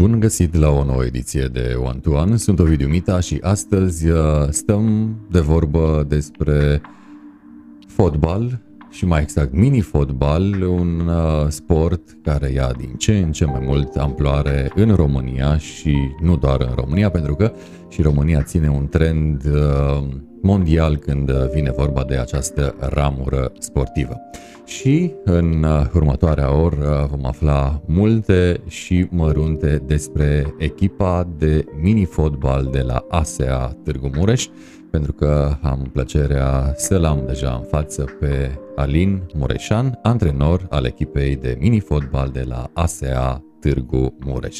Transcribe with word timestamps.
Bun 0.00 0.20
găsit 0.20 0.54
la 0.54 0.70
o 0.70 0.84
nouă 0.84 1.04
ediție 1.04 1.46
de 1.46 1.74
One 1.76 1.98
to 1.98 2.10
One. 2.10 2.36
Sunt 2.36 2.58
Ovidiu 2.58 2.88
Mita 2.88 3.20
și 3.20 3.38
astăzi 3.42 4.08
uh, 4.08 4.18
stăm 4.48 5.16
de 5.30 5.40
vorbă 5.40 6.04
despre 6.08 6.80
fotbal 7.86 8.60
și 8.90 9.06
mai 9.06 9.22
exact 9.22 9.52
mini-fotbal, 9.52 10.62
un 10.62 11.08
uh, 11.08 11.48
sport 11.48 12.00
care 12.22 12.50
ia 12.50 12.72
din 12.78 12.94
ce 12.98 13.18
în 13.18 13.32
ce 13.32 13.44
mai 13.44 13.60
mult 13.62 13.96
amploare 13.96 14.70
în 14.74 14.94
România 14.94 15.58
și 15.58 15.96
nu 16.22 16.36
doar 16.36 16.60
în 16.60 16.72
România, 16.74 17.10
pentru 17.10 17.34
că 17.34 17.52
și 17.88 18.02
România 18.02 18.42
ține 18.42 18.68
un 18.68 18.88
trend 18.88 19.44
uh, 19.44 20.02
mondial 20.42 20.96
când 20.96 21.30
vine 21.30 21.70
vorba 21.76 22.04
de 22.08 22.16
această 22.16 22.74
ramură 22.78 23.52
sportivă. 23.58 24.16
Și 24.64 25.12
în 25.24 25.62
uh, 25.62 25.86
următoarea 25.94 26.54
oră 26.54 27.08
vom 27.10 27.26
afla 27.26 27.82
multe 27.86 28.60
și 28.66 29.06
mărunte 29.10 29.82
despre 29.86 30.54
echipa 30.58 31.28
de 31.38 31.64
mini-fotbal 31.80 32.68
de 32.72 32.80
la 32.80 33.04
ASEA 33.08 33.76
Târgu 33.84 34.10
Mureș, 34.16 34.46
pentru 34.90 35.12
că 35.12 35.56
am 35.62 35.88
plăcerea 35.92 36.72
să-l 36.76 37.04
am 37.04 37.22
deja 37.26 37.50
în 37.50 37.62
față 37.62 38.04
pe 38.20 38.58
Alin 38.76 39.22
Mureșan, 39.34 39.98
antrenor 40.02 40.66
al 40.70 40.84
echipei 40.84 41.36
de 41.36 41.56
mini-fotbal 41.60 42.28
de 42.32 42.44
la 42.48 42.70
ASEA 42.72 43.42
Târgu 43.60 44.14
Mureș. 44.24 44.58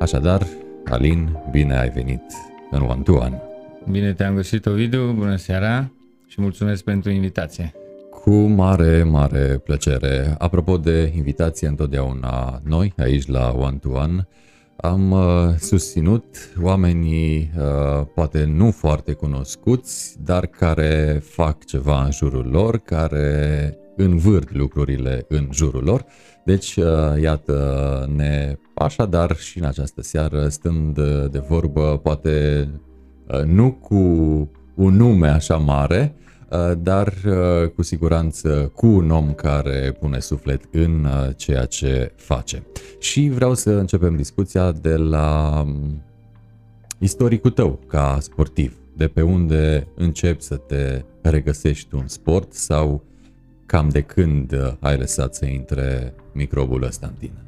Așadar, 0.00 0.46
Alin, 0.84 1.36
bine 1.50 1.78
ai 1.78 1.88
venit 1.88 2.22
în 2.70 2.80
One 2.80 3.02
to 3.02 3.12
One. 3.12 3.42
Bine 3.90 4.12
te-am 4.12 4.34
găsit, 4.34 4.66
Ovidiu, 4.66 5.12
bună 5.12 5.36
seara 5.36 5.90
și 6.26 6.40
mulțumesc 6.40 6.84
pentru 6.84 7.10
invitație. 7.10 7.72
Cu 8.10 8.34
mare, 8.34 9.02
mare 9.02 9.60
plăcere. 9.64 10.34
Apropo 10.38 10.76
de 10.76 11.12
invitație 11.16 11.68
întotdeauna 11.68 12.60
noi, 12.64 12.92
aici 12.96 13.26
la 13.26 13.54
One 13.58 13.76
to 13.76 13.88
One, 13.88 14.28
am 14.82 15.10
uh, 15.10 15.54
susținut 15.58 16.24
oamenii 16.62 17.50
uh, 17.58 18.06
poate 18.14 18.44
nu 18.44 18.70
foarte 18.70 19.12
cunoscuți, 19.12 20.16
dar 20.24 20.46
care 20.46 21.22
fac 21.24 21.64
ceva 21.64 22.04
în 22.04 22.10
jurul 22.10 22.46
lor, 22.46 22.78
care 22.78 23.76
învârt 23.96 24.54
lucrurile 24.54 25.24
în 25.28 25.48
jurul 25.52 25.84
lor. 25.84 26.04
Deci, 26.44 26.76
uh, 26.76 27.20
iată, 27.20 28.06
ne 28.16 28.56
așadar 28.74 29.36
și 29.36 29.58
în 29.58 29.64
această 29.64 30.02
seară, 30.02 30.48
stând 30.48 30.94
de 31.30 31.38
vorbă, 31.48 32.00
poate 32.02 32.68
uh, 33.28 33.42
nu 33.44 33.72
cu 33.72 33.94
un 34.74 34.96
nume 34.96 35.28
așa 35.28 35.56
mare, 35.56 36.14
Uh, 36.16 36.21
dar 36.78 37.12
uh, 37.26 37.68
cu 37.68 37.82
siguranță 37.82 38.72
cu 38.74 38.86
un 38.86 39.10
om 39.10 39.32
care 39.32 39.96
pune 40.00 40.18
suflet 40.18 40.62
în 40.70 41.04
uh, 41.04 41.28
ceea 41.36 41.64
ce 41.64 42.12
face. 42.16 42.62
Și 42.98 43.28
vreau 43.28 43.54
să 43.54 43.70
începem 43.70 44.16
discuția 44.16 44.72
de 44.72 44.96
la 44.96 45.60
um, 45.66 46.02
istoricul 46.98 47.50
tău 47.50 47.78
ca 47.86 48.18
sportiv, 48.20 48.76
de 48.96 49.08
pe 49.08 49.22
unde 49.22 49.86
începi 49.94 50.42
să 50.42 50.56
te 50.56 51.04
regăsești 51.22 51.94
un 51.94 52.06
sport 52.06 52.52
sau 52.52 53.04
cam 53.66 53.88
de 53.88 54.00
când 54.00 54.76
ai 54.80 54.96
lăsat 54.96 55.34
să 55.34 55.46
intre 55.46 56.14
microbul 56.32 56.82
ăsta 56.82 57.06
în 57.06 57.14
tine? 57.18 57.42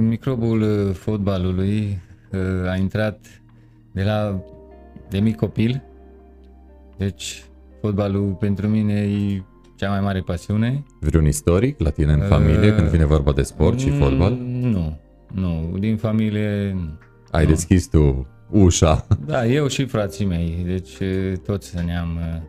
Microbul 0.00 0.92
fotbalului 0.92 1.98
a 2.68 2.76
intrat 2.76 3.42
de 3.92 4.02
la 4.02 4.42
de 5.08 5.18
mic 5.18 5.36
copil, 5.36 5.82
deci 6.96 7.44
Fotbalul 7.82 8.36
pentru 8.40 8.68
mine 8.68 8.92
e 8.92 9.42
cea 9.76 9.90
mai 9.90 10.00
mare 10.00 10.20
pasiune. 10.20 10.84
Vreun 11.00 11.26
istoric 11.26 11.80
la 11.80 11.90
tine 11.90 12.12
în 12.12 12.20
uh, 12.20 12.26
familie 12.26 12.74
când 12.74 12.88
vine 12.88 13.04
vorba 13.04 13.32
de 13.32 13.42
sport 13.42 13.80
și 13.80 13.90
fotbal? 13.90 14.32
Nu, 14.50 14.98
nu, 15.34 15.76
din 15.78 15.96
familie 15.96 16.72
nu. 16.74 16.98
Ai 17.30 17.44
nu. 17.44 17.50
deschis 17.50 17.88
tu 17.88 18.26
ușa. 18.50 19.06
Da, 19.26 19.46
eu 19.46 19.66
și 19.66 19.84
frații 19.84 20.24
mei, 20.24 20.62
deci 20.66 20.98
uh, 20.98 21.32
toți 21.46 21.84
ne-am 21.84 22.16
uh, 22.16 22.40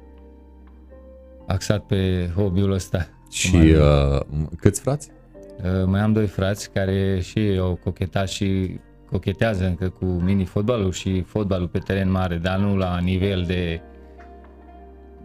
axat 1.47 1.85
pe 1.85 2.31
hobby-ul 2.35 2.71
ăsta. 2.71 3.07
Și 3.31 3.55
uh, 3.55 4.19
câți 4.59 4.81
frați? 4.81 5.09
Uh, 5.57 5.85
mai 5.85 6.01
am 6.01 6.13
doi 6.13 6.27
frați 6.27 6.71
care 6.71 7.19
și 7.21 7.57
au 7.59 7.79
cochetat 7.83 8.27
și 8.29 8.79
cochetează 9.09 9.65
încă 9.65 9.89
cu 9.89 10.05
mini-fotbalul 10.05 10.91
și 10.91 11.21
fotbalul 11.21 11.67
pe 11.67 11.79
teren 11.79 12.11
mare, 12.11 12.35
dar 12.35 12.59
nu 12.59 12.75
la 12.75 12.99
nivel 12.99 13.43
de 13.47 13.81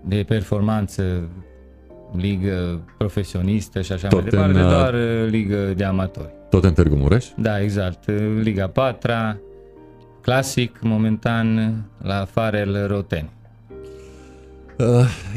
de 0.05 0.25
performanță, 0.29 1.29
ligă 2.17 2.81
profesionistă 2.99 3.81
și 3.81 3.93
așa 3.93 4.09
tot 4.09 4.21
mai 4.21 4.31
departe, 4.31 4.59
în, 4.59 4.65
uh, 4.65 4.71
doar 4.71 4.95
uh, 4.95 5.31
ligă 5.31 5.73
de 5.77 5.85
amatori. 5.85 6.33
Tot 6.51 6.65
în 6.65 6.73
Târgu 6.73 6.95
Mureș? 6.95 7.27
Da, 7.37 7.61
exact. 7.61 8.07
Uh, 8.07 8.17
Liga 8.43 8.67
4 8.67 9.13
clasic, 10.21 10.79
momentan, 10.81 11.75
la 11.99 12.25
Farel 12.25 12.87
Roten. 12.87 13.31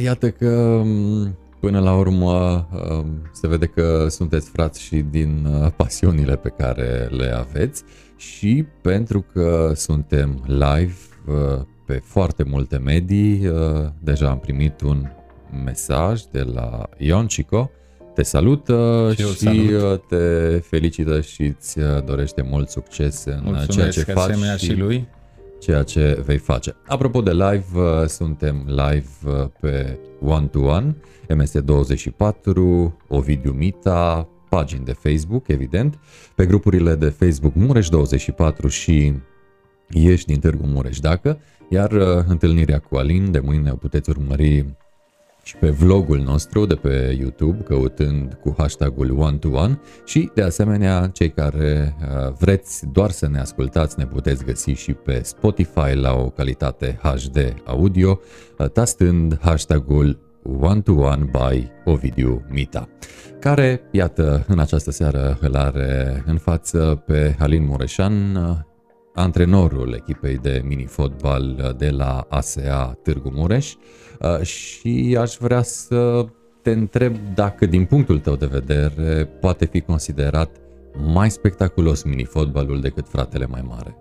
iată 0.03 0.29
că 0.29 0.50
um, 0.50 1.38
până 1.59 1.79
la 1.79 1.95
urmă 1.95 2.67
um, 2.89 3.05
se 3.31 3.47
vede 3.47 3.66
că 3.66 4.05
sunteți 4.09 4.50
frați 4.50 4.81
și 4.81 4.95
din 4.95 5.47
pasiunile 5.75 6.35
pe 6.35 6.50
care 6.57 7.07
le 7.11 7.35
aveți 7.38 7.83
și 8.16 8.66
pentru 8.81 9.25
că 9.33 9.71
suntem 9.75 10.44
live 10.47 10.95
pe 11.91 12.02
foarte 12.06 12.44
multe 12.44 12.78
medii. 12.78 13.47
Uh, 13.47 13.88
deja 14.00 14.29
am 14.29 14.40
primit 14.40 14.81
un 14.81 15.07
mesaj 15.63 16.22
de 16.31 16.41
la 16.41 16.90
Ion 16.97 17.28
Cico. 17.28 17.72
Te 18.13 18.24
salută 18.24 19.12
și, 19.16 19.25
și 19.25 19.38
salut. 19.38 19.81
Uh, 19.81 20.00
te 20.07 20.59
felicită 20.59 21.22
și 21.22 21.41
îți 21.41 21.80
uh, 21.80 22.03
dorește 22.06 22.41
mult 22.41 22.69
succes 22.69 23.25
în 23.25 23.41
Mulțumesc, 23.44 23.72
ceea 23.72 23.90
ce 23.90 24.12
faci 24.12 24.35
și, 24.57 24.66
și 24.66 24.74
lui. 24.74 25.07
ceea 25.59 25.84
ce 25.84 26.22
vei 26.25 26.38
face. 26.38 26.75
Apropo 26.88 27.22
de 27.22 27.31
live, 27.31 28.07
suntem 28.07 28.63
live 28.66 29.50
pe 29.59 29.97
One 30.22 30.46
to 30.46 30.59
One, 30.59 30.96
MS24, 31.28 32.53
Ovidiu 33.07 33.51
Mita, 33.51 34.30
pagini 34.50 34.85
de 34.85 34.94
Facebook, 34.94 35.47
evident, 35.47 36.00
pe 36.35 36.46
grupurile 36.46 36.96
de 36.96 37.09
Facebook 37.09 37.53
Mureș24 37.53 38.69
și 38.69 39.13
Ești 39.94 40.25
din 40.25 40.40
Târgu 40.40 40.66
Mureș. 40.66 41.00
Dacă 41.00 41.40
iar 41.69 41.91
uh, 41.91 42.24
întâlnirea 42.28 42.79
cu 42.79 42.96
Alin 42.96 43.31
de 43.31 43.40
mâine 43.40 43.72
o 43.72 43.75
puteți 43.75 44.09
urmări 44.09 44.66
și 45.44 45.56
pe 45.56 45.69
vlogul 45.69 46.19
nostru 46.19 46.66
de 46.66 46.75
pe 46.75 47.18
YouTube, 47.19 47.63
căutând 47.63 48.34
cu 48.34 48.56
hashtagul 48.57 49.19
one 49.19 49.38
to 49.38 49.50
one 49.50 49.80
și 50.06 50.31
de 50.34 50.41
asemenea 50.41 51.09
cei 51.13 51.30
care 51.30 51.96
uh, 52.01 52.34
vreți 52.40 52.85
doar 52.91 53.09
să 53.09 53.28
ne 53.28 53.40
ascultați 53.40 54.00
ne 54.00 54.06
puteți 54.06 54.46
găsi 54.46 54.72
și 54.72 54.94
pe 54.94 55.22
Spotify 55.24 55.94
la 55.94 56.13
o 56.13 56.30
calitate 56.30 57.00
HD 57.01 57.53
audio, 57.66 58.19
uh, 58.57 58.69
tastând 58.69 59.40
hashtagul 59.41 60.19
one 60.59 60.81
to 60.81 60.94
one 60.94 61.30
by 61.31 61.68
Ovidiu 61.85 62.46
Mita, 62.50 62.90
care, 63.40 63.81
iată, 63.91 64.46
în 64.47 64.59
această 64.59 64.91
seară 64.91 65.38
îl 65.41 65.56
are 65.56 66.24
în 66.25 66.38
față 66.38 67.03
pe 67.06 67.35
Alin 67.40 67.66
Mureșan, 67.66 68.38
antrenorul 69.13 69.94
echipei 69.94 70.38
de 70.38 70.61
mini-fotbal 70.66 71.75
de 71.77 71.89
la 71.89 72.25
ASEA 72.29 72.97
Târgu 73.03 73.31
Mureș 73.33 73.73
uh, 74.19 74.41
și 74.41 75.17
aș 75.19 75.35
vrea 75.39 75.61
să 75.61 76.25
te 76.61 76.72
întreb 76.72 77.16
dacă 77.33 77.66
din 77.66 77.85
punctul 77.85 78.19
tău 78.19 78.35
de 78.35 78.45
vedere 78.45 79.25
poate 79.25 79.66
fi 79.66 79.81
considerat 79.81 80.50
mai 81.13 81.31
spectaculos 81.31 82.03
mini-fotbalul 82.03 82.81
decât 82.81 83.07
fratele 83.07 83.45
mai 83.45 83.63
mare. 83.67 83.95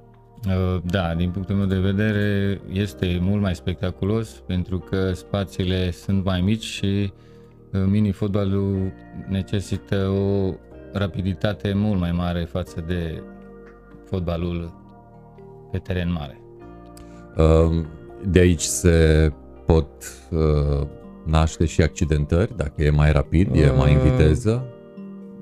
Uh, 0.46 0.82
da, 0.84 1.14
din 1.14 1.30
punctul 1.30 1.54
meu 1.54 1.66
de 1.66 1.78
vedere 1.78 2.60
este 2.72 3.18
mult 3.20 3.40
mai 3.40 3.54
spectaculos 3.54 4.42
pentru 4.46 4.78
că 4.78 5.12
spațiile 5.12 5.90
sunt 5.90 6.24
mai 6.24 6.40
mici 6.40 6.64
și 6.64 7.12
uh, 7.72 7.80
mini-fotbalul 7.86 8.92
necesită 9.28 10.08
o 10.08 10.54
rapiditate 10.92 11.72
mult 11.72 12.00
mai 12.00 12.12
mare 12.12 12.44
față 12.44 12.84
de 12.86 13.22
fotbalul 14.04 14.79
pe 15.70 15.78
teren 15.78 16.12
mare. 16.12 16.40
Ehm, 17.36 17.86
de 18.26 18.38
aici 18.38 18.62
se 18.62 19.32
pot 19.66 19.86
uh, 20.30 20.86
naște 21.24 21.64
și 21.64 21.82
accidentări, 21.82 22.56
dacă 22.56 22.82
e 22.82 22.90
mai 22.90 23.12
rapid, 23.12 23.54
e 23.54 23.70
mai 23.70 23.92
în 23.92 23.98
ehm, 23.98 24.10
viteză? 24.10 24.64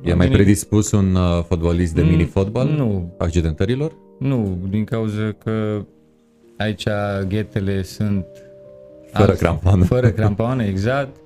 E 0.03 0.15
mai 0.15 0.29
predispus 0.29 0.91
un 0.91 1.15
uh, 1.15 1.45
fotbalist 1.45 1.95
de 1.95 2.03
mm, 2.03 2.09
mini-fotbal 2.09 2.69
nu. 2.69 3.15
accidentărilor? 3.19 3.93
Nu, 4.19 4.59
din 4.71 4.85
cauza 4.85 5.35
că 5.45 5.85
aici 6.57 6.85
ghetele 7.29 7.83
sunt 7.83 8.27
fără 9.13 9.33
crampoane. 9.33 9.85
Fără 9.85 10.11
crampoane, 10.11 10.67
exact. 10.67 11.17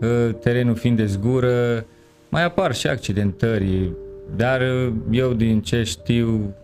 Uh, 0.00 0.34
terenul 0.40 0.74
fiind 0.74 0.96
de 0.96 1.06
zgură, 1.06 1.86
mai 2.28 2.44
apar 2.44 2.74
și 2.74 2.86
accidentări, 2.86 3.92
dar 4.36 4.62
eu 5.10 5.32
din 5.32 5.60
ce 5.60 5.82
știu 5.82 6.54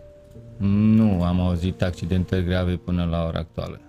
nu 0.59 1.23
am 1.23 1.39
auzit 1.39 1.81
accidentări 1.81 2.45
grave 2.45 2.75
până 2.75 3.05
la 3.05 3.25
ora 3.25 3.39
actuală. 3.39 3.88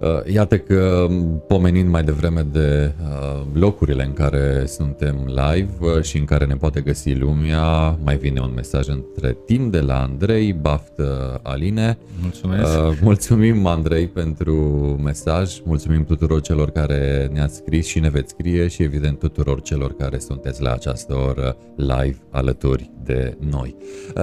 Uh, 0.00 0.32
iată 0.32 0.58
că 0.58 1.06
pomenind 1.46 1.88
mai 1.88 2.04
devreme 2.04 2.46
de 2.52 2.92
uh, 3.00 3.42
locurile 3.52 4.04
în 4.04 4.12
care 4.12 4.64
suntem 4.66 5.16
live 5.26 5.70
uh, 5.80 6.02
și 6.02 6.18
în 6.18 6.24
care 6.24 6.44
ne 6.44 6.54
poate 6.54 6.80
găsi 6.80 7.14
lumea, 7.14 7.98
mai 8.04 8.16
vine 8.16 8.40
un 8.40 8.52
mesaj 8.54 8.88
între 8.88 9.36
timp 9.46 9.72
de 9.72 9.80
la 9.80 10.02
Andrei, 10.02 10.52
baftă 10.52 11.40
Aline. 11.42 11.98
Mulțumesc! 12.22 13.00
Mulțumim 13.00 13.66
Andrei 13.66 14.06
pentru 14.06 14.54
mesaj, 15.02 15.60
mulțumim 15.64 16.04
tuturor 16.04 16.40
celor 16.40 16.70
care 16.70 17.30
ne-ați 17.32 17.56
scris 17.56 17.86
și 17.86 18.00
ne 18.00 18.10
veți 18.10 18.30
scrie 18.30 18.68
și 18.68 18.82
evident 18.82 19.18
tuturor 19.18 19.62
celor 19.62 19.92
care 19.96 20.18
sunteți 20.18 20.62
la 20.62 20.72
această 20.72 21.14
oră 21.14 21.56
live 21.76 22.18
alături 22.30 22.90
de 23.04 23.36
noi. 23.50 23.76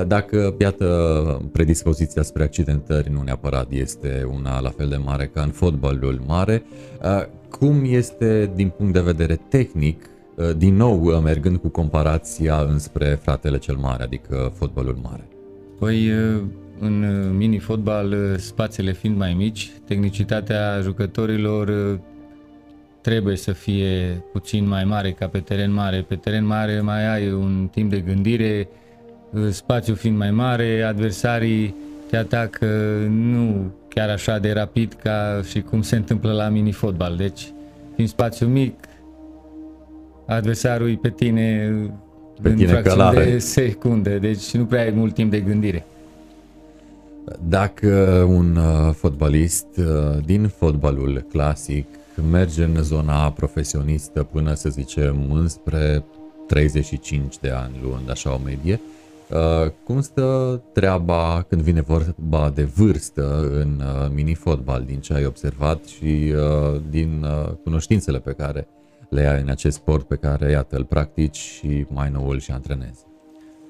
Dacă, 0.08 0.56
iată, 0.60 1.50
predispoziția 1.52 2.22
spre 2.22 2.44
accidentări 2.44 3.12
nu 3.12 3.22
neapărat 3.22 3.72
este 3.72 4.28
una 4.34 4.60
la 4.60 4.70
fel 4.70 4.88
de 4.88 4.96
mare 4.96 5.26
ca 5.34 5.42
în 5.42 5.50
fotbalul 5.66 6.22
mare. 6.28 6.64
Uh, 7.04 7.26
cum 7.50 7.82
este 7.86 8.52
din 8.56 8.70
punct 8.70 8.94
de 8.94 9.02
vedere 9.02 9.40
tehnic, 9.50 10.10
uh, 10.36 10.52
din 10.58 10.76
nou 10.76 11.04
uh, 11.04 11.20
mergând 11.24 11.58
cu 11.58 11.68
comparația 11.68 12.66
înspre 12.70 13.20
fratele 13.22 13.58
cel 13.58 13.76
mare, 13.76 14.04
adică 14.04 14.54
fotbalul 14.56 14.98
mare? 15.02 15.28
Păi 15.80 16.12
în 16.80 17.06
mini-fotbal, 17.38 18.16
spațiile 18.38 18.94
fiind 18.94 19.18
mai 19.18 19.34
mici, 19.34 19.72
tehnicitatea 19.88 20.80
jucătorilor 20.82 22.00
trebuie 23.02 23.36
să 23.36 23.52
fie 23.52 24.24
puțin 24.32 24.68
mai 24.68 24.84
mare 24.84 25.12
ca 25.12 25.28
pe 25.28 25.40
teren 25.40 25.74
mare. 25.74 26.06
Pe 26.08 26.16
teren 26.16 26.46
mare 26.46 26.80
mai 26.82 27.14
ai 27.14 27.32
un 27.32 27.70
timp 27.72 27.90
de 27.90 28.00
gândire, 28.00 28.68
spațiul 29.50 29.96
fiind 29.96 30.18
mai 30.18 30.32
mare, 30.32 30.82
adversarii 30.82 31.76
te 32.10 32.18
atacă 32.18 32.66
nu 33.10 33.72
chiar 33.96 34.10
așa 34.10 34.40
de 34.40 34.52
rapid 34.52 34.94
ca 35.04 35.42
și 35.50 35.62
cum 35.62 35.82
se 35.82 35.96
întâmplă 35.96 36.32
la 36.32 36.50
mini-fotbal. 36.50 37.16
Deci, 37.16 37.54
în 37.98 38.08
spațiu 38.08 38.48
mic, 38.48 38.74
adversarul 40.26 40.90
e 40.90 41.00
pe 41.02 41.10
tine 41.10 41.72
pe 42.42 42.50
în 42.50 42.56
tine 42.56 42.82
călare. 42.82 43.24
de 43.24 43.38
secunde, 43.38 44.18
deci 44.18 44.52
nu 44.52 44.66
prea 44.66 44.82
ai 44.82 44.92
mult 44.92 45.14
timp 45.14 45.32
de 45.32 45.40
gândire. 45.40 45.86
Dacă 47.48 47.88
un 48.30 48.56
uh, 48.56 48.94
fotbalist 48.94 49.68
uh, 49.78 50.24
din 50.26 50.48
fotbalul 50.48 51.26
clasic 51.30 51.86
merge 52.32 52.64
în 52.64 52.84
zona 52.84 53.32
profesionistă 53.32 54.24
până 54.24 54.54
să 54.54 54.70
zicem 54.70 55.32
înspre 55.32 56.04
35 56.48 57.38
de 57.40 57.50
ani, 57.50 57.80
luând 57.82 58.10
așa 58.10 58.34
o 58.34 58.40
medie, 58.44 58.80
Uh, 58.80 58.95
cum 59.84 60.02
stă 60.02 60.62
treaba 60.74 61.46
când 61.50 61.62
vine 61.62 61.82
vorba 61.82 62.52
de 62.56 62.64
vârstă 62.64 63.50
în 63.52 63.82
uh, 63.82 64.12
mini-fotbal, 64.14 64.84
din 64.84 65.00
ce 65.00 65.14
ai 65.14 65.26
observat 65.26 65.86
și 65.86 66.34
uh, 66.36 66.82
din 66.90 67.24
uh, 67.24 67.52
cunoștințele 67.64 68.20
pe 68.20 68.32
care 68.32 68.68
le 69.10 69.28
ai 69.28 69.42
în 69.42 69.50
acest 69.50 69.76
sport 69.76 70.08
pe 70.08 70.16
care, 70.16 70.52
iată, 70.52 70.76
îl 70.76 70.84
practici 70.84 71.38
și 71.38 71.86
mai 71.90 72.10
nou 72.10 72.28
îl 72.28 72.40
și 72.40 72.52
antrenezi? 72.52 73.06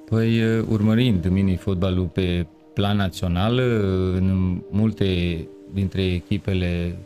Păi, 0.09 0.43
uh, 0.43 0.65
urmărind 0.69 1.27
mini-fotbalul 1.27 2.05
pe 2.05 2.47
plan 2.73 2.97
național, 2.97 3.53
uh, 3.53 4.17
în 4.17 4.57
multe 4.69 5.39
dintre 5.73 6.03
echipele 6.03 6.97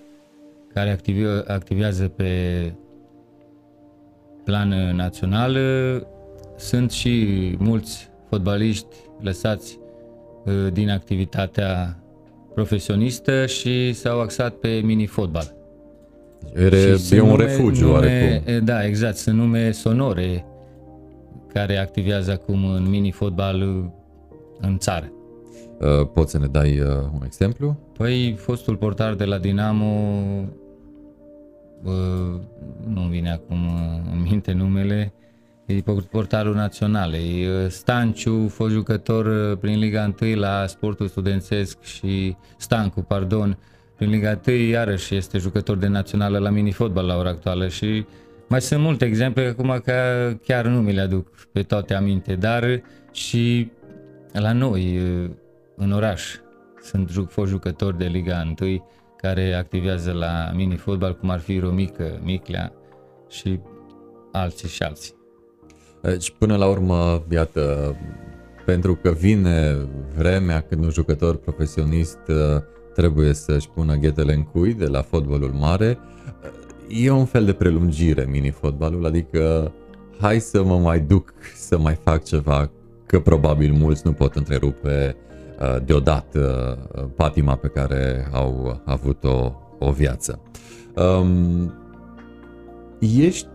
care 0.74 1.00
activează 1.48 2.08
pe 2.08 2.74
plan 4.44 4.96
național, 4.96 5.58
sunt 6.58 6.92
și 6.92 7.56
mulți 7.60 8.09
fotbaliști 8.30 8.96
lăsați 9.22 9.80
uh, 10.46 10.74
din 10.74 10.90
activitatea 10.90 12.00
profesionistă 12.54 13.46
și 13.46 13.94
s-au 13.94 14.22
axat 14.22 14.54
pe 14.54 14.82
mini-fotbal. 14.84 15.56
Deci 16.54 17.10
e, 17.12 17.16
e 17.16 17.22
un 17.22 17.36
refugiu 17.36 17.86
nume, 17.86 17.98
oarecum. 17.98 18.66
Da, 18.66 18.86
exact, 18.86 19.16
sunt 19.16 19.38
nume 19.38 19.72
sonore 19.72 20.46
care 21.54 21.78
activează 21.78 22.32
acum 22.32 22.66
în 22.66 22.90
mini-fotbal 22.90 23.62
uh, 23.62 23.86
în 24.62 24.78
țară. 24.78 25.12
Uh, 25.80 26.08
poți 26.14 26.32
să 26.32 26.38
ne 26.40 26.48
dai 26.48 26.82
un 27.14 27.22
exemplu? 27.26 27.78
Păi, 27.98 28.36
fostul 28.38 28.76
portar 28.76 29.14
de 29.14 29.26
la 29.26 29.38
Dinamo, 29.38 29.86
nu 32.88 33.02
vine 33.10 33.32
acum 33.32 33.58
în 34.14 34.22
minte 34.30 34.52
numele, 34.52 35.14
e 35.74 35.84
portarul 36.12 36.56
național. 36.56 37.14
E 37.14 37.68
Stanciu, 37.68 38.48
fost 38.48 38.72
jucător 38.72 39.56
prin 39.56 39.80
Liga 39.80 40.14
1 40.22 40.36
la 40.36 40.66
sportul 40.68 41.08
studențesc 41.08 41.84
și 41.84 42.36
Stancu, 42.58 43.02
pardon, 43.02 43.58
prin 43.96 44.10
Liga 44.10 44.40
1 44.48 44.56
iarăși 44.56 45.16
este 45.16 45.38
jucător 45.38 45.78
de 45.78 45.88
națională 45.88 46.38
la 46.38 46.50
mini-fotbal 46.50 47.06
la 47.06 47.18
ora 47.18 47.30
actuală 47.30 47.68
și 47.68 48.06
mai 48.48 48.62
sunt 48.62 48.82
multe 48.82 49.06
exemple, 49.06 49.48
acum 49.48 49.82
că 49.84 49.94
chiar 50.44 50.66
nu 50.66 50.82
mi 50.82 50.94
le 50.94 51.02
aduc 51.02 51.48
pe 51.52 51.64
toate 51.64 51.94
aminte, 51.94 52.36
dar 52.36 52.82
și 53.12 53.72
la 54.32 54.52
noi, 54.52 55.00
în 55.76 55.92
oraș, 55.92 56.36
sunt 56.82 57.10
fost 57.28 57.50
jucători 57.50 57.98
de 57.98 58.06
Liga 58.06 58.54
1 58.60 58.86
care 59.18 59.54
activează 59.54 60.12
la 60.12 60.52
mini-fotbal, 60.56 61.18
cum 61.18 61.30
ar 61.30 61.40
fi 61.40 61.60
Romică, 61.60 62.20
Miclea 62.24 62.74
și 63.30 63.60
alții 64.32 64.70
și 64.70 64.84
alții. 64.84 65.19
Deci, 66.02 66.34
până 66.38 66.56
la 66.56 66.68
urmă, 66.68 67.24
iată, 67.32 67.96
pentru 68.66 68.96
că 68.96 69.12
vine 69.12 69.78
vremea 70.18 70.62
când 70.62 70.84
un 70.84 70.90
jucător 70.90 71.36
profesionist 71.36 72.20
uh, 72.28 72.62
trebuie 72.94 73.34
să-și 73.34 73.70
pună 73.70 73.96
ghetele 73.96 74.34
în 74.34 74.44
cui 74.44 74.74
de 74.74 74.86
la 74.86 75.02
fotbalul 75.02 75.52
mare, 75.60 75.98
uh, 76.44 77.04
e 77.04 77.12
un 77.12 77.26
fel 77.26 77.46
de 77.46 77.54
prelungire 77.54 78.28
mini-fotbalul, 78.32 79.06
adică 79.06 79.72
hai 80.20 80.40
să 80.40 80.64
mă 80.64 80.78
mai 80.78 81.00
duc 81.00 81.34
să 81.56 81.78
mai 81.78 81.94
fac 82.04 82.24
ceva, 82.24 82.70
că 83.06 83.20
probabil 83.20 83.74
mulți 83.74 84.02
nu 84.06 84.14
pot 84.14 84.36
întrerupe 84.36 85.16
uh, 85.60 85.84
deodată 85.86 86.78
patima 87.16 87.56
pe 87.56 87.68
care 87.68 88.30
au 88.32 88.82
avut-o 88.86 89.54
o 89.80 89.92
viață. 89.92 90.42
Um, 90.96 91.74
ești 93.00 93.48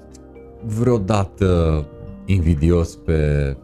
vreodată 0.66 1.84
invidios 2.24 2.96
pe 2.96 3.56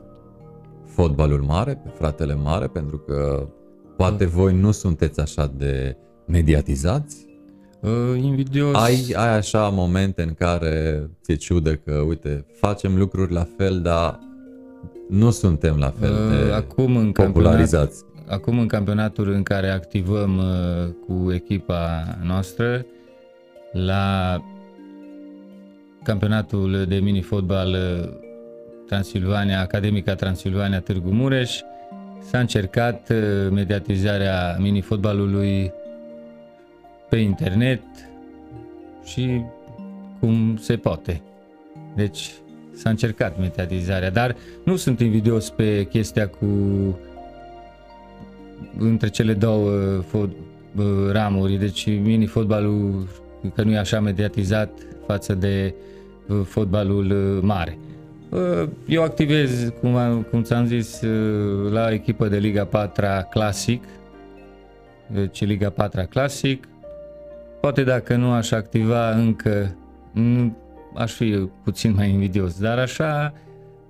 fotbalul 0.87 1.41
mare, 1.41 1.81
pe 1.85 1.91
fratele 1.95 2.35
mare, 2.35 2.67
pentru 2.67 2.99
că 2.99 3.49
poate 3.97 4.25
mm. 4.25 4.31
voi 4.31 4.55
nu 4.55 4.71
sunteți 4.71 5.21
așa 5.21 5.53
de 5.57 5.97
mediatizați? 6.27 7.29
Uh, 7.81 8.23
invidios. 8.23 8.75
Ai, 8.75 9.15
ai 9.17 9.37
așa 9.37 9.69
momente 9.69 10.23
în 10.23 10.35
care 10.35 11.07
ți-e 11.23 11.35
ciudă 11.35 11.75
că, 11.75 11.95
uite, 11.95 12.47
facem 12.53 12.99
lucruri 12.99 13.33
la 13.33 13.47
fel, 13.57 13.81
dar 13.81 14.19
nu 15.09 15.31
suntem 15.31 15.77
la 15.77 15.93
fel 16.01 16.13
uh, 16.13 16.47
de 16.47 16.53
acum 16.53 16.97
în 16.97 17.13
popularizați. 17.13 18.05
Acum 18.29 18.59
în 18.59 18.67
campionatul 18.67 19.31
în 19.31 19.43
care 19.43 19.69
activăm 19.69 20.37
uh, 20.37 20.93
cu 21.07 21.33
echipa 21.33 22.05
noastră, 22.23 22.87
la 23.73 24.37
campionatul 26.03 26.85
de 26.89 26.97
mini-fotbal 26.97 27.73
uh, 27.73 28.29
Transilvania, 28.91 29.61
Academica 29.61 30.15
Transilvania 30.15 30.81
Târgu 30.81 31.11
Mureș. 31.11 31.61
S-a 32.21 32.39
încercat 32.39 33.11
uh, 33.11 33.51
mediatizarea 33.51 34.57
mini-fotbalului 34.59 35.73
pe 37.09 37.17
internet 37.17 37.83
și 39.05 39.43
cum 40.21 40.57
se 40.57 40.77
poate. 40.77 41.23
Deci 41.95 42.31
s-a 42.73 42.91
încercat 42.91 43.39
mediatizarea, 43.39 44.11
dar 44.11 44.37
nu 44.65 44.77
sunt 44.77 45.01
invidios 45.01 45.51
pe 45.51 45.87
chestia 45.91 46.29
cu 46.29 46.47
între 48.79 49.09
cele 49.09 49.33
două 49.33 49.71
fot, 50.01 50.31
ramuri, 51.11 51.57
deci 51.57 51.87
mini-fotbalul 51.87 53.09
că 53.55 53.63
nu 53.63 53.71
e 53.71 53.79
așa 53.79 54.01
mediatizat 54.01 54.71
față 55.07 55.35
de 55.35 55.75
uh, 56.29 56.41
fotbalul 56.45 57.11
uh, 57.11 57.43
mare. 57.43 57.79
Eu 58.87 59.03
activez, 59.03 59.73
cum, 59.81 59.97
am, 59.97 60.23
cum 60.23 60.43
ți-am 60.43 60.67
zis, 60.67 61.03
la 61.71 61.93
echipă 61.93 62.29
de 62.29 62.39
Liga 62.39 62.65
4 62.65 63.05
Classic, 63.31 63.85
deci 65.07 65.45
Liga 65.45 65.71
4 65.71 66.07
Classic. 66.11 66.69
Poate 67.61 67.85
dacă 67.85 68.17
nu 68.17 68.33
aș 68.33 68.51
activa 68.51 69.11
încă, 69.11 69.77
nu, 70.13 70.57
aș 70.95 71.13
fi 71.13 71.49
puțin 71.65 71.95
mai 71.95 72.11
invidios, 72.11 72.61
dar 72.61 72.79
așa, 72.79 73.33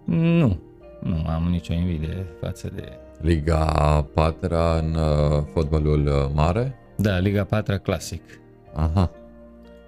nu, 0.05 0.59
nu 1.01 1.25
am 1.27 1.49
nicio 1.51 1.73
invidie 1.73 2.27
față 2.41 2.71
de... 2.75 2.93
Liga 3.21 3.65
4 4.15 4.55
în 4.79 4.95
uh, 4.95 5.43
fotbalul 5.53 6.07
uh, 6.07 6.31
mare? 6.35 6.79
Da, 6.97 7.19
Liga 7.19 7.45
4 7.45 7.79
Classic. 7.79 8.23
Aha. 8.75 9.11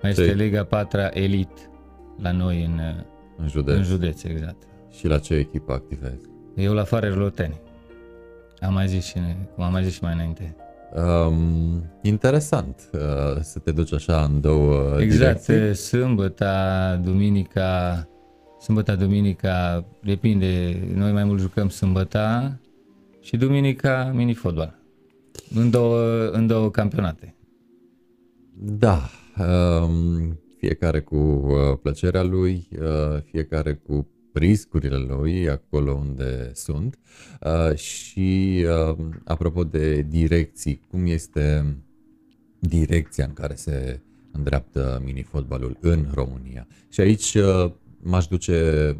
Mai 0.02 0.10
este 0.10 0.32
Liga 0.32 0.64
4 0.64 1.00
Elite 1.12 1.70
la 2.22 2.32
noi 2.32 2.64
în 2.64 2.78
uh, 2.78 3.11
în 3.36 3.48
județ. 3.48 3.76
În 3.76 3.82
județ, 3.82 4.22
exact. 4.22 4.62
Și 4.90 5.06
la 5.06 5.18
ce 5.18 5.34
echipă 5.34 5.72
activezi? 5.72 6.28
Eu 6.56 6.72
la 6.72 6.84
Farer 6.84 7.14
Loteni. 7.14 7.60
Am 8.60 8.72
mai 8.72 8.88
zis 8.88 9.04
și, 9.04 9.18
cum 9.54 9.64
am 9.64 9.72
mai 9.72 9.84
zis 9.84 9.92
și 9.92 10.02
mai 10.02 10.12
înainte. 10.12 10.56
Um, 10.94 11.82
interesant 12.02 12.90
uh, 12.92 13.00
să 13.40 13.58
te 13.58 13.72
duci 13.72 13.92
așa 13.92 14.24
în 14.24 14.40
două 14.40 15.00
Exact, 15.00 15.46
direcții. 15.46 15.84
sâmbătă, 15.84 16.50
duminica, 17.04 18.08
sâmbătă, 18.60 18.96
duminica, 18.96 19.84
depinde, 20.02 20.78
noi 20.94 21.12
mai 21.12 21.24
mult 21.24 21.40
jucăm 21.40 21.68
sâmbătă 21.68 22.56
și 23.20 23.36
duminica 23.36 24.10
mini-fotbal. 24.14 24.78
În 25.54 25.70
două, 25.70 26.28
în 26.30 26.46
două 26.46 26.70
campionate. 26.70 27.34
Da, 28.54 29.00
um, 29.38 30.40
fiecare 30.66 31.00
cu 31.00 31.16
uh, 31.16 31.78
plăcerea 31.82 32.22
lui, 32.22 32.68
uh, 32.80 33.22
fiecare 33.22 33.74
cu 33.74 34.08
riscurile 34.32 34.96
lui 34.96 35.48
acolo 35.48 35.92
unde 35.92 36.50
sunt 36.54 36.98
uh, 37.40 37.76
și 37.76 38.64
uh, 38.88 38.96
apropo 39.24 39.64
de 39.64 40.02
direcții, 40.02 40.82
cum 40.90 41.06
este 41.06 41.76
direcția 42.58 43.24
în 43.24 43.32
care 43.32 43.54
se 43.54 44.00
îndreaptă 44.32 45.02
mini-fotbalul 45.04 45.76
în 45.80 46.06
România. 46.14 46.66
Și 46.88 47.00
aici 47.00 47.34
uh, 47.34 47.70
m-aș 48.02 48.26
duce 48.26 48.96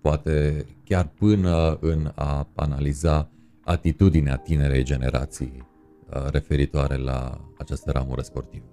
poate 0.00 0.66
chiar 0.84 1.08
până 1.18 1.78
în 1.80 2.12
a 2.14 2.48
analiza 2.54 3.30
atitudinea 3.60 4.36
tinerei 4.36 4.84
generații 4.84 5.66
uh, 6.08 6.30
referitoare 6.30 6.96
la 6.96 7.48
această 7.58 7.90
ramură 7.90 8.22
sportivă. 8.22 8.64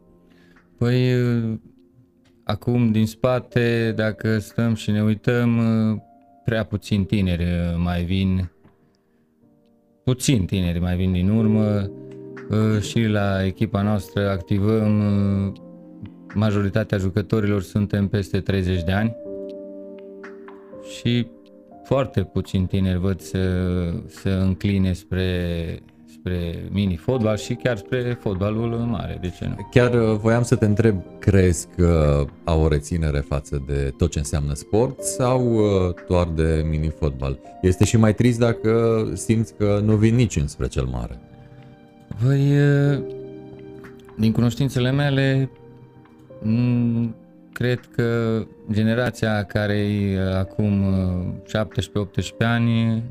Păi, 0.77 1.22
uh, 1.22 1.60
acum 2.49 2.91
din 2.91 3.05
spate, 3.05 3.93
dacă 3.95 4.37
stăm 4.37 4.73
și 4.73 4.91
ne 4.91 5.03
uităm, 5.03 5.57
uh, 5.57 5.97
prea 6.45 6.63
puțin 6.63 7.05
tineri 7.05 7.43
uh, 7.43 7.75
mai 7.77 8.03
vin, 8.03 8.51
puțin 10.03 10.45
tineri 10.45 10.79
mai 10.79 10.95
vin 10.95 11.11
din 11.11 11.29
urmă 11.29 11.91
uh, 12.49 12.81
și 12.81 13.03
la 13.03 13.45
echipa 13.45 13.81
noastră 13.81 14.29
activăm, 14.29 14.99
uh, 14.99 15.53
majoritatea 16.33 16.97
jucătorilor 16.97 17.61
suntem 17.61 18.07
peste 18.07 18.39
30 18.39 18.83
de 18.83 18.91
ani. 18.91 19.15
Și 20.97 21.27
foarte 21.83 22.23
puțin 22.23 22.65
tineri 22.65 22.99
văd 22.99 23.19
să, 23.19 23.39
să 24.07 24.29
încline 24.29 24.93
spre, 24.93 25.79
spre 26.19 26.67
mini-fotbal 26.71 27.38
și 27.38 27.53
chiar 27.53 27.77
spre 27.77 28.17
fotbalul 28.19 28.69
mare, 28.69 29.17
de 29.21 29.33
ce 29.38 29.45
nu? 29.47 29.67
Chiar 29.71 29.93
uh, 29.93 30.17
voiam 30.17 30.43
să 30.43 30.55
te 30.55 30.65
întreb, 30.65 31.01
crezi 31.19 31.67
că 31.75 32.23
au 32.43 32.61
o 32.61 32.67
reținere 32.67 33.19
față 33.19 33.63
de 33.67 33.93
tot 33.97 34.11
ce 34.11 34.17
înseamnă 34.17 34.53
sport 34.53 35.01
sau 35.01 35.53
uh, 35.53 35.93
doar 36.07 36.27
de 36.35 36.65
mini-fotbal? 36.69 37.39
Este 37.61 37.85
și 37.85 37.97
mai 37.97 38.13
trist 38.13 38.39
dacă 38.39 39.03
simți 39.13 39.53
că 39.55 39.81
nu 39.83 39.95
vin 39.95 40.15
nici 40.15 40.35
înspre 40.35 40.67
cel 40.67 40.85
mare. 40.85 41.19
Păi, 42.23 42.53
din 44.17 44.31
cunoștințele 44.31 44.91
mele, 44.91 45.49
m, 46.41 47.15
cred 47.53 47.79
că 47.95 48.41
generația 48.71 49.43
care 49.43 49.77
e 49.77 50.19
acum 50.38 50.83
17-18 51.43 51.47
ani 52.39 53.03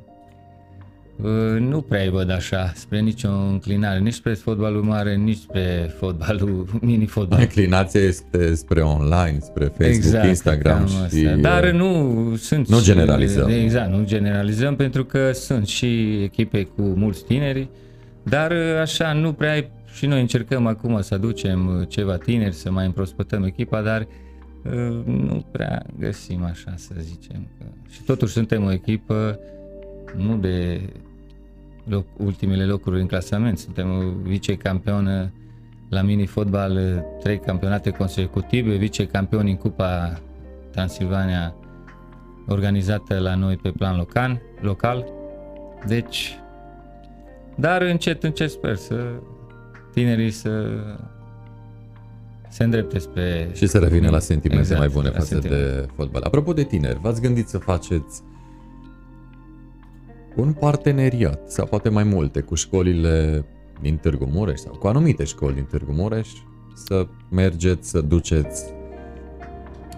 nu 1.58 1.80
prea 1.80 2.02
îi 2.02 2.10
văd 2.10 2.30
așa 2.30 2.72
spre 2.74 3.00
nicio 3.00 3.28
înclinare, 3.30 3.98
nici 3.98 4.12
spre 4.14 4.32
fotbalul 4.34 4.82
mare, 4.82 5.16
nici 5.16 5.36
spre 5.36 5.94
fotbalul 5.98 6.66
mini-fotbal. 6.80 7.40
Inclinația 7.40 8.00
este 8.00 8.54
spre 8.54 8.80
online, 8.80 9.38
spre 9.40 9.64
Facebook, 9.64 9.94
exact, 9.94 10.26
Instagram 10.26 10.78
cam 10.78 10.86
și... 10.86 11.26
asta. 11.26 11.36
Dar 11.40 11.70
nu 11.70 12.34
sunt 12.36 12.68
Nu 12.68 12.78
și- 12.78 12.84
generalizăm. 12.84 13.48
Exact, 13.48 13.90
nu 13.92 14.04
generalizăm 14.04 14.76
pentru 14.76 15.04
că 15.04 15.32
sunt 15.32 15.66
și 15.66 16.22
echipe 16.22 16.62
cu 16.64 16.82
mulți 16.82 17.24
tineri, 17.24 17.68
dar 18.22 18.52
așa 18.80 19.12
nu 19.12 19.32
prea 19.32 19.50
ai- 19.52 19.70
și 19.92 20.06
noi 20.06 20.20
încercăm 20.20 20.66
acum 20.66 21.00
să 21.00 21.14
aducem 21.14 21.86
ceva 21.88 22.16
tineri, 22.16 22.54
să 22.54 22.70
mai 22.70 22.86
împrospătăm 22.86 23.42
echipa, 23.44 23.80
dar 23.82 24.00
uh, 24.64 25.04
nu 25.04 25.44
prea 25.50 25.86
găsim 25.98 26.42
așa 26.44 26.74
să 26.76 26.94
zicem. 27.00 27.48
Că... 27.58 27.64
Și 27.90 28.02
totuși 28.02 28.32
suntem 28.32 28.64
o 28.64 28.72
echipă 28.72 29.38
nu 30.16 30.36
de 30.36 30.80
loc, 31.88 32.06
ultimele 32.16 32.64
locuri 32.64 33.00
în 33.00 33.06
clasament, 33.06 33.58
suntem 33.58 33.90
o 33.90 34.00
vicecampionă 34.22 35.32
la 35.88 36.02
mini-fotbal, 36.02 37.04
trei 37.22 37.38
campionate 37.38 37.90
consecutive, 37.90 38.76
vicecampioni 38.76 39.50
în 39.50 39.56
Cupa 39.56 40.20
Transilvania 40.70 41.54
organizată 42.46 43.18
la 43.18 43.34
noi 43.34 43.56
pe 43.56 43.70
plan 43.70 43.96
local, 43.96 44.40
local. 44.60 45.06
Deci, 45.86 46.38
dar 47.54 47.82
încet, 47.82 48.22
încet 48.22 48.50
sper 48.50 48.76
să 48.76 49.04
tinerii 49.92 50.30
să 50.30 50.68
se 52.48 52.64
îndrepte 52.64 52.98
spre... 52.98 53.50
Și 53.54 53.66
să 53.66 53.78
revină 53.78 54.10
la 54.10 54.18
sentimente 54.18 54.62
Exact, 54.62 54.80
mai 54.80 54.88
bune 54.88 55.08
la 55.08 55.12
față 55.12 55.26
sentimente. 55.26 55.64
de 55.64 55.86
fotbal. 55.94 56.22
Apropo 56.22 56.52
de 56.52 56.62
tineri, 56.62 56.98
v-ați 57.00 57.20
gândit 57.20 57.48
să 57.48 57.58
faceți 57.58 58.22
un 60.40 60.52
parteneriat 60.52 61.50
sau 61.50 61.66
poate 61.66 61.88
mai 61.88 62.04
multe 62.04 62.40
cu 62.40 62.54
școlile 62.54 63.44
din 63.80 63.96
Târgu 63.96 64.28
Mureș 64.32 64.58
sau 64.58 64.72
cu 64.72 64.86
anumite 64.86 65.24
școli 65.24 65.54
din 65.54 65.64
Târgu 65.64 65.92
Mureș 65.92 66.28
să 66.74 67.06
mergeți, 67.30 67.88
să 67.90 68.00
duceți 68.00 68.64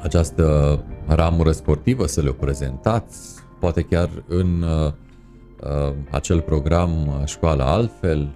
această 0.02 0.78
ramură 1.06 1.50
sportivă, 1.52 2.06
să 2.06 2.20
le-o 2.20 2.32
prezentați, 2.32 3.40
poate 3.58 3.82
chiar 3.82 4.08
în 4.28 4.62
uh, 4.62 4.92
uh, 5.62 5.92
acel 6.10 6.40
program 6.40 6.90
uh, 7.06 7.26
Școala 7.26 7.64
Altfel, 7.72 8.34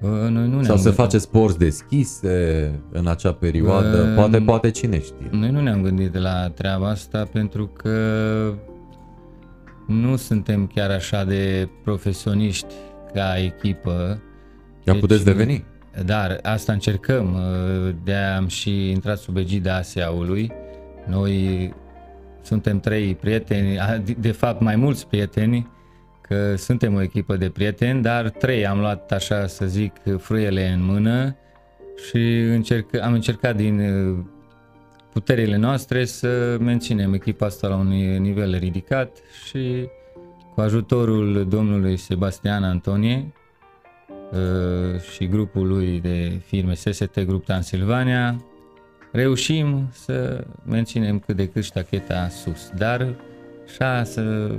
Uh, 0.00 0.10
Noi 0.10 0.30
nu 0.30 0.48
ne-am 0.48 0.62
sau 0.62 0.76
să 0.76 0.82
gândit- 0.82 0.94
faceți 0.94 1.30
porți 1.30 1.58
deschise 1.58 2.70
în 2.92 3.06
acea 3.06 3.32
perioadă, 3.32 4.02
Um, 4.02 4.14
poate, 4.14 4.38
poate 4.40 4.70
cine 4.70 5.00
știe. 5.00 5.28
Noi 5.30 5.50
nu 5.50 5.60
ne-am 5.60 5.82
gândit 5.82 6.16
la 6.18 6.48
treaba 6.54 6.88
asta 6.88 7.28
pentru 7.32 7.66
că 7.66 7.90
nu 9.86 10.16
suntem 10.16 10.66
chiar 10.74 10.90
așa 10.90 11.24
de 11.24 11.68
profesioniști 11.82 12.74
ca 13.14 13.38
echipă. 13.38 14.22
Ea 14.84 14.92
Deci, 14.92 15.00
puteți 15.00 15.24
deveni. 15.24 15.64
Dar 16.04 16.38
asta 16.42 16.72
încercăm, 16.72 17.34
uh, 17.34 17.94
de 18.04 18.14
am 18.14 18.46
și 18.46 18.90
intrat 18.90 19.18
sub 19.18 19.36
egida 19.36 19.76
ASEA-ului. 19.76 20.52
Noi 21.06 21.74
suntem 22.42 22.80
trei 22.80 23.14
prieteni, 23.14 23.78
a, 23.78 23.96
de- 23.96 24.16
de 24.18 24.32
fapt 24.32 24.60
mai 24.60 24.76
mulți 24.76 25.06
prieteni, 25.06 25.68
că 26.20 26.56
suntem 26.56 26.94
o 26.94 27.02
echipă 27.02 27.36
de 27.36 27.48
prieteni, 27.48 28.02
dar 28.02 28.30
trei 28.30 28.66
am 28.66 28.78
luat 28.78 29.12
așa 29.12 29.46
să 29.46 29.66
zic 29.66 29.92
frâiele 30.18 30.68
în 30.68 30.84
mână 30.84 31.36
și 32.08 32.40
încerc, 32.40 33.00
am 33.00 33.12
încercat 33.12 33.56
din 33.56 33.80
uh, 33.80 34.18
puterile 35.16 35.56
noastre 35.56 36.04
să 36.04 36.56
menținem 36.60 37.12
echipa 37.12 37.46
asta 37.46 37.68
la 37.68 37.76
un 37.76 37.88
nivel 38.22 38.58
ridicat 38.58 39.16
și 39.46 39.88
cu 40.54 40.60
ajutorul 40.60 41.46
domnului 41.48 41.96
Sebastian 41.96 42.64
Antonie 42.64 43.32
uh, 44.32 45.00
și 45.00 45.26
grupul 45.26 45.66
lui 45.66 46.00
de 46.00 46.40
firme 46.46 46.74
SST 46.74 47.20
Grup 47.20 47.44
Transilvania 47.44 48.44
reușim 49.12 49.88
să 49.92 50.44
menținem 50.64 51.18
cât 51.18 51.36
de 51.36 51.48
cât 51.48 51.64
ștacheta 51.64 52.28
sus. 52.28 52.70
Dar 52.76 53.14
așa 53.64 54.04
să 54.04 54.54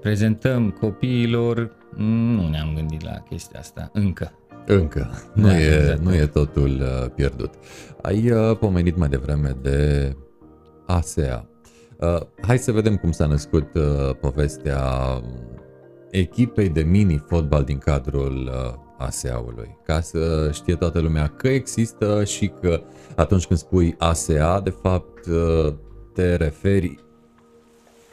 prezentăm 0.00 0.70
copiilor, 0.70 1.76
nu 1.96 2.48
ne-am 2.48 2.72
gândit 2.74 3.02
la 3.02 3.22
chestia 3.28 3.58
asta 3.58 3.90
încă. 3.92 4.32
Încă. 4.66 5.10
Nu, 5.34 5.46
Da, 5.46 5.58
e, 5.60 5.78
exact. 5.78 6.00
nu 6.00 6.14
e 6.14 6.26
totul 6.26 6.80
uh, 6.80 7.10
pierdut. 7.14 7.54
Ai 8.02 8.30
uh, 8.30 8.56
pomenit 8.58 8.96
mai 8.96 9.08
devreme 9.08 9.56
de 9.62 10.12
ASEA. 10.86 11.48
Uh, 11.98 12.20
hai 12.40 12.58
să 12.58 12.72
vedem 12.72 12.96
cum 12.96 13.12
s-a 13.12 13.26
născut 13.26 13.74
uh, 13.74 14.16
povestea 14.20 14.82
echipei 16.10 16.68
de 16.68 16.82
mini-fotbal 16.82 17.64
din 17.64 17.78
cadrul 17.78 18.50
uh, 18.52 18.74
ASEA-ului. 18.98 19.78
Ca 19.84 20.00
să 20.00 20.50
știe 20.52 20.74
toată 20.74 21.00
lumea 21.00 21.26
că 21.26 21.48
există 21.48 22.24
și 22.24 22.52
că 22.60 22.82
atunci 23.16 23.46
când 23.46 23.58
spui 23.58 23.94
ASEA, 23.98 24.60
de 24.60 24.70
fapt 24.70 25.26
uh, 25.26 25.72
te 26.12 26.36
referi 26.36 26.94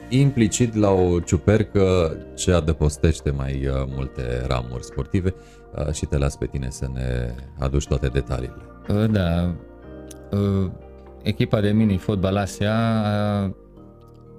implicit 0.08 0.74
la 0.74 0.90
o 0.90 1.20
ciupercă 1.20 2.16
ce 2.34 2.52
adăpostește 2.52 3.30
mai 3.30 3.66
uh, 3.66 3.84
multe 3.86 4.44
ramuri 4.46 4.84
sportive 4.84 5.34
uh, 5.36 5.61
și 5.92 6.06
te 6.06 6.18
las 6.18 6.36
pe 6.36 6.46
tine 6.46 6.70
să 6.70 6.88
ne 6.92 7.34
aduci 7.58 7.86
toate 7.86 8.06
detaliile. 8.06 8.62
Uh, 8.88 9.10
Da, 9.10 9.54
uh, 10.30 10.70
echipa 11.22 11.60
de 11.60 11.70
mini-fotbal 11.70 12.36
ASEA 12.36 13.02
a 13.04 13.54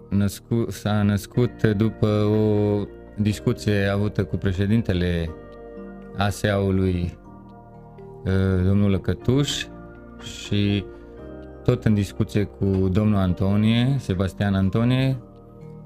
născut, 0.10 0.72
s-a 0.72 1.02
născut 1.02 1.64
după 1.64 2.08
o 2.08 2.84
discuție 3.18 3.86
avută 3.86 4.24
cu 4.24 4.38
președintele 4.38 5.30
ASEA-ului, 6.18 7.18
uh, 8.26 8.66
domnul 8.66 8.90
Lăcătuș, 8.90 9.66
și 10.22 10.86
tot 11.64 11.86
în 11.86 11.94
discuție 11.94 12.44
cu 12.44 12.66
domnul 12.92 13.18
Antonie, 13.18 13.96
Sebastian 14.00 14.54
Antonie, 14.54 15.18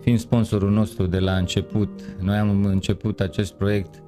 fiind 0.01 0.19
sponsorul 0.19 0.71
nostru 0.71 1.05
de 1.05 1.19
la 1.19 1.35
început, 1.35 1.89
noi 2.19 2.37
am 2.37 2.65
început 2.65 3.19
acest 3.19 3.53
proiect 3.53 4.03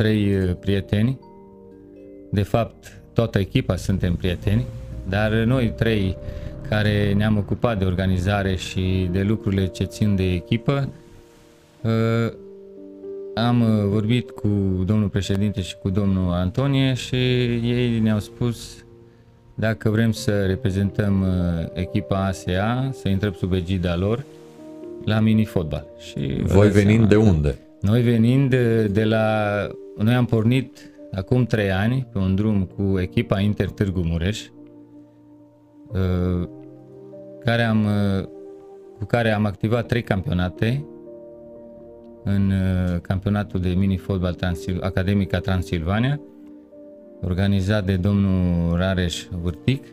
trei 0.00 0.34
uh, 0.34 0.50
prieteni, 0.60 1.18
De 2.30 2.42
fapt, 2.42 3.02
toată 3.12 3.38
echipa 3.38 3.76
suntem 3.76 4.14
prieteni, 4.14 4.64
dar 5.08 5.30
noi 5.32 5.72
trei 5.76 6.16
care 6.68 7.12
ne-am 7.12 7.36
ocupat 7.36 7.78
de 7.78 7.84
organizare 7.84 8.54
și 8.56 9.08
de 9.12 9.22
lucrurile 9.22 9.66
ce 9.66 9.84
țin 9.84 10.16
de 10.16 10.32
echipă, 10.32 10.88
uh, 11.82 12.32
am 13.34 13.60
uh, 13.60 13.84
vorbit 13.84 14.30
cu 14.30 14.48
domnul 14.86 15.08
președinte 15.08 15.60
și 15.60 15.76
cu 15.76 15.90
domnul 15.90 16.32
Antonie 16.32 16.94
și 16.94 17.16
ei 17.54 17.98
ne-au 17.98 18.18
spus 18.18 18.84
dacă 19.54 19.90
vrem 19.90 20.12
să 20.12 20.46
reprezentăm 20.46 21.20
uh, 21.20 21.66
echipa 21.72 22.26
ASEA, 22.26 22.90
să 22.92 23.08
intrăm 23.08 23.32
sub 23.38 23.52
egida 23.52 23.96
lor 23.96 24.24
la 25.04 25.20
mini-fotbal. 25.20 25.86
Și 25.98 26.42
Voi 26.42 26.70
venind 26.70 27.08
de 27.08 27.16
unde? 27.16 27.58
Noi 27.80 28.02
venind 28.02 28.50
de, 28.50 28.86
de 28.86 29.04
la... 29.04 29.26
Noi 30.02 30.14
am 30.14 30.24
pornit 30.24 30.90
acum 31.12 31.44
trei 31.44 31.70
ani 31.70 32.06
pe 32.12 32.18
un 32.18 32.34
drum 32.34 32.64
cu 32.64 32.98
echipa 32.98 33.40
Inter 33.40 33.70
Târgu 33.70 34.00
Mureș, 34.00 34.46
uh, 35.88 36.48
care 37.44 37.62
am, 37.62 37.86
cu 38.98 39.04
care 39.04 39.30
am 39.30 39.44
activat 39.44 39.86
trei 39.86 40.02
campionate 40.02 40.84
în 42.24 42.50
uh, 42.50 43.00
campionatul 43.00 43.60
de 43.60 43.68
mini-fotbal 43.68 44.34
Transil- 44.34 44.80
Academica 44.82 45.38
Transilvania, 45.38 46.20
organizat 47.20 47.84
de 47.84 47.96
domnul 47.96 48.76
Rareș 48.76 49.24
Vârtic 49.42 49.84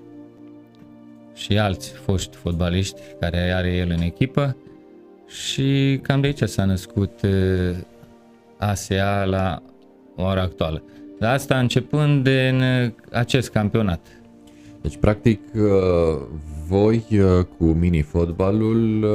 și 1.33 1.59
alți 1.59 1.91
foști 1.91 2.35
fotbaliști 2.35 3.01
care 3.19 3.51
are 3.51 3.75
el 3.75 3.89
în 3.89 4.01
echipă. 4.01 4.57
Și 5.27 5.99
cam 6.01 6.21
de 6.21 6.27
aici 6.27 6.43
s-a 6.43 6.65
născut 6.65 7.21
uh, 7.21 7.77
ASEA 8.57 9.23
la 9.23 9.61
ora 10.23 10.41
actuală. 10.41 10.83
Dar 11.19 11.33
asta 11.33 11.59
începând 11.59 12.23
din 12.23 12.61
uh, 12.61 12.91
acest 13.11 13.49
campionat. 13.49 13.99
Deci, 14.81 14.97
practic, 14.97 15.39
voi 16.67 17.03
cu 17.57 17.65
mini-fotbalul 17.65 19.05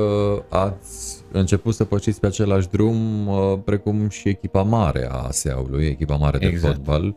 ați 0.48 1.22
început 1.32 1.74
să 1.74 1.84
pășiți 1.84 2.20
pe 2.20 2.26
același 2.26 2.68
drum 2.68 3.26
uh, 3.26 3.58
precum 3.64 4.08
și 4.08 4.28
echipa 4.28 4.62
mare 4.62 5.08
a 5.10 5.16
ASEA-ului, 5.16 5.86
echipa 5.86 6.16
mare 6.16 6.38
de 6.38 6.46
exact. 6.46 6.74
fotbal 6.74 7.16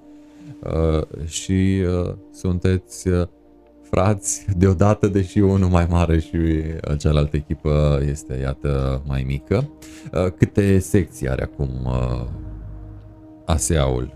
uh, 0.63 1.27
și 1.27 1.83
uh, 2.05 2.13
sunteți 2.33 3.09
frați 3.81 4.45
deodată, 4.57 5.07
deși 5.07 5.39
unul 5.39 5.69
mai 5.69 5.87
mare 5.89 6.19
și 6.19 6.37
cealaltă 6.97 7.35
echipă 7.35 8.01
este, 8.09 8.37
iată, 8.41 9.01
mai 9.07 9.23
mică. 9.27 9.69
Câte 10.37 10.79
secții 10.79 11.29
are 11.29 11.43
acum 11.43 11.69
ASEA-ul? 13.45 14.13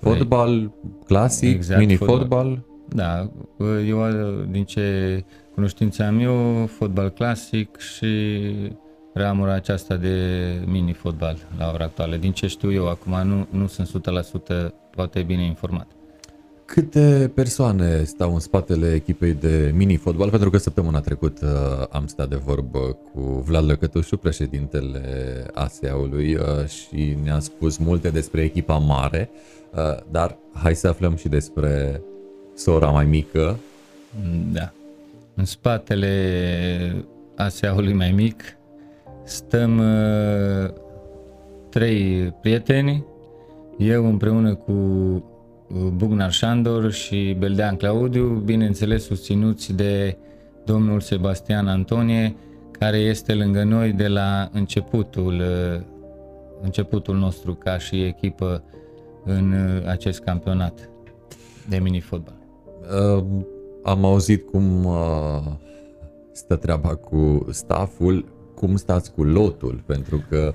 Păi, 0.00 0.16
fotbal 0.16 0.70
clasic, 1.06 1.54
exact, 1.54 1.80
mini-fotbal? 1.80 2.62
Da, 2.88 3.30
eu 3.86 4.06
din 4.50 4.64
ce 4.64 5.24
cunoștințe 5.54 6.02
am 6.02 6.20
eu, 6.20 6.66
fotbal 6.66 7.10
clasic 7.10 7.78
și 7.78 8.06
ramura 9.14 9.52
aceasta 9.52 9.96
de 9.96 10.16
mini-fotbal 10.66 11.36
la 11.58 11.70
ora 11.72 11.84
actuală. 11.84 12.16
Din 12.16 12.32
ce 12.32 12.46
știu 12.46 12.72
eu 12.72 12.88
acum, 12.88 13.26
nu, 13.26 13.46
nu 13.50 13.66
sunt 13.66 13.90
100% 14.68 14.70
poate 14.90 15.22
bine 15.22 15.44
informat. 15.44 15.86
Câte 16.64 17.30
persoane 17.34 18.04
stau 18.04 18.32
în 18.32 18.40
spatele 18.40 18.92
echipei 18.92 19.32
de 19.32 19.72
mini-fotbal? 19.74 20.30
Pentru 20.30 20.50
că 20.50 20.58
săptămâna 20.58 21.00
trecută 21.00 21.78
uh, 21.80 21.96
am 21.96 22.06
stat 22.06 22.28
de 22.28 22.36
vorbă 22.36 22.78
cu 23.12 23.20
Vlad 23.20 23.64
Lăcătușu, 23.64 24.16
președintele 24.16 25.00
ASEA-ului 25.54 26.34
uh, 26.34 26.66
și 26.66 27.16
ne-a 27.22 27.38
spus 27.38 27.76
multe 27.76 28.10
despre 28.10 28.42
echipa 28.42 28.76
mare, 28.76 29.30
uh, 29.74 30.02
dar 30.10 30.36
hai 30.52 30.74
să 30.74 30.88
aflăm 30.88 31.16
și 31.16 31.28
despre 31.28 32.00
sora 32.54 32.90
mai 32.90 33.04
mică. 33.04 33.58
Da. 34.52 34.72
În 35.34 35.44
spatele 35.44 37.04
ASEA-ului 37.36 37.92
mai 37.92 38.12
mic 38.12 38.42
Stăm 39.24 39.78
uh, 39.78 40.70
trei 41.68 42.34
prieteni, 42.40 43.04
eu 43.78 44.06
împreună 44.06 44.54
cu 44.54 44.72
uh, 44.72 45.22
Bugnar 45.74 46.32
Șandor 46.32 46.90
și 46.90 47.36
Beldean 47.38 47.76
Claudiu, 47.76 48.24
bineînțeles 48.24 49.04
susținuți 49.04 49.72
de 49.72 50.16
domnul 50.64 51.00
Sebastian 51.00 51.68
Antonie, 51.68 52.36
care 52.70 52.96
este 52.96 53.34
lângă 53.34 53.62
noi 53.62 53.92
de 53.92 54.08
la 54.08 54.48
începutul, 54.52 55.40
uh, 55.40 55.80
începutul 56.62 57.16
nostru 57.16 57.54
ca 57.54 57.78
și 57.78 58.02
echipă 58.02 58.62
în 59.24 59.52
uh, 59.52 59.88
acest 59.88 60.20
campionat 60.20 60.88
de 61.68 61.78
mini-fotbal. 61.78 62.36
Uh, 63.16 63.24
am 63.82 64.04
auzit 64.04 64.50
cum 64.50 64.84
uh, 64.84 65.42
stă 66.32 66.56
treaba 66.56 66.94
cu 66.94 67.46
staful 67.50 68.32
cum 68.54 68.76
stați 68.76 69.12
cu 69.12 69.22
lotul, 69.22 69.82
pentru 69.86 70.24
că 70.28 70.52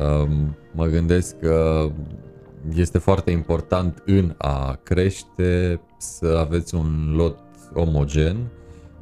um, 0.00 0.56
mă 0.72 0.86
gândesc 0.86 1.38
că 1.38 1.88
este 2.74 2.98
foarte 2.98 3.30
important 3.30 4.02
în 4.06 4.34
a 4.38 4.80
crește 4.82 5.80
să 5.98 6.36
aveți 6.40 6.74
un 6.74 7.12
lot 7.14 7.38
omogen 7.74 8.36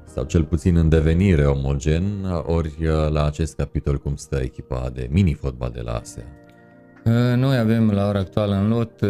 sau 0.04 0.24
cel 0.24 0.44
puțin 0.44 0.76
în 0.76 0.88
devenire 0.88 1.46
omogen, 1.46 2.02
ori 2.46 2.74
uh, 2.80 3.10
la 3.10 3.24
acest 3.24 3.56
capitol 3.56 3.98
cum 3.98 4.16
stă 4.16 4.40
echipa 4.42 4.90
de 4.94 5.08
mini-fotbal 5.10 5.70
de 5.74 5.80
la 5.80 5.92
ASEA? 5.92 6.26
Uh, 7.04 7.12
noi 7.36 7.56
avem 7.56 7.90
la 7.90 8.08
ora 8.08 8.18
actuală 8.18 8.54
în 8.54 8.68
lot 8.68 9.00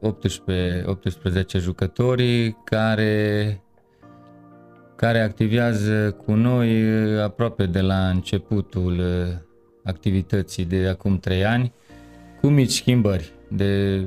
18, 0.00 0.82
uh, 0.86 0.90
18 0.90 1.58
jucători 1.58 2.56
care 2.64 3.62
care 5.02 5.20
activează 5.20 6.10
cu 6.24 6.32
noi 6.32 6.82
uh, 6.82 7.22
aproape 7.22 7.66
de 7.66 7.80
la 7.80 8.08
începutul 8.08 8.98
uh, 8.98 9.34
activității 9.84 10.64
de 10.64 10.88
acum 10.88 11.18
3 11.18 11.44
ani, 11.44 11.72
cu 12.40 12.46
mici 12.46 12.70
schimbări 12.70 13.32
de 13.56 14.02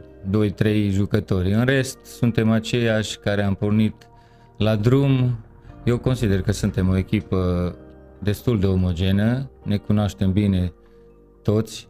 2-3 0.63 0.89
jucători. 0.89 1.53
În 1.53 1.65
rest, 1.65 1.97
suntem 2.03 2.51
aceiași 2.51 3.17
care 3.17 3.43
am 3.43 3.53
pornit 3.53 4.09
la 4.57 4.75
drum. 4.75 5.39
Eu 5.83 5.97
consider 5.97 6.41
că 6.41 6.51
suntem 6.51 6.89
o 6.89 6.97
echipă 6.97 7.75
destul 8.19 8.59
de 8.59 8.65
omogenă, 8.65 9.49
ne 9.63 9.77
cunoaștem 9.77 10.31
bine 10.31 10.73
toți 11.41 11.87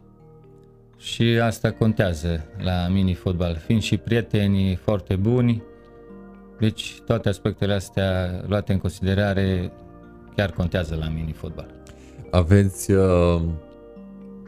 și 0.98 1.22
asta 1.22 1.70
contează 1.70 2.44
la 2.58 2.88
mini-fotbal, 2.90 3.56
fiind 3.64 3.82
și 3.82 3.96
prieteni 3.96 4.74
foarte 4.74 5.16
buni, 5.16 5.62
deci 6.58 7.00
toate 7.06 7.28
aspectele 7.28 7.72
astea 7.72 8.40
luate 8.46 8.72
în 8.72 8.78
considerare 8.78 9.72
chiar 10.36 10.50
contează 10.50 10.96
la 11.00 11.08
mini-fotbal. 11.08 11.74
Aveți 12.30 12.90
uh, 12.90 13.40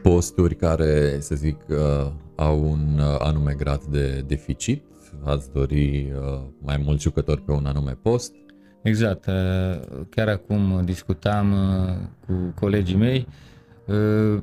posturi 0.01 0.55
care, 0.55 1.19
să 1.19 1.35
zic, 1.35 1.57
uh, 1.69 2.11
au 2.35 2.69
un 2.69 2.99
uh, 2.99 3.15
anume 3.19 3.53
grad 3.57 3.83
de 3.83 4.23
deficit? 4.27 4.83
Ați 5.23 5.51
dori 5.51 6.11
uh, 6.15 6.39
mai 6.61 6.81
mulți 6.85 7.03
jucători 7.03 7.41
pe 7.41 7.51
un 7.51 7.65
anume 7.65 7.97
post? 8.01 8.33
Exact. 8.81 9.25
Uh, 9.25 10.01
chiar 10.09 10.27
acum 10.27 10.81
discutam 10.85 11.51
uh, 11.51 11.95
cu 12.25 12.53
colegii 12.59 12.97
mei 12.97 13.27
uh, 13.85 14.41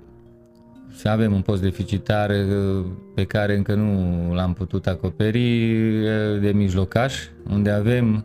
să 0.97 1.09
avem 1.09 1.33
un 1.33 1.41
post 1.41 1.63
deficitar 1.63 2.31
uh, 2.31 2.85
pe 3.15 3.25
care 3.25 3.57
încă 3.57 3.75
nu 3.75 4.35
l-am 4.35 4.53
putut 4.53 4.87
acoperi 4.87 5.71
uh, 6.03 6.41
de 6.41 6.53
mijlocaș, 6.53 7.15
unde 7.51 7.71
avem 7.71 8.25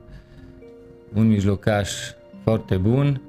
un 1.13 1.27
mijlocaș 1.27 1.91
foarte 2.43 2.77
bun, 2.77 3.21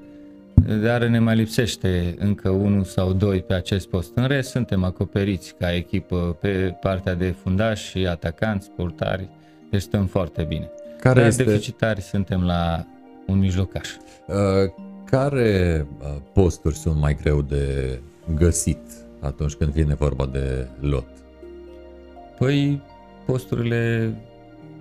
dar 0.82 1.04
ne 1.04 1.18
mai 1.18 1.36
lipsește 1.36 2.14
încă 2.18 2.48
unul 2.48 2.84
sau 2.84 3.12
doi 3.12 3.42
pe 3.42 3.54
acest 3.54 3.88
post. 3.88 4.16
În 4.16 4.26
rest, 4.26 4.50
suntem 4.50 4.84
acoperiți 4.84 5.54
ca 5.58 5.74
echipă 5.74 6.36
pe 6.40 6.76
partea 6.80 7.14
de 7.14 7.34
fundași 7.42 7.88
și 7.88 8.06
atacanți, 8.06 8.70
portari, 8.70 9.28
deci 9.70 9.80
stăm 9.80 10.06
foarte 10.06 10.42
bine. 10.42 10.70
Care 11.00 11.18
dar 11.18 11.28
este... 11.28 11.44
deficitari 11.44 12.00
suntem 12.00 12.44
la 12.44 12.86
un 13.26 13.38
mijlocaș. 13.38 13.88
Uh, 14.26 14.36
care 15.04 15.86
posturi 16.32 16.74
sunt 16.74 17.00
mai 17.00 17.16
greu 17.22 17.42
de 17.42 17.98
găsit 18.34 18.78
atunci 19.20 19.52
când 19.52 19.72
vine 19.72 19.94
vorba 19.94 20.26
de 20.26 20.68
lot? 20.80 21.08
Păi, 22.38 22.82
posturile 23.26 24.14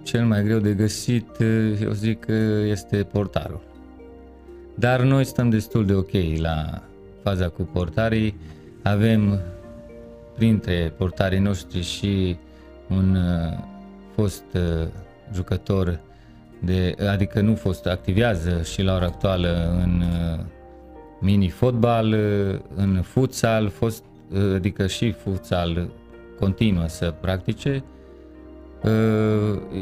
cel 0.03 0.25
mai 0.25 0.43
greu 0.43 0.59
de 0.59 0.73
găsit, 0.73 1.27
eu 1.81 1.91
zic 1.91 2.19
că 2.19 2.33
este 2.67 2.97
portarul. 3.03 3.61
Dar 4.75 5.01
noi 5.01 5.23
stăm 5.23 5.49
destul 5.49 5.85
de 5.85 5.93
ok 5.93 6.11
la 6.37 6.81
faza 7.23 7.49
cu 7.49 7.61
portarii. 7.61 8.35
Avem 8.83 9.39
printre 10.35 10.93
portarii 10.97 11.39
noștri 11.39 11.81
și 11.81 12.35
un 12.89 13.15
uh, 13.15 13.57
fost 14.15 14.43
uh, 14.53 14.87
jucător 15.33 15.99
de, 16.59 16.95
adică 17.09 17.41
nu 17.41 17.55
fost, 17.55 17.85
activează 17.85 18.61
și 18.61 18.81
la 18.81 18.95
ora 18.95 19.05
actuală 19.05 19.79
în 19.83 20.01
uh, 20.01 20.39
mini-fotbal, 21.19 22.15
în 22.75 23.01
futsal, 23.01 23.69
fost 23.69 24.03
adică 24.55 24.87
și 24.87 25.11
futsal 25.11 25.89
continuă 26.39 26.87
să 26.87 27.13
practice 27.21 27.83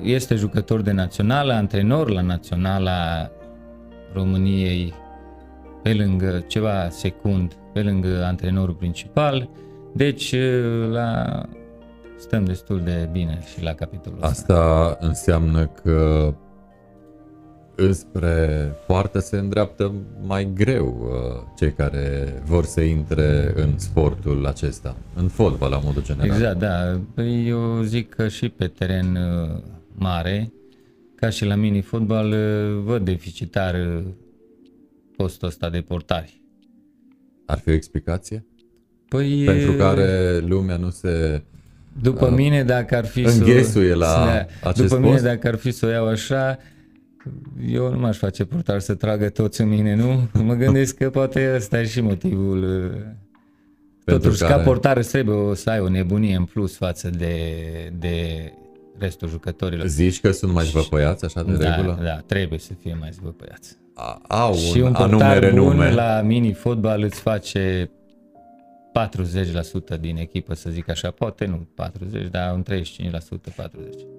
Este 0.03 0.35
jucător 0.35 0.81
de 0.81 0.91
națională, 0.91 1.53
antrenor 1.53 2.09
la 2.09 2.21
naționala 2.21 3.29
României 4.13 4.93
pe 5.83 5.93
lângă 5.93 6.43
ceva 6.47 6.89
secund, 6.89 7.53
pe 7.73 7.81
lângă 7.81 8.23
antrenorul 8.25 8.73
principal. 8.75 9.49
Deci 9.93 10.35
la 10.91 11.41
stăm 12.17 12.45
destul 12.45 12.81
de 12.83 13.09
bine 13.11 13.39
și 13.53 13.63
la 13.63 13.73
capitolul 13.73 14.19
ăsta. 14.21 14.29
Asta 14.29 14.97
înseamnă 14.99 15.65
că 15.83 16.33
înspre 17.75 18.71
poartă 18.87 19.19
se 19.19 19.37
îndreaptă 19.37 19.93
mai 20.21 20.49
greu 20.53 20.97
uh, 21.01 21.41
cei 21.57 21.73
care 21.73 22.33
vor 22.45 22.65
să 22.65 22.81
intre 22.81 23.51
în 23.55 23.77
sportul 23.77 24.45
acesta, 24.45 24.95
în 25.15 25.27
fotbal 25.27 25.69
la 25.69 25.79
modul 25.83 26.03
general. 26.03 26.27
Exact, 26.27 26.59
da. 26.59 26.99
Păi 27.13 27.47
eu 27.47 27.81
zic 27.81 28.09
că 28.09 28.27
și 28.27 28.49
pe 28.49 28.67
teren 28.67 29.15
uh, 29.15 29.61
mare, 29.95 30.53
ca 31.19 31.29
și 31.29 31.45
la 31.45 31.55
mini-fotbal, 31.55 32.31
uh, 32.31 32.81
văd 32.83 33.05
deficitar 33.05 34.03
postul 35.15 35.47
ăsta 35.47 35.69
de 35.69 35.81
portari. 35.81 36.41
Ar 37.45 37.59
fi 37.59 37.69
o 37.69 37.73
explicație? 37.73 38.45
Păi, 39.07 39.43
Pentru 39.45 39.71
care 39.71 40.39
lumea 40.39 40.77
nu 40.77 40.89
se 40.89 41.43
după 42.01 42.25
uh, 42.25 42.33
mine, 42.35 42.63
dacă 42.63 42.95
ar 42.95 43.05
fi 43.05 43.29
să, 43.29 43.93
la 43.95 44.45
acest 44.63 44.87
După 44.87 44.95
post? 44.95 44.99
mine, 44.99 45.19
dacă 45.19 45.47
ar 45.47 45.55
fi 45.55 45.71
să 45.71 45.85
o 45.85 45.89
iau 45.89 46.07
așa, 46.07 46.57
eu 47.67 47.91
nu 47.91 47.99
m-aș 47.99 48.17
face 48.17 48.45
portar 48.45 48.79
să 48.79 48.93
tragă 48.93 49.29
toți 49.29 49.61
în 49.61 49.67
mine, 49.67 49.95
nu? 49.95 50.27
Mă 50.43 50.53
gândesc 50.53 50.95
că 50.95 51.09
poate 51.09 51.53
ăsta 51.55 51.79
e 51.79 51.85
și 51.85 52.01
motivul. 52.01 52.63
Uh, 52.63 53.01
Pentru 54.03 54.23
Totuși, 54.23 54.41
care... 54.41 54.53
ca 54.53 54.59
portar 54.59 54.97
îți 54.97 55.09
trebuie 55.09 55.55
să 55.55 55.69
ai 55.69 55.79
o 55.79 55.89
nebunie 55.89 56.35
în 56.35 56.43
plus 56.43 56.75
față 56.75 57.09
de, 57.09 57.35
de 57.99 58.51
restul 58.99 59.29
jucătorilor. 59.29 59.87
Zici 59.87 60.21
că 60.21 60.31
sunt 60.31 60.53
mai 60.53 60.65
zvăpăiați 60.65 61.25
așa 61.25 61.43
de 61.43 61.53
da, 61.53 61.75
regulă? 61.75 61.99
Da, 62.03 62.15
trebuie 62.25 62.59
să 62.59 62.73
fie 62.81 62.97
mai 62.99 63.09
zvăpăiați. 63.11 63.77
Au 64.27 64.53
și 64.55 64.79
un 64.79 64.91
portar 64.91 65.51
bun 65.53 65.93
la 65.93 66.21
mini-fotbal 66.21 67.01
îți 67.01 67.19
face 67.19 67.91
40% 69.95 69.99
din 69.99 70.17
echipă, 70.17 70.53
să 70.53 70.69
zic 70.69 70.89
așa, 70.89 71.11
poate 71.11 71.45
nu 71.45 71.67
40, 71.75 72.27
dar 72.27 72.53
un 72.53 72.63
35%, 72.69 72.75
40%. 72.75 72.79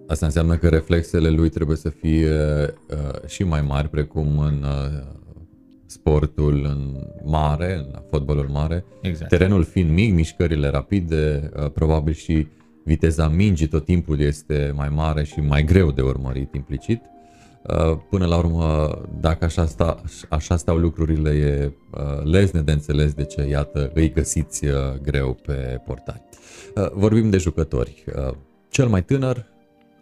Asta 0.06 0.26
înseamnă 0.26 0.56
că 0.56 0.68
reflexele 0.68 1.28
lui 1.28 1.48
trebuie 1.48 1.76
să 1.76 1.88
fie 1.88 2.30
uh, 2.30 3.28
și 3.28 3.42
mai 3.42 3.62
mari, 3.62 3.88
precum 3.88 4.38
în 4.38 4.62
uh, 4.62 5.02
sportul 5.86 6.64
în 6.64 7.06
mare, 7.24 7.74
în 7.74 8.00
fotbalul 8.10 8.48
mare. 8.48 8.84
Exact. 9.02 9.30
Terenul 9.30 9.64
fiind 9.64 9.90
mic, 9.90 10.14
mișcările 10.14 10.68
rapide, 10.68 11.50
uh, 11.56 11.70
probabil 11.70 12.12
și 12.12 12.46
viteza 12.84 13.28
mingii 13.28 13.66
tot 13.66 13.84
timpul 13.84 14.20
este 14.20 14.72
mai 14.74 14.88
mare 14.88 15.24
și 15.24 15.40
mai 15.40 15.64
greu 15.64 15.90
de 15.90 16.02
urmărit 16.02 16.54
implicit. 16.54 17.02
Uh, 17.62 17.98
până 18.10 18.26
la 18.26 18.36
urmă, 18.36 18.98
dacă 19.20 19.44
așa, 19.44 19.66
sta, 19.66 20.02
așa 20.28 20.56
stau 20.56 20.76
lucrurile, 20.76 21.30
e 21.30 21.72
uh, 21.90 22.24
lezne 22.24 22.60
de 22.60 22.72
înțeles 22.72 23.12
de 23.12 23.24
ce, 23.24 23.42
iată, 23.48 23.90
îi 23.94 24.12
găsiți 24.12 24.64
uh, 24.64 24.72
greu 25.02 25.34
pe 25.34 25.80
portari. 25.86 26.22
Vorbim 26.92 27.30
de 27.30 27.36
jucători. 27.38 28.04
Cel 28.68 28.88
mai 28.88 29.04
tânăr, 29.04 29.46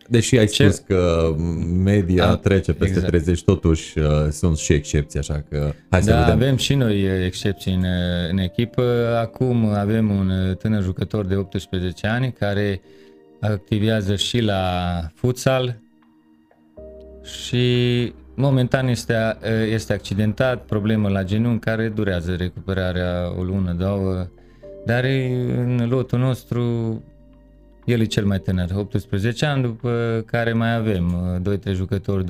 deși 0.08 0.38
ai 0.38 0.46
ce? 0.46 0.68
spus 0.68 0.84
că 0.86 1.34
media 1.82 2.28
A, 2.28 2.36
trece 2.36 2.72
peste 2.72 2.94
exact. 2.94 3.08
30, 3.08 3.42
totuși 3.42 3.94
sunt 4.30 4.56
și 4.56 4.72
excepții, 4.72 5.18
așa 5.18 5.44
că 5.50 5.72
hai 5.90 6.02
să 6.02 6.10
da, 6.10 6.18
vedem. 6.18 6.34
avem 6.34 6.56
și 6.56 6.74
noi 6.74 7.24
excepții 7.24 7.74
în, 7.74 7.84
în 8.30 8.38
echipă. 8.38 9.16
Acum 9.20 9.64
avem 9.64 10.10
un 10.10 10.54
tânăr 10.58 10.82
jucător 10.82 11.26
de 11.26 11.34
18 11.34 12.06
ani 12.06 12.32
care 12.32 12.80
activează 13.40 14.16
și 14.16 14.40
la 14.40 14.62
futsal, 15.14 15.80
și 17.22 18.12
momentan 18.34 18.88
este, 18.88 19.14
este 19.70 19.92
accidentat, 19.92 20.64
problemă 20.64 21.08
la 21.08 21.22
genunchi 21.22 21.64
care 21.64 21.88
durează 21.88 22.34
recuperarea 22.34 23.34
o 23.38 23.42
lună, 23.42 23.72
două, 23.72 24.26
dar 24.86 25.04
în 25.56 25.86
lotul 25.88 26.18
nostru 26.18 26.62
el 27.88 28.00
e 28.00 28.04
cel 28.04 28.24
mai 28.24 28.38
tânăr, 28.38 28.70
18 28.74 29.46
ani, 29.46 29.62
după 29.62 30.22
care 30.26 30.52
mai 30.52 30.74
avem 30.74 31.40
2-3 31.70 31.72
jucători 31.72 32.24
23-25, 32.24 32.28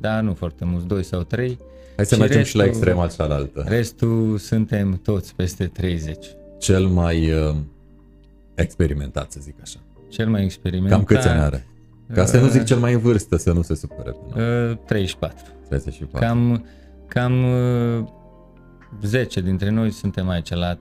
dar 0.00 0.22
nu 0.22 0.34
foarte 0.34 0.64
mulți, 0.64 0.86
2 0.86 1.02
sau 1.02 1.22
3. 1.22 1.58
Hai 1.96 2.06
să 2.06 2.14
și 2.14 2.20
mergem 2.20 2.38
restul, 2.38 2.60
și 2.60 2.66
la 2.66 2.72
extrema 2.72 3.06
cealaltă. 3.06 3.64
Restul 3.68 4.38
suntem 4.38 5.00
toți 5.02 5.34
peste 5.34 5.66
30. 5.66 6.26
Cel 6.58 6.86
mai 6.86 7.32
uh, 7.32 7.54
experimentat, 8.54 9.32
să 9.32 9.38
zic 9.42 9.54
așa. 9.62 9.78
Cel 10.08 10.28
mai 10.28 10.44
experimentat. 10.44 10.96
Cam 10.96 11.04
câți 11.04 11.28
ani 11.28 11.40
are? 11.40 11.66
Ca 12.12 12.24
să 12.24 12.40
nu 12.40 12.48
zic 12.48 12.64
cel 12.64 12.78
mai 12.78 12.92
în 12.92 12.98
vârstă, 12.98 13.36
să 13.36 13.52
nu 13.52 13.62
se 13.62 13.74
supere. 13.74 14.16
Uh, 14.70 14.76
34. 14.86 15.44
34. 15.68 16.26
Cam, 16.26 16.66
cam 17.08 17.44
uh, 17.44 18.04
10 19.02 19.40
dintre 19.40 19.70
noi 19.70 19.90
suntem 19.90 20.28
aici, 20.28 20.50
la 20.50 20.74
33-34. 20.74 20.78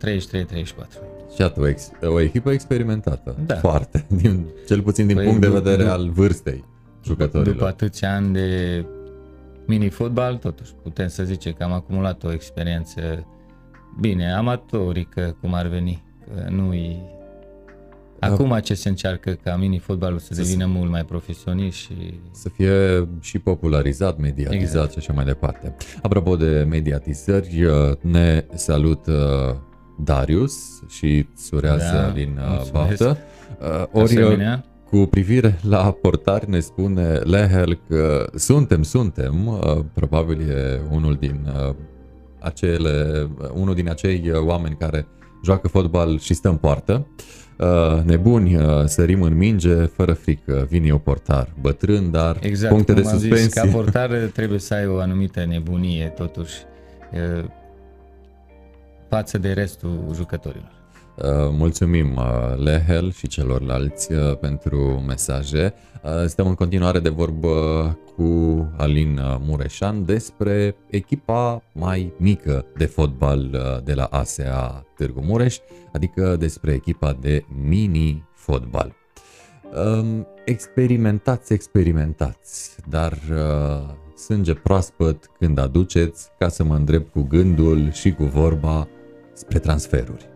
Și 1.36 1.52
o, 1.58 1.68
ex- 1.68 1.92
o 2.02 2.20
echipă 2.20 2.52
experimentată. 2.52 3.36
Da. 3.46 3.56
Foarte. 3.56 4.06
Din, 4.22 4.46
cel 4.68 4.82
puțin 4.82 5.08
din 5.08 5.16
păi, 5.16 5.26
punct 5.26 5.42
de 5.42 5.50
vedere 5.50 5.84
al 5.84 6.10
vârstei 6.10 6.64
jucătorilor. 7.04 7.54
După 7.54 7.68
atâția 7.68 8.16
ani 8.16 8.34
de 8.34 8.86
mini-fotbal, 9.66 10.36
totuși 10.36 10.72
putem 10.84 11.08
să 11.08 11.24
zice 11.24 11.52
că 11.52 11.64
am 11.64 11.72
acumulat 11.72 12.24
o 12.24 12.32
experiență 12.32 13.28
bine, 14.00 14.34
amatorică, 14.34 15.38
cum 15.42 15.54
ar 15.54 15.68
veni. 15.68 16.04
Că 16.26 16.50
nu-i 16.50 17.12
Acum 18.32 18.60
ce 18.60 18.74
se 18.74 18.90
încearcă 18.90 19.32
ca 19.44 19.56
mini-fotbalul 19.56 20.20
să, 20.20 20.34
să 20.34 20.42
devină 20.42 20.66
mult 20.66 20.92
mai 20.92 21.06
profesionist 21.06 21.78
și... 21.78 22.20
Să 22.32 22.50
fie 22.50 23.08
și 23.20 23.40
popularizat, 23.40 24.18
mediatizat 24.18 24.62
exact. 24.62 24.92
și 24.92 24.98
așa 24.98 25.14
mai 25.14 25.26
departe. 25.26 25.76
Apropo 26.02 26.36
de 26.36 26.66
mediatizări, 26.70 27.64
uh, 27.64 27.98
ne 28.02 28.46
salut 28.54 29.08
uh, 29.08 29.56
Darius 29.98 30.84
și 30.88 31.26
Surează 31.38 31.94
da, 31.94 32.14
din 32.14 32.40
uh, 32.42 32.72
Baftă. 32.72 33.18
Ori 33.92 34.18
cu 34.90 34.98
privire 34.98 35.60
la 35.62 35.92
portari 36.02 36.50
ne 36.50 36.60
spune 36.60 37.14
Lehel 37.14 37.80
că 37.88 38.30
suntem, 38.36 38.84
suntem, 38.84 39.60
probabil 39.94 40.50
e 40.50 40.82
unul 40.92 41.16
din 41.20 41.52
acele, 42.40 43.28
unul 43.54 43.76
din 43.76 43.90
acei 43.90 44.32
oameni 44.34 44.76
care 44.80 45.08
joacă 45.44 45.68
fotbal 45.68 46.20
și 46.20 46.34
stă 46.34 46.50
în 46.50 46.56
poartă. 46.56 47.08
Uh, 47.58 48.04
nebuni, 48.04 48.56
uh, 48.56 48.64
sărim 48.86 49.22
în 49.22 49.38
minge, 49.38 49.76
fără 49.76 50.14
frică, 50.14 50.68
vine 50.70 50.88
eu 50.88 50.98
portar, 50.98 51.54
bătrân, 51.62 52.12
dar 52.12 52.38
exact, 52.42 52.74
puncte 52.74 52.94
de 52.94 53.02
suspensie. 53.02 53.38
Zis, 53.38 53.54
ca 53.54 53.66
portar 53.66 54.10
trebuie 54.34 54.60
să 54.60 54.74
ai 54.74 54.88
o 54.88 55.00
anumită 55.00 55.46
nebunie, 55.46 56.14
totuși, 56.16 56.54
uh, 57.14 57.46
față 59.14 59.38
de 59.38 59.52
restul 59.52 60.12
jucătorilor. 60.14 60.72
Mulțumim 61.52 62.20
Lehel 62.56 63.12
și 63.12 63.28
celorlalți 63.28 64.14
pentru 64.40 65.04
mesaje. 65.08 65.74
Stăm 66.26 66.48
în 66.48 66.56
continuare 66.56 67.00
de 67.00 67.10
vorbă 67.10 67.50
cu 68.16 68.24
Alin 68.78 69.20
Mureșan 69.40 70.06
despre 70.06 70.76
echipa 70.90 71.64
mai 71.74 72.14
mică 72.18 72.66
de 72.78 72.86
fotbal 72.86 73.50
de 73.84 73.94
la 73.94 74.04
ASEA 74.04 74.86
Târgu 74.96 75.22
Mureș, 75.22 75.58
adică 75.94 76.36
despre 76.36 76.74
echipa 76.74 77.18
de 77.22 77.46
mini-fotbal. 77.68 78.96
Experimentați, 80.46 81.54
experimentați, 81.54 82.76
dar 82.90 83.18
sânge 84.16 84.54
proaspăt 84.54 85.30
când 85.40 85.58
aduceți 85.58 86.30
ca 86.40 86.48
să 86.50 86.64
mă 86.64 86.76
îndrept 86.76 87.12
cu 87.12 87.22
gândul 87.22 87.92
și 87.92 88.12
cu 88.12 88.24
vorba 88.24 88.88
spre 89.34 89.60
transferuri. 89.60 90.30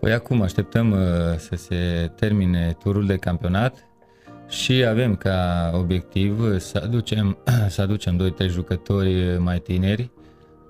Păi 0.00 0.12
acum 0.12 0.42
așteptăm 0.42 0.90
uh, 0.90 0.98
să 1.36 1.56
se 1.56 2.10
termine 2.16 2.76
turul 2.78 3.06
de 3.06 3.16
campionat 3.16 3.86
și 4.48 4.84
avem 4.84 5.16
ca 5.16 5.70
obiectiv 5.74 6.58
să 6.58 6.80
aducem, 6.84 7.38
să 7.68 7.82
aducem 7.82 8.34
2-3 8.44 8.48
jucători 8.48 9.38
mai 9.38 9.58
tineri. 9.58 10.10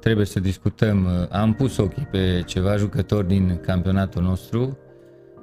Trebuie 0.01 0.27
să 0.27 0.41
discutăm, 0.41 1.05
uh, 1.05 1.27
am 1.31 1.55
pus 1.55 1.77
ochii 1.77 2.09
pe 2.11 2.43
ceva 2.47 2.77
jucători 2.77 3.27
din 3.27 3.61
campionatul 3.67 4.23
nostru 4.23 4.79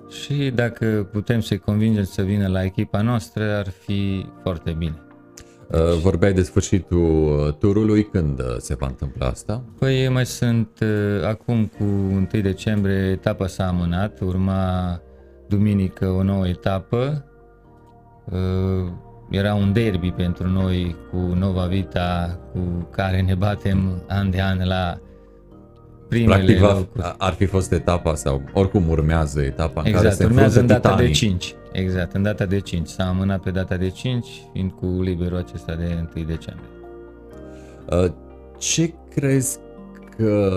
și 0.10 0.52
dacă 0.56 1.10
putem 1.12 1.40
să-i 1.40 1.58
convingem 1.58 2.04
să 2.04 2.22
vină 2.22 2.48
la 2.48 2.64
echipa 2.64 3.02
noastră 3.02 3.56
ar 3.56 3.70
fi 3.70 4.26
foarte 4.42 4.72
bine. 4.72 5.09
Uh, 5.72 6.00
vorbeai 6.02 6.34
de 6.34 6.42
sfârșitul 6.42 7.44
uh, 7.48 7.54
turului, 7.54 8.04
când 8.04 8.40
uh, 8.40 8.56
se 8.58 8.76
va 8.76 8.88
întâmpla 8.88 9.28
asta? 9.28 9.64
Păi 9.80 10.10
mai 10.10 10.26
sunt 10.26 10.70
acum 11.28 11.66
cu 11.66 11.84
1 11.84 12.28
decembrie 12.42 13.12
etapa 13.12 13.48
s-a 13.48 13.68
amânat, 13.68 14.20
urma 14.20 15.02
duminică 15.48 16.08
o 16.08 16.24
nouă 16.24 16.48
etapă. 16.48 17.26
Era 19.30 19.54
un 19.54 19.74
derby 19.74 20.12
pentru 20.12 20.48
noi 20.48 20.96
cu 21.12 21.18
Nova 21.18 21.66
Vita, 21.66 22.40
cu 22.52 22.88
care 22.92 23.22
ne 23.22 23.36
batem 23.36 24.04
an 24.08 24.30
de 24.30 24.42
an 24.42 24.62
la 24.66 25.00
primele 26.08 26.36
Practic 26.36 26.60
locuri. 26.60 27.16
ar 27.18 27.34
fi 27.34 27.46
fost 27.46 27.72
etapa 27.72 28.16
sau 28.16 28.42
oricum 28.54 28.90
urmează 28.90 29.42
etapa 29.42 29.82
în 29.82 29.88
exact, 29.88 30.04
care 30.04 30.16
se 30.16 30.26
urmează 30.26 30.60
în 30.60 30.68
data 30.68 30.90
titanii. 30.90 31.08
de 31.08 31.14
5. 31.14 31.56
Exact, 31.72 32.14
în 32.14 32.24
data 32.24 32.46
de 32.46 32.60
5. 32.60 32.88
S-a 32.88 33.08
amânat 33.08 33.42
pe 33.42 33.52
data 33.52 33.78
de 33.78 33.90
5, 33.90 34.28
fiind 34.54 34.72
cu 34.72 34.86
liberul 34.86 35.38
acesta 35.38 35.76
de 35.76 36.08
1 36.16 36.26
decembrie. 36.26 36.70
Uh, 37.92 38.12
ce 38.58 38.94
crezi 39.10 39.60
că 40.18 40.54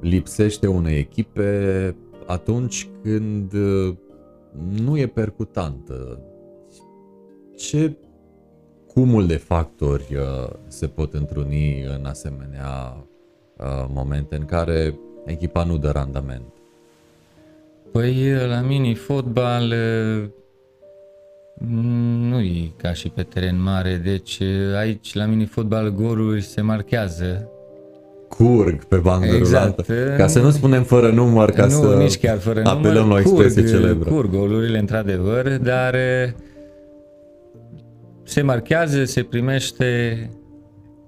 lipsește 0.00 0.66
unei 0.66 0.98
echipe 0.98 1.96
atunci 2.26 2.88
când 3.02 3.52
uh, 3.52 3.94
nu 4.84 4.98
e 4.98 5.06
percutantă? 5.06 6.20
Ce 7.56 7.96
cumul 8.86 9.26
de 9.26 9.36
factori 9.36 10.14
uh, 10.14 10.50
se 10.66 10.86
pot 10.86 11.14
întruni 11.14 11.82
în 11.82 12.04
asemenea 12.04 13.04
momente 13.88 14.36
în 14.36 14.44
care 14.44 14.98
echipa 15.24 15.64
nu 15.64 15.78
dă 15.78 15.90
randament? 15.90 16.52
Păi 17.92 18.32
la 18.48 18.60
mini-fotbal 18.60 19.72
nu 22.28 22.40
e 22.40 22.72
ca 22.76 22.92
și 22.92 23.08
pe 23.08 23.22
teren 23.22 23.62
mare, 23.62 24.00
deci 24.04 24.40
aici 24.78 25.14
la 25.14 25.24
mini-fotbal 25.24 25.90
goluri 25.90 26.42
se 26.42 26.60
marchează. 26.60 27.48
Curg 28.28 28.84
pe 28.84 28.96
bandă 28.96 29.34
exact. 29.34 29.86
rulantă. 29.86 30.16
Ca 30.16 30.26
să 30.26 30.40
nu 30.40 30.50
spunem 30.50 30.82
fără 30.82 31.10
număr, 31.10 31.50
ca 31.50 31.64
nu, 31.64 31.70
să 31.70 31.96
nici 31.98 32.18
chiar 32.18 32.38
fără 32.38 32.62
apelăm 32.64 33.02
număr. 33.02 33.08
la 33.08 33.14
o 33.14 33.18
expresie 33.18 33.62
curg, 33.62 33.74
celebră. 33.74 34.10
Curg 34.10 34.30
golurile, 34.30 34.78
într-adevăr, 34.78 35.58
dar 35.58 35.94
se 38.22 38.42
marchează, 38.42 39.04
se 39.04 39.22
primește 39.22 40.30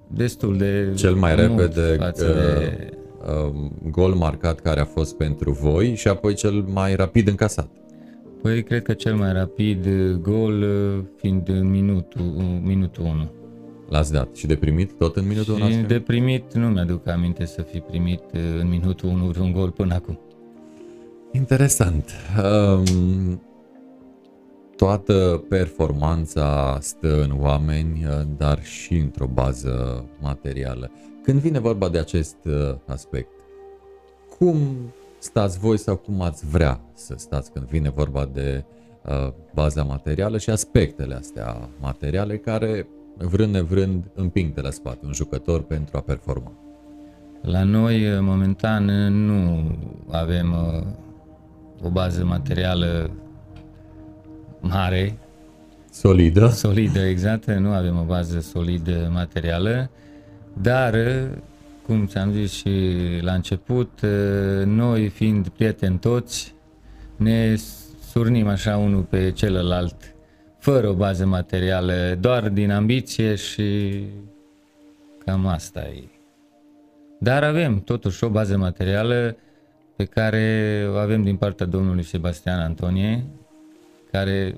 destul 0.06 0.56
de 0.56 0.92
Cel 0.94 1.14
mai 1.14 1.34
repede 1.34 1.96
față 1.98 2.26
uh, 2.26 2.34
de 2.34 2.90
uh, 3.26 3.70
gol 3.90 4.14
marcat 4.14 4.60
care 4.60 4.80
a 4.80 4.84
fost 4.84 5.16
pentru 5.16 5.52
voi 5.52 5.94
și 5.94 6.08
apoi 6.08 6.34
cel 6.34 6.64
mai 6.72 6.94
rapid 6.94 7.28
încasat. 7.28 7.68
Păi 8.42 8.62
cred 8.62 8.82
că 8.82 8.92
cel 8.92 9.14
mai 9.14 9.32
rapid 9.32 9.88
gol 10.20 10.62
uh, 10.62 11.04
fiind 11.16 11.48
minutul, 11.48 12.24
minutul 12.62 13.04
1. 13.04 13.30
L-ați 13.88 14.12
dat 14.12 14.36
și 14.36 14.46
de 14.46 14.56
primit 14.56 14.92
tot 14.92 15.16
în 15.16 15.26
minutul 15.26 15.54
1? 15.54 15.70
Și 15.70 15.76
de 15.76 16.00
primit 16.00 16.54
nu 16.54 16.68
mi-aduc 16.68 17.08
aminte 17.08 17.44
să 17.44 17.62
fi 17.62 17.78
primit 17.78 18.22
uh, 18.34 18.40
în 18.60 18.68
minutul 18.68 19.08
1 19.08 19.32
un 19.40 19.52
gol 19.52 19.70
până 19.70 19.94
acum. 19.94 20.18
Interesant. 21.32 22.10
Um, 22.44 23.42
toată 24.76 25.44
performanța 25.48 26.78
stă 26.80 27.22
în 27.22 27.36
oameni, 27.40 28.04
uh, 28.04 28.26
dar 28.36 28.64
și 28.64 28.94
într-o 28.94 29.26
bază 29.26 30.04
materială. 30.20 30.90
Când 31.22 31.40
vine 31.40 31.58
vorba 31.58 31.88
de 31.88 31.98
acest 31.98 32.36
aspect, 32.86 33.30
cum 34.38 34.56
stați 35.18 35.58
voi 35.58 35.78
sau 35.78 35.96
cum 35.96 36.20
ați 36.20 36.46
vrea 36.46 36.80
să 37.04 37.14
stați 37.16 37.52
când 37.52 37.66
vine 37.66 37.90
vorba 37.90 38.28
de 38.32 38.64
uh, 39.04 39.32
baza 39.54 39.82
materială 39.82 40.38
și 40.38 40.50
aspectele 40.50 41.14
astea 41.14 41.68
materiale 41.80 42.36
care, 42.36 42.86
vrând 43.16 43.52
nevrând, 43.52 44.04
împing 44.14 44.54
de 44.54 44.60
la 44.60 44.70
spate 44.70 45.06
un 45.06 45.12
jucător 45.12 45.62
pentru 45.62 45.96
a 45.96 46.00
performa. 46.00 46.52
La 47.42 47.62
noi, 47.62 48.12
uh, 48.12 48.18
momentan, 48.20 48.84
nu 49.24 49.70
avem 50.10 50.52
uh, 50.52 51.86
o 51.86 51.90
bază 51.90 52.24
materială 52.24 53.10
mare. 54.60 55.18
Solidă. 55.90 56.48
Solidă, 56.48 57.00
exact. 57.00 57.50
Nu 57.50 57.72
avem 57.72 57.98
o 57.98 58.04
bază 58.04 58.40
solidă 58.40 59.10
materială, 59.12 59.90
dar 60.52 60.94
cum 61.86 62.06
ți-am 62.06 62.32
zis 62.32 62.52
și 62.52 62.70
la 63.20 63.32
început, 63.32 64.00
ă, 64.02 64.64
noi 64.64 65.08
fiind 65.08 65.48
prieteni 65.48 65.98
toți, 65.98 66.54
ne 67.22 67.56
surnim 68.10 68.46
așa 68.46 68.76
unul 68.76 69.02
pe 69.02 69.30
celălalt, 69.30 70.14
fără 70.58 70.88
o 70.88 70.94
bază 70.94 71.26
materială, 71.26 72.16
doar 72.20 72.48
din 72.48 72.70
ambiție 72.70 73.34
și 73.34 74.00
cam 75.24 75.46
asta 75.46 75.80
e. 75.80 76.04
Dar 77.18 77.44
avem 77.44 77.80
totuși 77.80 78.24
o 78.24 78.28
bază 78.28 78.56
materială 78.56 79.36
pe 79.96 80.04
care 80.04 80.86
o 80.88 80.96
avem 80.96 81.22
din 81.22 81.36
partea 81.36 81.66
domnului 81.66 82.02
Sebastian 82.02 82.60
Antonie, 82.60 83.24
care 84.10 84.56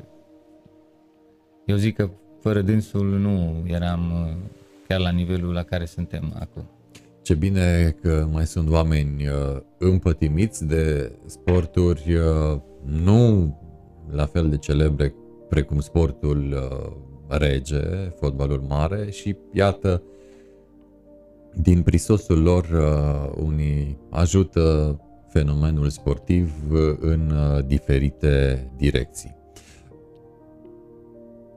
eu 1.65 1.77
zic 1.77 1.97
că 1.97 2.11
fără 2.41 2.61
dânsul 2.61 3.07
nu 3.07 3.63
eram 3.67 4.13
ă, 4.13 4.37
chiar 4.89 5.01
la 5.01 5.11
nivelul 5.11 5.53
la 5.53 5.63
care 5.63 5.85
suntem 5.85 6.33
acum. 6.41 6.65
Ce 7.25 7.35
bine 7.35 7.97
că 8.03 8.29
mai 8.33 8.47
sunt 8.47 8.71
oameni 8.71 9.27
uh, 9.29 9.61
împătimiți 9.79 10.67
de 10.67 11.13
sporturi 11.27 12.15
uh, 12.15 12.61
nu 12.85 13.57
la 14.11 14.27
fel 14.27 14.49
de 14.49 14.57
celebre 14.57 15.15
precum 15.49 15.81
sportul 15.81 16.53
uh, 16.53 17.37
rege, 17.39 17.81
fotbalul 18.17 18.65
mare 18.69 19.11
și 19.11 19.37
iată, 19.53 20.03
din 21.55 21.83
prisosul 21.83 22.43
lor 22.43 22.67
unii 23.37 23.99
ajută 24.11 24.99
fenomenul 25.29 25.89
sportiv 25.89 26.53
în 27.01 27.33
diferite 27.67 28.67
direcții. 28.77 29.37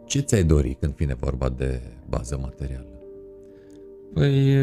Ce 0.06 0.20
ți-ai 0.20 0.44
dori 0.44 0.78
când 0.80 0.96
vine 0.96 1.16
vorba 1.20 1.50
de 1.50 1.82
bază 2.10 2.40
materială? 2.42 2.88
Păi, 4.14 4.56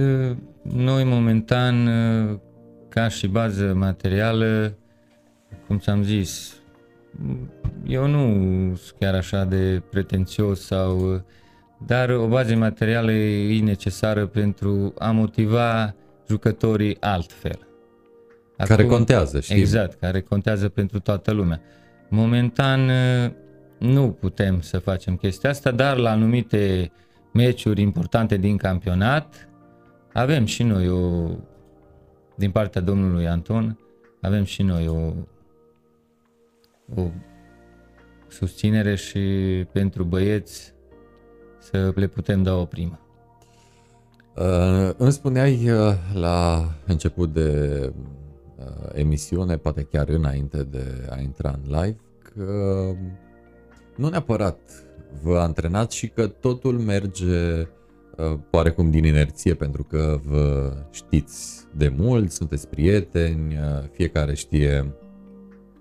noi 0.72 1.04
momentan, 1.04 1.88
ca 2.88 3.08
și 3.08 3.26
bază 3.26 3.74
materială, 3.74 4.78
cum 5.66 5.78
ți-am 5.78 6.02
zis, 6.02 6.54
eu 7.86 8.06
nu 8.06 8.20
sunt 8.76 8.98
chiar 8.98 9.14
așa 9.14 9.44
de 9.44 9.82
pretențios 9.90 10.60
sau... 10.60 11.22
Dar 11.86 12.10
o 12.10 12.26
bază 12.26 12.56
materială 12.56 13.12
e 13.12 13.60
necesară 13.60 14.26
pentru 14.26 14.94
a 14.98 15.10
motiva 15.10 15.94
jucătorii 16.28 16.96
altfel. 17.00 17.58
Acum, 18.56 18.76
care 18.76 18.84
contează, 18.84 19.40
știi? 19.40 19.56
Exact, 19.56 19.98
care 20.00 20.20
contează 20.20 20.68
pentru 20.68 20.98
toată 20.98 21.32
lumea. 21.32 21.60
Momentan 22.08 22.90
nu 23.78 24.10
putem 24.10 24.60
să 24.60 24.78
facem 24.78 25.16
chestia 25.16 25.50
asta, 25.50 25.70
dar 25.70 25.96
la 25.96 26.10
anumite 26.10 26.92
meciuri 27.32 27.80
importante 27.80 28.36
din 28.36 28.56
campionat, 28.56 29.48
avem 30.14 30.44
și 30.44 30.62
noi 30.62 30.88
o, 30.88 31.30
din 32.34 32.50
partea 32.50 32.80
domnului 32.80 33.28
Anton, 33.28 33.78
avem 34.20 34.44
și 34.44 34.62
noi 34.62 34.88
o, 34.88 35.12
o 36.94 37.10
susținere 38.28 38.94
și 38.94 39.20
pentru 39.72 40.04
băieți 40.04 40.74
să 41.58 41.92
le 41.94 42.06
putem 42.06 42.42
da 42.42 42.56
o 42.56 42.64
primă. 42.64 42.98
Uh, 44.36 44.90
îmi 44.96 45.12
spuneai 45.12 45.70
uh, 45.70 45.94
la 46.12 46.68
început 46.86 47.32
de 47.32 47.92
uh, 48.56 48.90
emisiune, 48.92 49.56
poate 49.56 49.82
chiar 49.82 50.08
înainte 50.08 50.62
de 50.62 51.08
a 51.10 51.20
intra 51.20 51.58
în 51.62 51.70
live, 51.70 51.96
că 52.22 52.42
nu 53.96 54.08
neapărat 54.08 54.58
vă 55.22 55.38
antrenați 55.38 55.96
și 55.96 56.08
că 56.08 56.26
totul 56.26 56.78
merge 56.78 57.60
uh, 57.60 57.66
oarecum 58.50 58.90
din 58.90 59.04
inerție 59.04 59.54
pentru 59.54 59.82
că 59.82 60.20
vă 60.24 60.72
știți 60.90 61.66
de 61.76 61.88
mult, 61.96 62.30
sunteți 62.30 62.68
prieteni, 62.68 63.54
uh, 63.54 63.88
fiecare 63.92 64.34
știe 64.34 64.94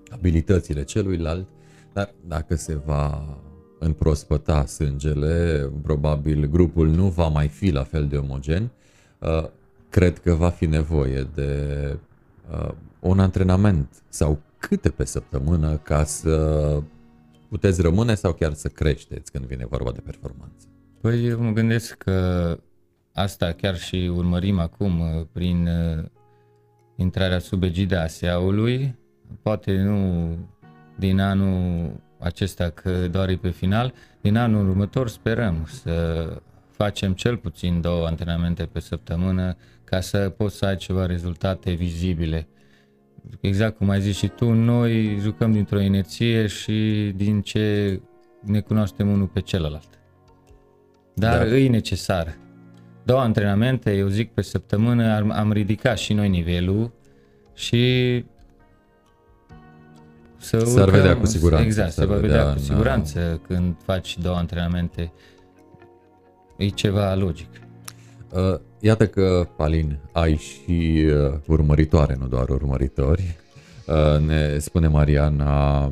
abilitățile 0.10 0.84
celuilalt, 0.84 1.48
dar 1.94 2.14
dacă 2.28 2.56
se 2.56 2.76
va 2.86 3.38
înprospăta 3.80 4.66
sângele, 4.66 5.70
probabil 5.84 6.46
grupul 6.46 6.88
nu 6.88 7.08
va 7.08 7.28
mai 7.28 7.48
fi 7.48 7.72
la 7.72 7.84
fel 7.84 8.08
de 8.08 8.18
omogen, 8.18 8.72
uh, 9.20 9.50
cred 9.90 10.20
că 10.20 10.34
va 10.34 10.50
fi 10.50 10.66
nevoie 10.66 11.28
de 11.34 11.98
un 13.00 13.20
antrenament 13.20 14.04
sau 14.10 14.40
câte 14.58 14.90
pe 14.90 15.06
săptămână 15.06 15.78
ca 15.78 16.04
să 16.04 16.82
puteți 17.50 17.82
rămâne 17.82 18.16
sau 18.16 18.34
chiar 18.34 18.54
să 18.54 18.68
creșteți 18.68 19.32
când 19.32 19.46
vine 19.46 19.66
vorba 19.66 19.92
de 19.92 20.00
performanță? 20.00 20.68
Păi 21.04 21.26
eu 21.26 21.42
mă 21.42 21.52
gândesc 21.52 21.98
că 21.98 22.58
asta 23.14 23.52
chiar 23.52 23.78
și 23.78 24.12
urmărim 24.16 24.60
acum 24.60 25.00
uh, 25.00 25.26
prin 25.32 25.68
uh, 25.68 26.04
intrarea 26.96 27.40
sub 27.40 27.64
egida 27.64 28.02
ASEA-ului, 28.02 28.96
poate 29.42 29.82
nu 29.82 30.28
din 30.96 31.20
anul 31.20 31.92
acesta 32.20 32.70
că 32.70 33.08
doar 33.08 33.30
e 33.30 33.36
pe 33.36 33.50
final, 33.50 33.94
din 34.22 34.38
anul 34.38 34.70
următor 34.70 35.10
sperăm 35.10 35.66
să 35.66 36.28
facem 36.70 37.14
cel 37.14 37.38
puțin 37.38 37.82
două 37.82 38.06
antrenamente 38.08 38.66
pe 38.66 38.80
săptămână 38.80 39.56
ca 39.84 40.00
să 40.00 40.30
poți 40.30 40.58
să 40.58 40.66
ai 40.66 40.76
ceva 40.76 41.06
rezultate 41.06 41.72
vizibile 41.72 42.48
exact 43.40 43.78
cum 43.78 43.90
ai 43.90 44.02
zis 44.02 44.18
și 44.18 44.28
tu, 44.28 44.52
noi 44.52 45.18
jucăm 45.20 45.52
dintr-o 45.52 45.80
inerție 45.80 46.48
și 46.48 47.12
din 47.16 47.42
ce 47.42 48.00
ne 48.42 48.60
cunoaștem 48.60 49.12
unul 49.12 49.28
pe 49.28 49.40
celălalt. 49.40 50.03
Dar 51.14 51.48
da. 51.48 51.58
e 51.58 51.70
necesar. 51.70 52.38
Două 53.04 53.20
antrenamente, 53.20 53.96
eu 53.96 54.08
zic 54.08 54.32
pe 54.34 54.42
săptămână, 54.42 55.16
am, 55.16 55.32
am 55.32 55.52
ridicat 55.52 55.98
și 55.98 56.14
noi 56.14 56.30
nivelul 56.30 56.92
și 57.54 58.26
să 60.38 60.60
S-ar 60.60 60.88
urcăm- 60.88 60.96
vedea 61.00 61.18
cu 61.18 61.26
siguranță, 61.26 61.66
Exact, 61.66 61.92
se 61.92 62.00
s-ar 62.00 62.06
va 62.08 62.16
vedea 62.16 62.30
vedea 62.30 62.44
cu 62.52 62.58
în, 62.58 62.64
siguranță 62.64 63.42
când 63.48 63.76
faci 63.86 64.18
două 64.18 64.36
antrenamente. 64.36 65.12
E 66.58 66.68
ceva 66.68 67.16
logic. 67.16 67.48
Uh, 68.30 68.60
Iată 68.80 69.08
că, 69.08 69.48
Palin, 69.58 69.98
ai 70.12 70.36
și 70.38 71.06
uh, 71.06 71.34
urmăritoare, 71.48 72.16
nu 72.20 72.28
doar 72.28 72.50
urmăritori. 72.50 73.36
Uh, 73.88 74.20
Ne 74.26 74.58
spune 74.58 74.88
Mariana, 74.88 75.92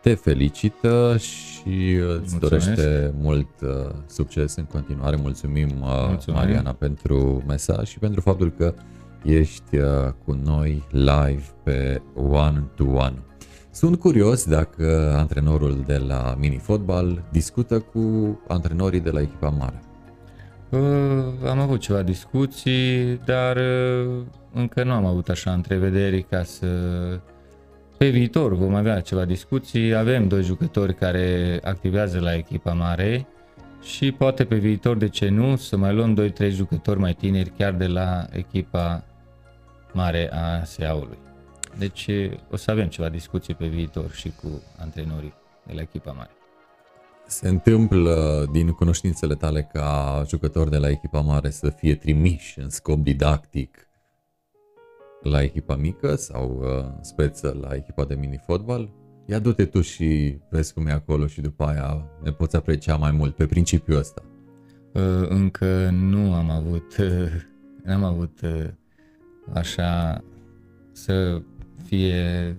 te 0.00 0.14
felicită 0.14 1.16
și 1.18 1.98
uh, 2.00 2.20
îți 2.22 2.36
Mulțumesc. 2.40 2.40
dorește 2.66 3.14
mult 3.20 3.48
uh, 3.62 3.68
succes 4.06 4.56
în 4.56 4.64
continuare. 4.64 5.16
Mulțumim, 5.16 5.68
uh, 5.80 6.04
Mulțumim. 6.08 6.40
Mariana, 6.40 6.72
pentru 6.72 7.42
mesaj 7.46 7.88
și 7.88 7.98
pentru 7.98 8.20
faptul 8.20 8.52
că 8.56 8.74
ești 9.24 9.76
uh, 9.76 9.84
cu 10.24 10.38
noi 10.44 10.84
live 10.90 11.42
pe 11.62 12.02
One 12.14 12.64
to 12.74 12.84
One. 12.84 13.14
Sunt 13.70 13.98
curios 13.98 14.44
dacă 14.44 15.14
antrenorul 15.16 15.82
de 15.86 15.96
la 15.96 16.34
mini-fotbal 16.38 17.24
discută 17.32 17.78
cu 17.78 18.00
antrenorii 18.48 19.00
de 19.00 19.10
la 19.10 19.20
echipa 19.20 19.48
mare. 19.48 19.82
Uh, 20.70 21.48
Am 21.48 21.58
avut 21.58 21.80
ceva 21.80 22.02
discuții, 22.02 23.20
dar 23.24 23.56
uh, 23.56 24.22
încă 24.52 24.84
nu 24.84 24.92
am 24.92 25.04
avut 25.04 25.28
așa 25.28 25.52
întrevederi 25.52 26.22
ca 26.22 26.42
să... 26.42 26.66
Pe 27.98 28.08
viitor 28.08 28.54
vom 28.54 28.74
avea 28.74 29.00
ceva 29.00 29.24
discuții. 29.24 29.94
Avem 29.94 30.28
doi 30.28 30.42
jucători 30.42 30.94
care 30.94 31.58
activează 31.62 32.20
la 32.20 32.34
echipa 32.34 32.72
mare 32.72 33.26
și 33.82 34.12
poate 34.12 34.44
pe 34.44 34.56
viitor, 34.56 34.96
de 34.96 35.08
ce 35.08 35.28
nu, 35.28 35.56
să 35.56 35.76
mai 35.76 35.94
luăm 35.94 36.32
2-3 36.46 36.50
jucători 36.50 36.98
mai 36.98 37.14
tineri 37.14 37.50
chiar 37.50 37.72
de 37.72 37.86
la 37.86 38.26
echipa 38.30 39.04
mare 39.92 40.30
a 40.32 40.64
SEA-ului. 40.64 41.18
Deci 41.78 42.06
uh, 42.06 42.30
o 42.50 42.56
să 42.56 42.70
avem 42.70 42.86
ceva 42.86 43.08
discuții 43.08 43.54
pe 43.54 43.66
viitor 43.66 44.10
și 44.10 44.32
cu 44.42 44.62
antrenorii 44.78 45.34
de 45.66 45.72
la 45.72 45.80
echipa 45.80 46.12
mare. 46.12 46.30
Se 47.26 47.48
întâmplă 47.48 48.46
din 48.52 48.70
cunoștințele 48.70 49.34
tale 49.34 49.68
ca 49.72 50.22
jucător 50.28 50.68
de 50.68 50.76
la 50.76 50.88
echipa 50.88 51.20
mare 51.20 51.50
să 51.50 51.68
fie 51.68 51.94
trimiși 51.94 52.58
în 52.58 52.70
scop 52.70 52.98
didactic 52.98 53.87
la 55.22 55.42
echipa 55.42 55.76
mică 55.76 56.14
sau 56.14 56.60
uh, 56.62 56.92
speță 57.00 57.58
la 57.60 57.74
echipa 57.74 58.04
de 58.04 58.14
mini-fotbal? 58.14 58.90
Ia 59.26 59.38
du-te 59.38 59.64
tu 59.64 59.80
și 59.80 60.38
vezi 60.50 60.72
cum 60.72 60.86
e 60.86 60.92
acolo 60.92 61.26
și 61.26 61.40
după 61.40 61.64
aia 61.64 62.10
ne 62.22 62.30
poți 62.30 62.56
aprecia 62.56 62.96
mai 62.96 63.10
mult 63.10 63.34
pe 63.34 63.46
principiul 63.46 63.98
ăsta. 63.98 64.22
Uh, 64.92 65.28
încă 65.28 65.90
nu 65.92 66.34
am 66.34 66.50
avut, 66.50 66.96
uh, 66.98 67.30
n-am 67.84 68.04
avut 68.04 68.40
uh, 68.42 68.66
așa 69.54 70.22
să 70.92 71.42
fie 71.84 72.56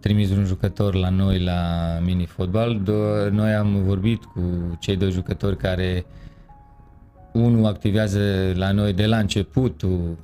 trimis 0.00 0.30
un 0.30 0.44
jucător 0.44 0.94
la 0.94 1.08
noi 1.08 1.40
la 1.40 1.60
mini-fotbal. 2.02 2.82
Do- 2.82 3.30
Noi 3.30 3.54
am 3.54 3.82
vorbit 3.82 4.24
cu 4.24 4.40
cei 4.80 4.96
doi 4.96 5.10
jucători 5.10 5.56
care 5.56 6.06
unul 7.32 7.66
activează 7.66 8.52
la 8.54 8.72
noi 8.72 8.92
de 8.92 9.06
la 9.06 9.18
începutul 9.18 10.18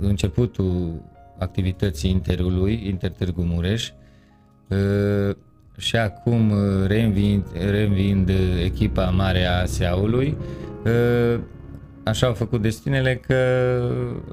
începutul 0.00 1.02
activității 1.38 2.10
Interului, 2.10 2.82
Inter 2.86 3.10
Târgu 3.10 3.42
Mureș, 3.42 3.90
Uh, 4.68 5.36
și 5.76 5.96
acum 5.96 6.50
uh, 6.50 6.86
reînviind, 6.86 7.44
reînviind 7.70 8.28
uh, 8.28 8.62
echipa 8.62 9.04
mare 9.04 9.44
a 9.44 9.60
ASEA-ului, 9.60 10.36
uh, 10.84 11.40
așa 12.04 12.26
au 12.26 12.34
făcut 12.34 12.62
destinele 12.62 13.16
că 13.16 13.36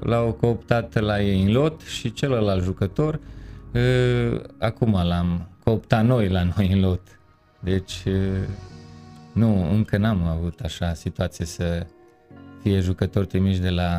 l-au 0.00 0.32
cooptat 0.32 1.00
la 1.00 1.22
ei 1.22 1.42
în 1.42 1.52
lot 1.52 1.80
și 1.80 2.12
celălalt 2.12 2.62
jucător 2.62 3.20
uh, 3.74 4.40
acum 4.58 4.92
l-am 4.92 5.48
cooptat 5.64 6.04
noi 6.04 6.28
la 6.28 6.48
noi 6.56 6.72
în 6.72 6.80
lot. 6.80 7.00
Deci 7.60 8.02
uh, 8.06 8.12
nu, 9.32 9.70
încă 9.72 9.96
n-am 9.96 10.22
avut 10.22 10.60
așa 10.60 10.94
situație 10.94 11.44
să 11.44 11.86
fie 12.62 12.80
jucători 12.80 13.26
trimiși 13.26 13.60
de 13.60 13.70
la 13.70 13.90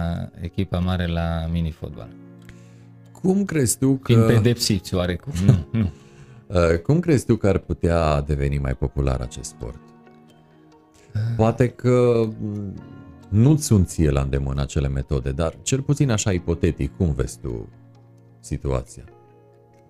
echipa 0.41 0.79
mare 0.79 1.07
la 1.07 1.47
mini-fotbal. 1.51 2.09
Cum 3.21 3.45
crezi 3.45 3.77
tu 3.77 3.95
că... 3.95 4.13
Fiind 4.13 4.25
pedepsiți 4.25 4.95
oarecum. 4.95 5.33
Nu, 5.45 5.79
nu. 5.79 5.91
Uh, 6.47 6.79
Cum 6.79 6.99
crezi 6.99 7.25
tu 7.25 7.35
că 7.35 7.47
ar 7.47 7.57
putea 7.57 8.21
deveni 8.21 8.57
mai 8.57 8.73
popular 8.73 9.21
acest 9.21 9.49
sport? 9.49 9.79
Poate 11.35 11.67
că 11.67 12.27
m, 12.41 12.73
nu-ți 13.29 13.65
sunt 13.65 13.87
ție 13.87 14.09
la 14.09 14.21
îndemână 14.21 14.61
acele 14.61 14.87
metode, 14.87 15.31
dar 15.31 15.55
cel 15.61 15.81
puțin 15.81 16.09
așa 16.09 16.31
ipotetic, 16.31 16.97
cum 16.97 17.13
vezi 17.13 17.39
tu 17.39 17.69
situația? 18.39 19.03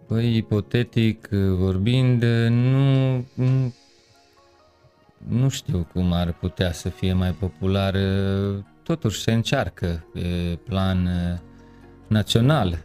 Păi, 0.08 0.38
ipotetic 0.38 1.30
vorbind, 1.58 2.24
nu, 2.50 3.16
nu, 3.34 3.74
nu 5.28 5.50
știu 5.50 5.88
cum 5.94 6.12
ar 6.12 6.32
putea 6.32 6.72
să 6.72 6.90
fie 6.90 7.14
mai 7.14 7.32
popular. 7.32 7.96
Totuși 8.84 9.22
se 9.22 9.32
încearcă 9.32 10.06
pe 10.14 10.60
plan 10.64 11.06
eh, 11.06 11.40
național 12.08 12.78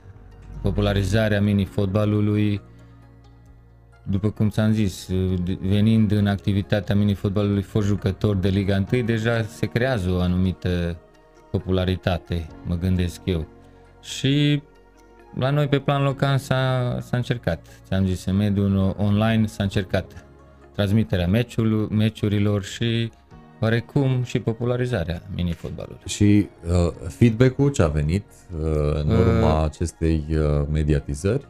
popularizarea 0.62 1.40
mini-fotbalului 1.40 2.60
după 4.10 4.30
cum 4.30 4.48
ți-am 4.48 4.72
zis, 4.72 5.08
venind 5.60 6.10
în 6.10 6.26
activitatea 6.26 6.94
mini-fotbalului 6.94 7.62
fost 7.62 7.86
jucător 7.86 8.36
de 8.36 8.48
Liga 8.48 8.84
1, 8.92 9.02
deja 9.02 9.42
se 9.42 9.66
creează 9.66 10.10
o 10.10 10.20
anumită 10.20 10.96
popularitate, 11.50 12.46
mă 12.66 12.74
gândesc 12.74 13.20
eu. 13.24 13.46
Și 14.02 14.62
la 15.34 15.50
noi 15.50 15.68
pe 15.68 15.78
plan 15.78 16.02
local 16.02 16.38
s-a, 16.38 16.96
s-a 17.00 17.16
încercat, 17.16 17.66
ți-am 17.86 18.06
zis, 18.06 18.24
în 18.24 18.36
mediul 18.36 18.94
online 18.98 19.46
s-a 19.46 19.62
încercat 19.62 20.27
transmiterea 20.82 21.26
meciul, 21.26 21.88
meciurilor 21.90 22.62
și 22.64 23.10
oarecum 23.60 24.22
și 24.22 24.38
popularizarea 24.38 25.22
mini-fotbalului. 25.34 26.00
Și 26.06 26.48
uh, 26.68 26.92
feedback-ul 27.08 27.70
ce 27.70 27.82
a 27.82 27.86
venit 27.88 28.24
uh, 28.60 28.60
în 29.02 29.10
urma 29.10 29.58
Uh. 29.58 29.64
acestei 29.64 30.24
uh, 30.30 30.66
mediatizări, 30.70 31.44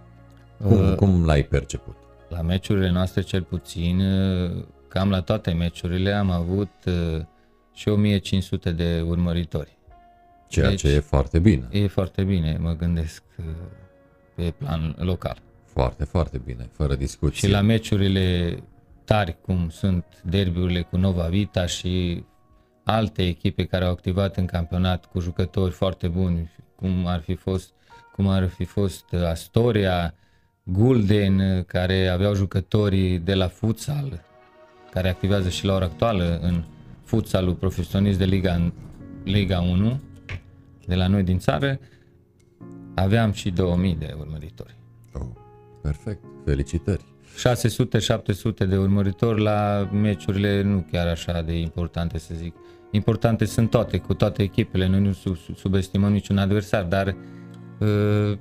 cum, 0.62 0.88
Uh. 0.90 0.94
cum 0.94 1.24
l-ai 1.24 1.42
perceput? 1.42 1.96
La 2.28 2.40
meciurile 2.42 2.90
noastre 2.90 3.20
cel 3.20 3.42
puțin, 3.42 4.00
uh, 4.00 4.64
cam 4.88 5.10
la 5.10 5.20
toate 5.20 5.50
meciurile 5.52 6.12
am 6.12 6.30
avut 6.30 6.70
uh, 6.86 7.20
și 7.74 7.88
1500 7.88 8.70
de 8.72 9.04
urmăritori. 9.06 9.78
Ceea 10.48 10.68
deci- 10.68 10.78
ce 10.80 10.88
e 10.88 10.98
foarte 11.00 11.38
bine. 11.38 11.68
E 11.70 11.86
foarte 11.86 12.22
bine, 12.22 12.58
mă 12.60 12.72
gândesc, 12.78 13.22
uh, 13.38 13.44
pe 14.34 14.54
plan 14.58 14.94
local. 14.98 15.36
Foarte, 15.64 16.04
foarte 16.04 16.40
bine, 16.44 16.68
fără 16.72 16.94
discuție. 16.94 17.48
Și 17.48 17.54
la 17.54 17.60
meciurile 17.60 18.56
tari, 19.08 19.36
cum 19.40 19.68
sunt 19.68 20.04
derbiurile 20.24 20.82
cu 20.82 20.96
Nova 20.96 21.26
Vita 21.26 21.66
și 21.66 22.24
alte 22.84 23.26
echipe 23.26 23.64
care 23.64 23.84
au 23.84 23.90
activat 23.90 24.36
în 24.36 24.46
campionat 24.46 25.06
cu 25.06 25.20
jucători 25.20 25.72
foarte 25.72 26.08
buni, 26.08 26.50
cum 26.76 27.06
ar 27.06 27.20
fi 27.20 27.34
fost, 27.34 27.72
cum 28.14 28.28
ar 28.28 28.48
fi 28.48 28.64
fost 28.64 29.04
uh, 29.12 29.24
Astoria, 29.24 30.14
Gulden, 30.62 31.38
uh, 31.38 31.64
care 31.64 32.08
aveau 32.08 32.34
jucătorii 32.34 33.18
de 33.18 33.34
la 33.34 33.46
futsal, 33.46 34.24
care 34.90 35.08
activează 35.08 35.48
și 35.48 35.64
la 35.64 35.74
ora 35.74 35.84
actuală 35.84 36.38
în 36.42 36.64
futsalul 37.04 37.54
profesionist 37.54 38.18
de 38.18 38.24
Liga, 38.24 38.72
Liga 39.24 39.60
1, 39.60 40.00
de 40.86 40.94
la 40.94 41.06
noi 41.06 41.22
din 41.22 41.38
țară, 41.38 41.78
aveam 42.94 43.32
și 43.32 43.50
2000 43.50 43.94
de 43.94 44.14
urmăritori. 44.18 44.76
Oh, 45.12 45.28
perfect, 45.82 46.24
felicitări. 46.44 47.16
600-700 47.38 48.68
de 48.68 48.76
urmăritori 48.76 49.42
la 49.42 49.88
meciurile 49.92 50.62
nu 50.62 50.86
chiar 50.92 51.06
așa 51.06 51.42
de 51.46 51.58
importante 51.58 52.18
să 52.18 52.32
zic. 52.36 52.54
Importante 52.90 53.44
sunt 53.44 53.70
toate, 53.70 53.96
cu 53.98 54.14
toate 54.14 54.42
echipele, 54.42 54.86
noi 54.86 55.00
nu 55.00 55.12
sub, 55.12 55.36
sub- 55.36 55.56
subestimăm 55.56 56.12
niciun 56.12 56.38
adversar, 56.38 56.82
dar 56.82 57.16
uh, 57.78 58.38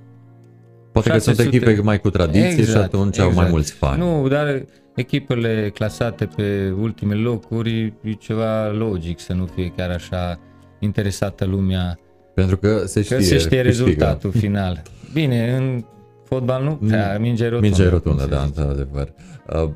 Poate 0.92 1.10
că 1.10 1.18
sunt 1.18 1.36
600 1.36 1.44
echipe 1.44 1.82
mai 1.82 2.00
cu 2.00 2.10
tradiție 2.10 2.66
și 2.66 2.76
atunci 2.76 3.20
au 3.20 3.34
mai 3.34 3.50
mulți 3.50 3.72
fani. 3.72 4.00
Nu, 4.00 4.28
dar 4.28 4.66
echipele 4.96 5.72
clasate 5.74 6.26
pe 6.36 6.74
ultimele 6.80 7.22
locuri 7.22 7.94
e 8.02 8.12
ceva 8.12 8.68
logic 8.72 9.20
să 9.20 9.34
nu 9.34 9.46
fie 9.46 9.74
chiar 9.76 9.90
așa 9.90 10.40
interesată 10.80 11.46
lumea 11.46 12.00
Pentru 12.34 12.58
că 12.58 12.84
se 12.86 13.02
știe, 13.02 13.16
că 13.16 13.22
se 13.22 13.38
știe 13.38 13.62
câștigă. 13.62 13.62
rezultatul 13.62 14.32
final. 14.32 14.82
Bine, 15.14 15.56
în 15.56 15.84
fotbal 16.28 16.64
nu 16.64 16.76
prea, 16.76 17.18
minge 17.20 17.44
rotundă. 17.44 17.66
Minge 17.68 17.84
cum 17.84 17.92
rotundă, 17.92 18.22
se 18.24 18.28
da, 18.30 18.46
zice. 18.46 18.62
într-adevăr. 18.62 19.14
Uh, 19.54 19.70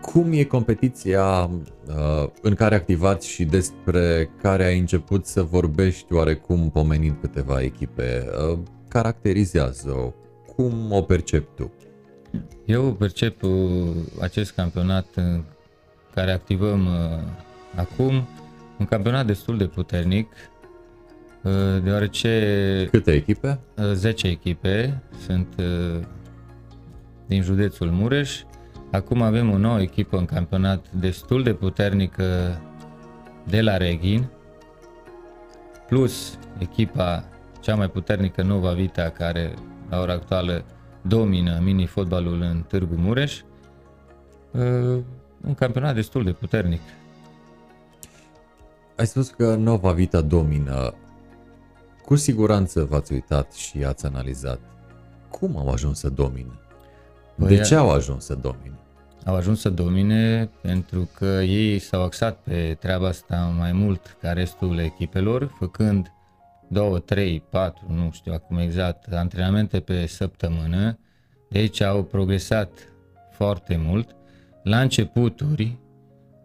Cum 0.00 0.32
e 0.32 0.42
competiția 0.44 1.50
uh, 1.88 2.28
în 2.42 2.54
care 2.54 2.74
activați 2.74 3.28
și 3.28 3.44
despre 3.44 4.30
care 4.42 4.64
ai 4.64 4.78
început 4.78 5.26
să 5.26 5.42
vorbești 5.42 6.12
oarecum 6.12 6.70
pomenind 6.70 7.16
câteva 7.20 7.60
echipe? 7.62 8.26
Uh, 8.52 8.58
Caracterizează-o. 8.88 10.12
Cum 10.56 10.92
o 10.92 11.02
percepi 11.02 11.48
tu? 11.54 11.72
Eu 12.64 12.82
percep 12.92 13.42
uh, 13.42 13.50
acest 14.20 14.52
campionat 14.52 15.06
în 15.14 15.42
care 16.14 16.32
activăm 16.32 16.86
uh, 16.86 17.22
acum 17.76 18.28
un 18.78 18.86
campionat 18.86 19.26
destul 19.26 19.56
de 19.58 19.66
puternic, 19.66 20.28
uh, 20.32 20.53
deoarece 21.82 22.88
Câte 22.90 23.12
echipe? 23.12 23.58
uh, 23.76 23.84
10 23.92 24.26
echipe 24.26 25.02
sunt 25.26 25.54
uh, 25.58 26.00
din 27.26 27.42
județul 27.42 27.90
Mureș. 27.90 28.42
Acum 28.90 29.22
avem 29.22 29.50
o 29.50 29.58
nouă 29.58 29.80
echipă 29.80 30.16
în 30.16 30.24
campionat 30.24 30.86
destul 30.92 31.42
de 31.42 31.52
puternică 31.54 32.60
de 33.48 33.60
la 33.60 33.76
Reghin, 33.76 34.26
plus 35.88 36.38
echipa 36.58 37.24
cea 37.60 37.74
mai 37.74 37.88
puternică 37.88 38.42
Nova 38.42 38.72
Vita, 38.72 39.08
care 39.10 39.54
la 39.90 40.00
ora 40.00 40.12
actuală 40.12 40.64
domină 41.02 41.60
mini-fotbalul 41.62 42.40
în 42.40 42.64
Târgu 42.68 42.94
Mureș. 42.96 43.40
Uh, 44.50 44.98
un 45.46 45.54
campionat 45.54 45.94
destul 45.94 46.24
de 46.24 46.32
puternic. 46.32 46.80
Ai 48.96 49.06
spus 49.06 49.28
că 49.30 49.54
Nova 49.54 49.92
Vita 49.92 50.20
domină. 50.20 50.94
Cu 52.04 52.16
siguranță 52.16 52.84
v-ați 52.84 53.12
uitat 53.12 53.52
și 53.52 53.84
ați 53.84 54.06
analizat 54.06 54.60
cum 55.30 55.56
au 55.56 55.68
ajuns 55.68 55.98
să 55.98 56.08
domine. 56.08 56.52
Păi 57.38 57.56
de 57.56 57.62
ce 57.62 57.74
au 57.74 57.90
ajuns 57.90 58.24
să 58.24 58.34
domine? 58.34 58.78
Au 59.24 59.34
ajuns 59.34 59.60
să 59.60 59.70
domine 59.70 60.50
pentru 60.60 61.08
că 61.16 61.24
ei 61.42 61.78
s-au 61.78 62.02
axat 62.02 62.36
pe 62.36 62.76
treaba 62.80 63.06
asta 63.06 63.54
mai 63.58 63.72
mult 63.72 64.16
ca 64.20 64.32
restul 64.32 64.78
echipelor, 64.78 65.54
făcând 65.58 66.12
2, 66.68 67.00
3, 67.00 67.42
4, 67.50 67.86
nu 67.88 68.10
știu 68.12 68.32
acum 68.32 68.58
exact, 68.58 69.12
antrenamente 69.12 69.80
pe 69.80 70.06
săptămână. 70.06 70.98
De 71.48 71.58
aici 71.58 71.80
au 71.80 72.02
progresat 72.02 72.70
foarte 73.30 73.80
mult. 73.84 74.16
La 74.62 74.80
începuturi 74.80 75.78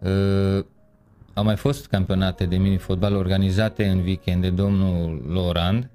uh, 0.02 0.66
au 1.40 1.46
mai 1.46 1.56
fost 1.56 1.88
campionate 1.88 2.46
de 2.46 2.58
mini-fotbal 2.58 3.16
organizate 3.16 3.86
în 3.88 4.00
weekend 4.00 4.42
de 4.42 4.50
domnul 4.50 5.26
Lorand 5.28 5.92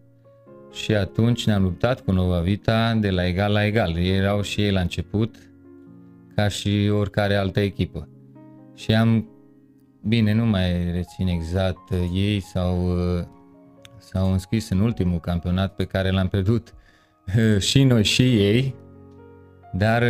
și 0.72 0.94
atunci 0.94 1.46
ne-am 1.46 1.62
luptat 1.62 2.00
cu 2.00 2.12
Nova 2.12 2.40
Vita 2.40 2.94
de 2.94 3.10
la 3.10 3.26
egal 3.26 3.52
la 3.52 3.64
egal. 3.64 3.96
Ei 3.96 4.16
erau 4.16 4.42
și 4.42 4.60
ei 4.60 4.72
la 4.72 4.80
început, 4.80 5.36
ca 6.34 6.48
și 6.48 6.90
oricare 6.92 7.34
altă 7.34 7.60
echipă. 7.60 8.08
Și 8.74 8.94
am, 8.94 9.28
bine, 10.02 10.32
nu 10.32 10.44
mai 10.44 10.92
rețin 10.92 11.26
exact, 11.26 11.90
ei 12.12 12.40
s-au, 12.40 12.88
s-au 13.98 14.32
înscris 14.32 14.68
în 14.68 14.80
ultimul 14.80 15.20
campionat 15.20 15.74
pe 15.74 15.84
care 15.84 16.10
l-am 16.10 16.28
pierdut 16.28 16.74
și 17.58 17.82
noi 17.82 18.04
și 18.04 18.22
ei, 18.22 18.74
dar 19.72 20.02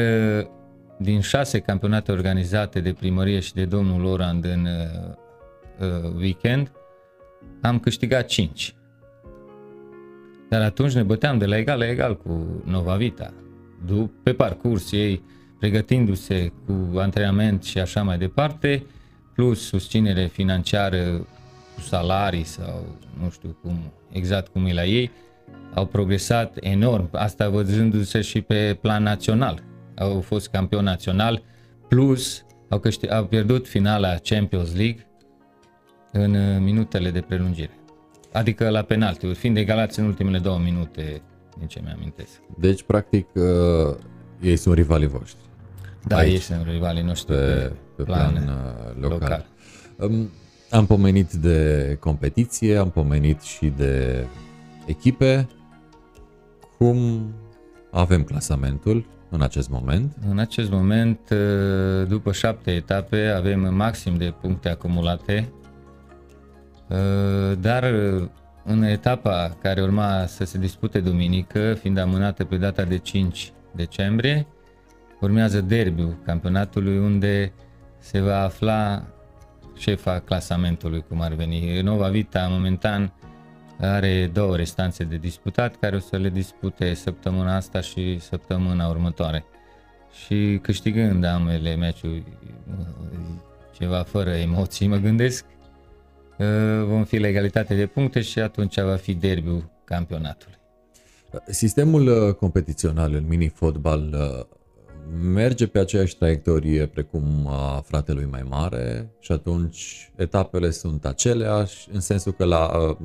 din 0.99 1.21
șase 1.21 1.59
campionate 1.59 2.13
organizate 2.13 2.81
de 2.81 2.93
primărie 2.93 3.41
și 3.41 3.55
de 3.55 3.65
domnul 3.65 4.05
Orand 4.05 4.45
în 4.45 4.65
uh, 4.65 5.23
weekend, 6.17 6.73
am 7.61 7.79
câștigat 7.79 8.27
5. 8.27 8.75
Dar 10.49 10.63
atunci 10.63 10.93
ne 10.93 11.03
băteam 11.03 11.39
de 11.39 11.47
la 11.47 11.57
egal 11.57 11.79
la 11.79 11.89
egal 11.89 12.17
cu 12.17 12.63
Nova 12.65 12.97
Vita. 12.97 13.33
Pe 14.23 14.33
parcurs 14.33 14.93
ei 14.93 15.23
pregătindu-se 15.59 16.53
cu 16.67 16.99
antrenament 16.99 17.63
și 17.63 17.79
așa 17.79 18.03
mai 18.03 18.19
departe, 18.19 18.87
plus 19.35 19.67
susținere 19.67 20.27
financiară 20.27 21.27
cu 21.75 21.81
salarii 21.81 22.45
sau 22.45 22.97
nu 23.23 23.31
știu 23.31 23.57
cum, 23.63 23.93
exact 24.13 24.49
cum 24.49 24.67
e 24.67 24.73
la 24.73 24.85
ei, 24.85 25.11
au 25.75 25.87
progresat 25.87 26.57
enorm, 26.61 27.09
asta 27.13 27.49
văzându-se 27.49 28.21
și 28.21 28.41
pe 28.41 28.79
plan 28.81 29.03
național. 29.03 29.63
Au 29.97 30.21
fost 30.21 30.49
campion 30.49 30.85
național, 30.85 31.43
plus 31.89 32.45
au, 32.69 32.79
câștig, 32.79 33.11
au 33.11 33.25
pierdut 33.25 33.69
finala 33.69 34.15
Champions 34.15 34.77
League 34.77 35.07
în 36.17 36.35
uh, 36.35 36.61
minutele 36.61 37.11
de 37.11 37.21
prelungire. 37.21 37.79
Adică 38.33 38.69
la 38.69 38.83
penalti, 38.83 39.35
fiind 39.35 39.57
egalați 39.57 39.99
în 39.99 40.05
ultimele 40.07 40.39
două 40.39 40.59
minute, 40.59 41.23
din 41.59 41.67
ce 41.67 41.81
mi-amintesc. 41.85 42.41
Deci, 42.59 42.83
practic, 42.83 43.27
uh, 43.35 43.97
ei 44.41 44.57
sunt 44.57 44.75
rivalii 44.75 45.07
voștri. 45.07 45.41
Da, 46.07 46.17
Aici, 46.17 46.33
ei 46.33 46.39
sunt 46.39 46.67
rivalii 46.67 47.03
noștri 47.03 47.35
pe, 47.35 47.43
pe, 47.43 47.73
pe 47.97 48.03
plan, 48.03 48.33
plan 48.33 48.49
uh, 48.49 49.03
local. 49.03 49.19
local. 49.19 49.47
Um, 49.99 50.31
am 50.71 50.87
pomenit 50.87 51.33
de 51.33 51.97
competiție, 52.01 52.77
am 52.77 52.91
pomenit 52.91 53.41
și 53.41 53.73
de 53.77 54.25
echipe. 54.87 55.49
Cum 56.79 57.29
avem 57.91 58.23
clasamentul 58.23 59.07
în 59.31 59.43
acest 59.43 59.69
moment? 59.69 60.17
În 60.31 60.39
acest 60.39 60.71
moment, 60.71 61.19
uh, 61.31 62.07
după 62.09 62.33
șapte 62.33 62.71
etape, 62.71 63.27
avem 63.27 63.75
maxim 63.75 64.17
de 64.17 64.35
puncte 64.41 64.69
acumulate 64.69 65.49
Uh, 65.49 65.64
dar 67.59 67.93
uh, 67.93 68.29
în 68.65 68.83
etapa 68.83 69.57
care 69.63 69.83
urma 69.83 70.27
să 70.27 70.45
se 70.45 70.59
dispute 70.59 71.01
duminică, 71.01 71.75
fiind 71.75 71.99
amânată 71.99 72.45
pe 72.45 72.57
data 72.57 72.85
de 72.85 72.99
5 72.99 73.53
decembrie, 73.73 74.47
urmează 75.21 75.61
derbiul 75.61 76.17
campionatului 76.25 76.99
unde 76.99 77.53
se 77.99 78.21
va 78.21 78.43
afla 78.43 79.05
șefa 79.77 80.19
clasamentului, 80.19 81.05
cum 81.09 81.21
ar 81.21 81.33
veni. 81.33 81.81
Nova 81.81 82.09
Vita, 82.09 82.47
momentan, 82.51 83.13
are 83.81 84.31
două 84.33 84.57
restanțe 84.57 85.05
de 85.05 85.17
disputat, 85.17 85.77
care 85.77 85.97
o 85.97 85.99
să 85.99 86.17
le 86.17 86.29
dispute 86.29 86.95
săptămâna 86.95 87.57
asta 87.57 87.81
și 87.81 88.19
săptămâna 88.19 88.87
următoare. 88.87 89.45
Și 90.25 90.59
câștigând 90.63 91.25
ambele 91.25 91.75
meciuri 91.75 92.23
uh, 92.79 92.87
ceva 93.79 94.03
fără 94.03 94.31
emoții, 94.31 94.87
mă 94.87 94.97
gândesc, 94.97 95.45
Uh, 95.45 95.54
vom 96.87 97.05
fi 97.05 97.17
legalitate 97.17 97.75
de 97.75 97.87
puncte 97.87 98.21
și 98.21 98.39
atunci 98.39 98.81
va 98.81 98.97
fi 98.97 99.15
derbiul 99.15 99.71
campionatului. 99.85 100.55
Sistemul 101.47 102.07
uh, 102.07 102.35
competițional 102.35 103.15
în 103.15 103.25
mini-fotbal 103.29 104.15
uh, 104.15 104.45
merge 105.33 105.67
pe 105.67 105.79
aceeași 105.79 106.17
traiectorie 106.17 106.87
precum 106.87 107.47
a 107.47 107.81
fratelui 107.87 108.27
mai 108.31 108.43
mare 108.49 109.11
și 109.21 109.33
atunci 109.33 110.11
etapele 110.17 110.71
sunt 110.71 111.05
aceleași 111.05 111.89
în 111.93 112.01
sensul 112.01 112.33
că 112.33 112.45
la, 112.45 112.97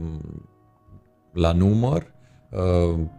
la 1.34 1.52
număr 1.52 2.14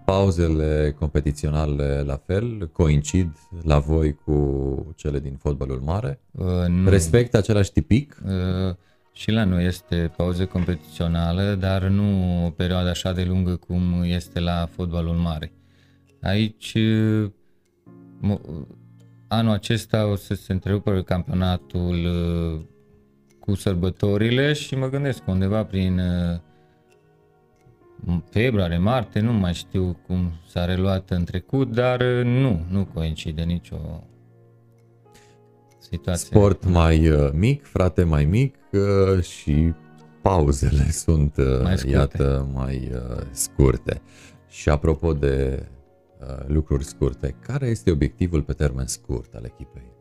pauzele 0.04 0.96
competiționale 0.98 2.02
la 2.06 2.20
fel 2.26 2.68
coincid 2.72 3.32
la 3.62 3.78
voi 3.78 4.14
cu 4.14 4.94
cele 4.96 5.18
din 5.18 5.36
fotbalul 5.36 5.80
mare? 5.80 6.20
Uh, 6.30 6.46
nu. 6.68 6.90
Respectă 6.90 7.36
același 7.36 7.72
tipic? 7.72 8.22
Uh, 8.24 8.74
și 9.12 9.30
la 9.30 9.44
noi 9.44 9.64
este 9.64 10.12
pauză 10.16 10.46
competițională, 10.46 11.54
dar 11.54 11.82
nu 11.82 12.44
o 12.46 12.50
perioadă 12.50 12.88
așa 12.88 13.12
de 13.12 13.24
lungă 13.24 13.56
cum 13.56 14.02
este 14.02 14.40
la 14.40 14.68
fotbalul 14.72 15.16
mare. 15.16 15.52
Aici, 16.22 16.76
anul 19.28 19.52
acesta 19.52 20.06
o 20.06 20.16
să 20.16 20.34
se 20.34 20.52
întrerupă 20.52 21.02
campionatul 21.02 22.04
uh, 22.04 22.61
cu 23.40 23.54
sărbătorile 23.54 24.52
și 24.52 24.74
mă 24.74 24.88
gândesc 24.88 25.26
undeva 25.26 25.64
prin 25.64 25.98
uh, 25.98 26.38
februarie, 28.30 28.78
martie, 28.78 29.20
nu 29.20 29.32
mai 29.32 29.54
știu 29.54 29.96
cum 30.06 30.32
s-a 30.48 30.64
reluat 30.64 31.11
în 31.11 31.24
trecut, 31.24 31.72
dar 31.72 32.00
uh, 32.00 32.24
nu, 32.24 32.64
nu 32.70 32.84
coincide 32.84 33.42
nicio 33.42 34.04
situație. 35.78 36.26
Sport 36.26 36.64
mai 36.64 37.30
mic, 37.32 37.64
frate 37.64 38.04
mai 38.04 38.24
mic, 38.24 38.54
și 39.21 39.75
pauzele 40.23 40.91
sunt, 41.05 41.37
uh, 41.37 41.62
mai 41.62 41.79
scurte. 41.79 41.97
iată, 41.97 42.49
mai 42.53 42.91
uh, 42.93 43.23
scurte. 43.31 44.03
Și 44.49 44.68
apropo 44.68 45.12
de 45.12 45.66
uh, 46.21 46.47
lucruri 46.47 46.85
scurte, 46.85 47.37
care 47.41 47.66
este 47.66 47.91
obiectivul 47.91 48.43
pe 48.43 48.53
termen 48.53 48.87
scurt 48.87 49.35
al 49.35 49.45
echipei? 49.45 49.93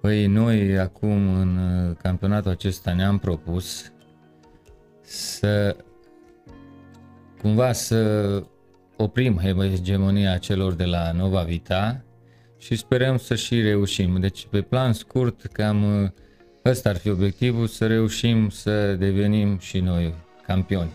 Păi 0.00 0.26
noi 0.26 0.78
acum 0.78 1.34
în 1.34 1.58
campionatul 2.02 2.50
acesta 2.50 2.92
ne-am 2.92 3.18
propus 3.18 3.92
să 5.00 5.76
cumva 7.42 7.72
să 7.72 8.42
oprim 8.96 9.38
hegemonia 9.38 10.38
celor 10.38 10.72
de 10.72 10.84
la 10.84 11.12
Nova 11.12 11.42
Vita 11.42 12.04
și 12.58 12.76
sperăm 12.76 13.16
să 13.16 13.34
și 13.34 13.60
reușim. 13.60 14.20
Deci 14.20 14.46
pe 14.50 14.62
plan 14.62 14.92
scurt 14.92 15.46
cam 15.46 16.12
Ăsta 16.64 16.88
ar 16.88 16.96
fi 16.96 17.10
obiectivul, 17.10 17.66
să 17.66 17.86
reușim 17.86 18.48
să 18.48 18.94
devenim 18.94 19.58
și 19.58 19.78
noi 19.78 20.14
campioni. 20.46 20.90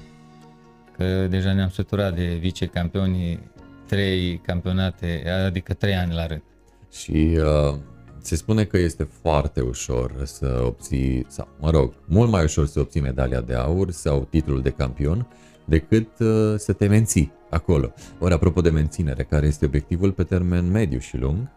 Că 0.97 1.28
deja 1.28 1.53
ne-am 1.53 1.70
săturat 1.70 2.16
de 2.16 2.38
vicecampioni 2.39 3.39
trei 3.86 4.38
campionate, 4.45 5.24
adică 5.45 5.74
trei 5.74 5.93
ani 5.93 6.13
la 6.13 6.28
rând. 6.28 6.43
Și 6.91 7.38
uh, 7.38 7.78
se 8.22 8.36
spune 8.36 8.63
că 8.63 8.78
este 8.78 9.07
foarte 9.22 9.61
ușor 9.61 10.11
să 10.24 10.61
obții, 10.66 11.26
sau 11.28 11.47
mă 11.59 11.70
rog, 11.70 11.93
mult 12.05 12.30
mai 12.30 12.43
ușor 12.43 12.68
să 12.68 12.80
obții 12.80 13.01
medalia 13.01 13.41
de 13.41 13.53
aur 13.53 13.91
sau 13.91 14.28
titlul 14.30 14.61
de 14.61 14.70
campion 14.70 15.28
decât 15.66 16.20
uh, 16.20 16.53
să 16.57 16.74
te 16.74 16.88
menții 16.88 17.32
acolo. 17.49 17.93
Ori 18.20 18.34
apropo 18.34 18.61
de 18.61 18.70
menținere, 18.70 19.24
care 19.24 19.47
este 19.47 19.66
obiectivul 19.66 20.11
pe 20.11 20.24
termen 20.24 20.72
mediu 20.72 20.99
și 20.99 21.18
lung? 21.18 21.51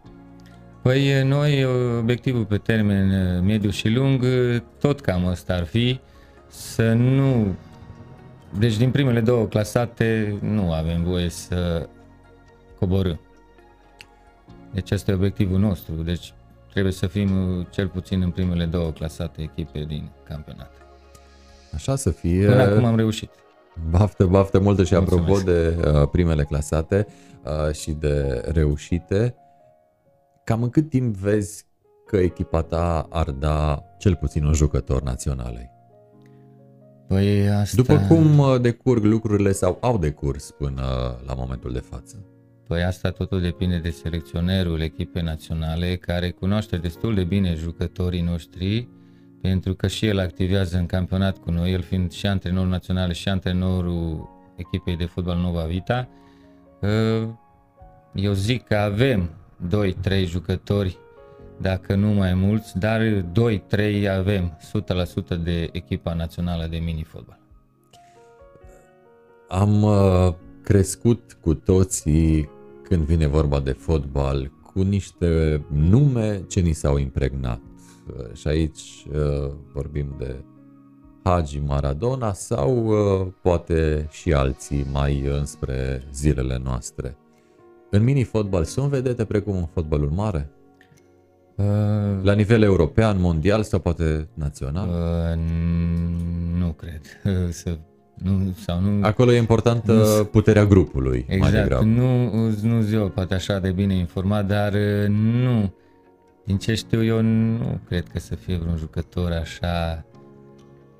Păi 0.81 1.23
noi, 1.23 1.65
obiectivul 1.99 2.45
pe 2.45 2.57
termen 2.57 3.39
mediu 3.45 3.69
și 3.69 3.89
lung, 3.89 4.25
tot 4.79 4.99
cam 5.01 5.25
ăsta 5.25 5.53
ar 5.53 5.63
fi 5.63 5.99
să 6.47 6.93
nu... 6.93 7.55
Deci 8.59 8.77
din 8.77 8.91
primele 8.91 9.19
două 9.19 9.45
clasate 9.45 10.37
nu 10.41 10.71
avem 10.71 11.03
voie 11.03 11.29
să 11.29 11.87
coborâm. 12.79 13.19
Deci 14.73 14.91
asta 14.91 15.11
e 15.11 15.13
obiectivul 15.13 15.59
nostru. 15.59 15.93
Deci 15.93 16.33
trebuie 16.71 16.93
să 16.93 17.07
fim 17.07 17.29
cel 17.69 17.87
puțin 17.87 18.21
în 18.21 18.29
primele 18.29 18.65
două 18.65 18.91
clasate 18.91 19.41
echipe 19.41 19.85
din 19.87 20.09
campionat. 20.23 20.71
Așa 21.73 21.95
să 21.95 22.09
fie. 22.09 22.45
Până 22.45 22.61
acum 22.61 22.85
am 22.85 22.95
reușit. 22.95 23.29
Baftă, 23.89 24.25
baftă 24.25 24.59
multă 24.59 24.83
și 24.83 24.95
Mulțumesc. 24.95 25.29
apropo 25.29 25.51
de 25.51 25.89
uh, 25.89 26.07
primele 26.11 26.43
clasate 26.43 27.07
uh, 27.43 27.73
și 27.73 27.91
de 27.91 28.43
reușite, 28.51 29.35
cam 30.49 30.63
în 30.63 30.69
cât 30.69 30.89
timp 30.89 31.15
vezi 31.15 31.65
că 32.05 32.17
echipa 32.17 32.61
ta 32.61 33.07
ar 33.09 33.31
da 33.31 33.83
cel 33.97 34.15
puțin 34.15 34.43
un 34.43 34.53
jucător 34.53 35.01
naționalei? 35.01 35.69
Păi 37.07 37.49
asta... 37.49 37.75
După 37.75 37.97
cum 38.07 38.37
uh, 38.37 38.61
decurg 38.61 39.03
lucrurile 39.03 39.51
sau 39.51 39.77
au 39.81 39.97
decurs 39.97 40.51
până 40.51 40.83
la 41.25 41.33
momentul 41.33 41.73
de 41.73 41.79
față? 41.79 42.25
Păi 42.67 42.83
asta 42.83 43.09
totul 43.11 43.41
depinde 43.41 43.77
de 43.77 43.89
selecționerul 43.89 44.81
echipei 44.81 45.21
naționale 45.21 45.95
care 45.95 46.29
cunoaște 46.29 46.77
destul 46.77 47.15
de 47.15 47.23
bine 47.23 47.53
jucătorii 47.53 48.21
noștri 48.21 48.87
pentru 49.41 49.73
că 49.73 49.87
și 49.87 50.05
el 50.05 50.19
activează 50.19 50.77
în 50.77 50.85
campionat 50.85 51.37
cu 51.37 51.51
noi, 51.51 51.71
el 51.71 51.81
fiind 51.81 52.11
și 52.11 52.27
antrenorul 52.27 52.69
național 52.69 53.11
și 53.11 53.29
antrenorul 53.29 54.29
echipei 54.55 54.97
de 54.97 55.05
fotbal 55.05 55.37
Nova 55.37 55.63
Vita. 55.63 56.09
Uh, 56.81 57.29
eu 58.13 58.33
zic 58.33 58.63
că 58.63 58.75
avem 58.75 59.29
2-3 59.67 60.25
jucători, 60.25 60.97
dacă 61.61 61.95
nu 61.95 62.07
mai 62.07 62.33
mulți, 62.33 62.77
dar 62.77 63.01
2-3 63.01 64.09
avem 64.17 64.57
100% 65.37 65.43
de 65.43 65.69
echipa 65.71 66.13
națională 66.13 66.67
de 66.69 66.77
mini-fotbal. 66.77 67.39
Am 69.47 69.83
uh, 69.83 70.33
crescut 70.63 71.37
cu 71.41 71.53
toții 71.53 72.49
când 72.83 73.01
vine 73.01 73.27
vorba 73.27 73.59
de 73.59 73.71
fotbal 73.71 74.51
cu 74.73 74.81
niște 74.81 75.61
nume 75.67 76.43
ce 76.47 76.59
ni 76.59 76.73
s-au 76.73 76.97
impregnat 76.97 77.61
și 78.33 78.47
aici 78.47 79.05
uh, 79.11 79.51
vorbim 79.73 80.15
de 80.17 80.43
Hagi 81.23 81.59
Maradona 81.59 82.33
sau 82.33 82.87
uh, 82.87 83.27
poate 83.41 84.07
și 84.11 84.33
alții 84.33 84.85
mai 84.91 85.21
înspre 85.21 86.03
zilele 86.11 86.59
noastre. 86.63 87.17
În 87.89 88.03
mini-fotbal 88.03 88.63
sunt 88.63 88.89
vedete 88.89 89.25
precum 89.25 89.55
în 89.55 89.65
fotbalul 89.73 90.09
mare? 90.09 90.49
Uh, 91.55 91.65
La 92.21 92.33
nivel 92.33 92.61
european, 92.61 93.19
mondial 93.19 93.63
sau 93.63 93.79
poate 93.79 94.27
național? 94.33 94.89
Uh, 94.89 95.39
nu 96.59 96.71
cred. 96.71 97.01
Să, 97.61 97.77
nu, 98.13 98.55
sau 98.65 98.79
nu, 98.81 99.05
Acolo 99.05 99.31
e 99.31 99.37
importantă 99.37 99.93
nu, 99.93 100.23
puterea 100.23 100.65
grupului. 100.65 101.25
Exact. 101.27 101.53
Mai 101.53 101.61
degrabă. 101.61 101.83
Nu, 101.83 102.29
nu 102.61 102.81
zic 102.81 102.99
poate 102.99 103.33
așa 103.33 103.59
de 103.59 103.71
bine 103.71 103.93
informat, 103.93 104.47
dar 104.47 104.73
nu 105.07 105.73
din 106.49 106.57
ce 106.57 106.75
știu 106.75 107.03
eu, 107.03 107.21
nu 107.21 107.79
cred 107.87 108.07
că 108.07 108.19
să 108.19 108.35
fie 108.35 108.57
vreun 108.57 108.77
jucător 108.77 109.31
așa... 109.31 110.05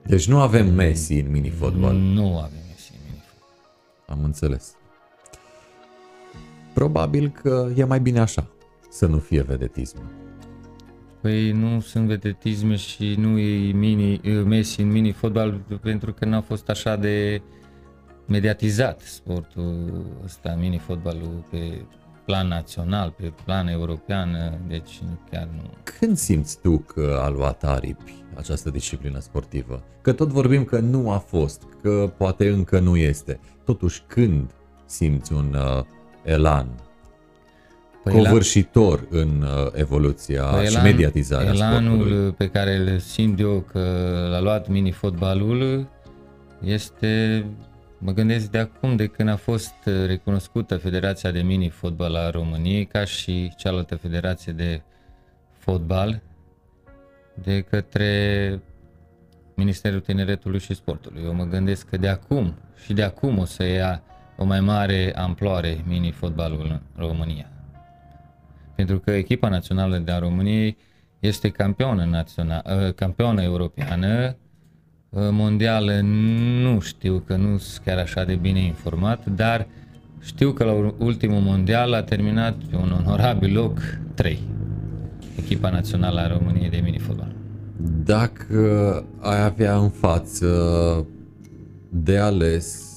Deci 0.06 0.28
nu 0.28 0.40
avem 0.40 0.74
Messi 0.74 1.14
în 1.14 1.32
mini-fotbal. 1.32 1.96
Nu 1.96 2.38
avem 2.38 2.60
Messi 2.68 2.92
în 2.94 3.00
mini-fotbal. 3.06 3.58
Am 4.08 4.24
înțeles. 4.24 4.76
Probabil 6.80 7.30
că 7.30 7.70
e 7.76 7.84
mai 7.84 8.00
bine 8.00 8.20
așa, 8.20 8.48
să 8.90 9.06
nu 9.06 9.18
fie 9.18 9.42
vedetism. 9.42 9.98
Păi 11.22 11.52
nu 11.52 11.80
sunt 11.80 12.08
vedetisme 12.08 12.76
și 12.76 13.16
nu 13.18 13.38
e 13.38 13.72
mini, 13.72 14.22
Messi 14.46 14.82
în 14.82 14.92
mini-fotbal 14.92 15.62
pentru 15.82 16.14
că 16.14 16.26
n-a 16.26 16.42
fost 16.42 16.70
așa 16.70 16.96
de 16.96 17.42
mediatizat 18.28 19.02
sportul 19.02 20.06
ăsta, 20.24 20.56
mini-fotbalul 20.60 21.46
pe 21.50 21.86
plan 22.26 22.48
național, 22.48 23.14
pe 23.18 23.34
plan 23.46 23.68
european, 23.68 24.60
deci 24.68 25.02
chiar 25.32 25.48
nu. 25.56 25.70
Când 26.00 26.18
simți 26.18 26.60
tu 26.62 26.78
că 26.78 27.20
a 27.22 27.30
luat 27.30 27.64
aripi 27.64 28.16
această 28.36 28.70
disciplină 28.70 29.20
sportivă? 29.20 29.84
Că 30.02 30.14
tot 30.14 30.30
vorbim 30.30 30.64
că 30.64 30.80
nu 30.80 31.12
a 31.12 31.18
fost, 31.18 31.64
că 31.82 32.14
poate 32.18 32.50
încă 32.50 32.80
nu 32.80 32.98
este. 32.98 33.40
Totuși, 33.66 34.04
când 34.08 34.52
simți 34.86 35.34
un 35.34 35.54
uh, 35.54 35.84
elan 36.30 36.68
păi 38.04 38.14
covârșitor 38.14 39.08
elan, 39.12 39.30
în 39.30 39.42
uh, 39.42 39.72
evoluția 39.74 40.44
păi 40.44 40.66
și 40.66 40.72
elan, 40.72 40.84
mediatizarea 40.84 41.54
elanul 41.54 41.98
sportului? 41.98 42.32
pe 42.32 42.50
care 42.50 42.76
îl 42.76 43.00
simt 43.00 43.40
eu 43.40 43.66
că 43.72 43.80
l-a 44.32 44.42
luat 44.42 44.68
mini-fotbalul 44.68 45.88
este 46.64 47.46
Mă 48.02 48.12
gândesc 48.12 48.50
de 48.50 48.58
acum, 48.58 48.96
de 48.96 49.08
când 49.08 49.30
a 49.30 49.36
fost 49.36 49.74
uh, 49.86 50.06
recunoscută 50.06 50.78
Federația 50.78 51.32
de 51.32 51.42
Mini-Fotbal 51.42 52.16
a 52.16 52.30
României, 52.30 52.86
ca 52.86 53.06
și 53.06 53.54
cealaltă 53.58 53.96
federație 53.96 54.54
de 54.54 54.82
fotbal, 55.58 56.22
de 57.34 57.62
către 57.62 58.62
Ministerul 59.56 60.00
Tineretului 60.00 60.60
și 60.60 60.74
Sportului. 60.74 61.22
Eu 61.24 61.34
mă 61.34 61.44
gândesc 61.44 61.90
că 61.90 61.98
de 61.98 62.08
acum 62.08 62.56
și 62.84 62.94
de 62.94 63.04
acum 63.04 63.38
o 63.38 63.46
să 63.46 63.64
ia 63.64 64.04
o 64.40 64.46
mai 64.46 64.60
mare 64.60 65.14
amploare 65.16 65.84
mini-fotbalul 65.88 66.68
în 66.70 66.80
România. 67.06 67.50
Pentru 68.76 69.00
că 69.00 69.12
echipa 69.12 69.50
națională 69.50 69.98
de 69.98 70.12
a 70.12 70.20
României 70.20 70.78
este 71.20 71.50
campionă, 71.50 72.06
național, 72.06 72.64
uh, 72.66 72.94
campionă 72.94 73.42
europeană, 73.42 74.36
mondială 75.12 76.00
nu 76.62 76.80
știu 76.80 77.24
că 77.28 77.36
nu 77.36 77.58
sunt 77.58 77.86
chiar 77.86 77.98
așa 77.98 78.24
de 78.24 78.36
bine 78.36 78.60
informat, 78.60 79.26
dar 79.26 79.68
știu 80.20 80.52
că 80.52 80.64
la 80.64 80.94
ultimul 80.98 81.40
mondial 81.40 81.94
a 81.94 82.04
terminat 82.04 82.56
pe 82.70 82.76
un 82.76 82.92
onorabil 82.92 83.54
loc 83.54 83.80
3, 84.14 84.40
echipa 85.38 85.70
națională 85.70 86.20
a 86.20 86.28
României 86.28 86.70
de 86.70 86.82
minifotbal. 86.84 87.36
Dacă 88.04 89.06
ai 89.20 89.44
avea 89.44 89.78
în 89.78 89.90
față 89.90 91.06
de 91.90 92.18
ales 92.18 92.89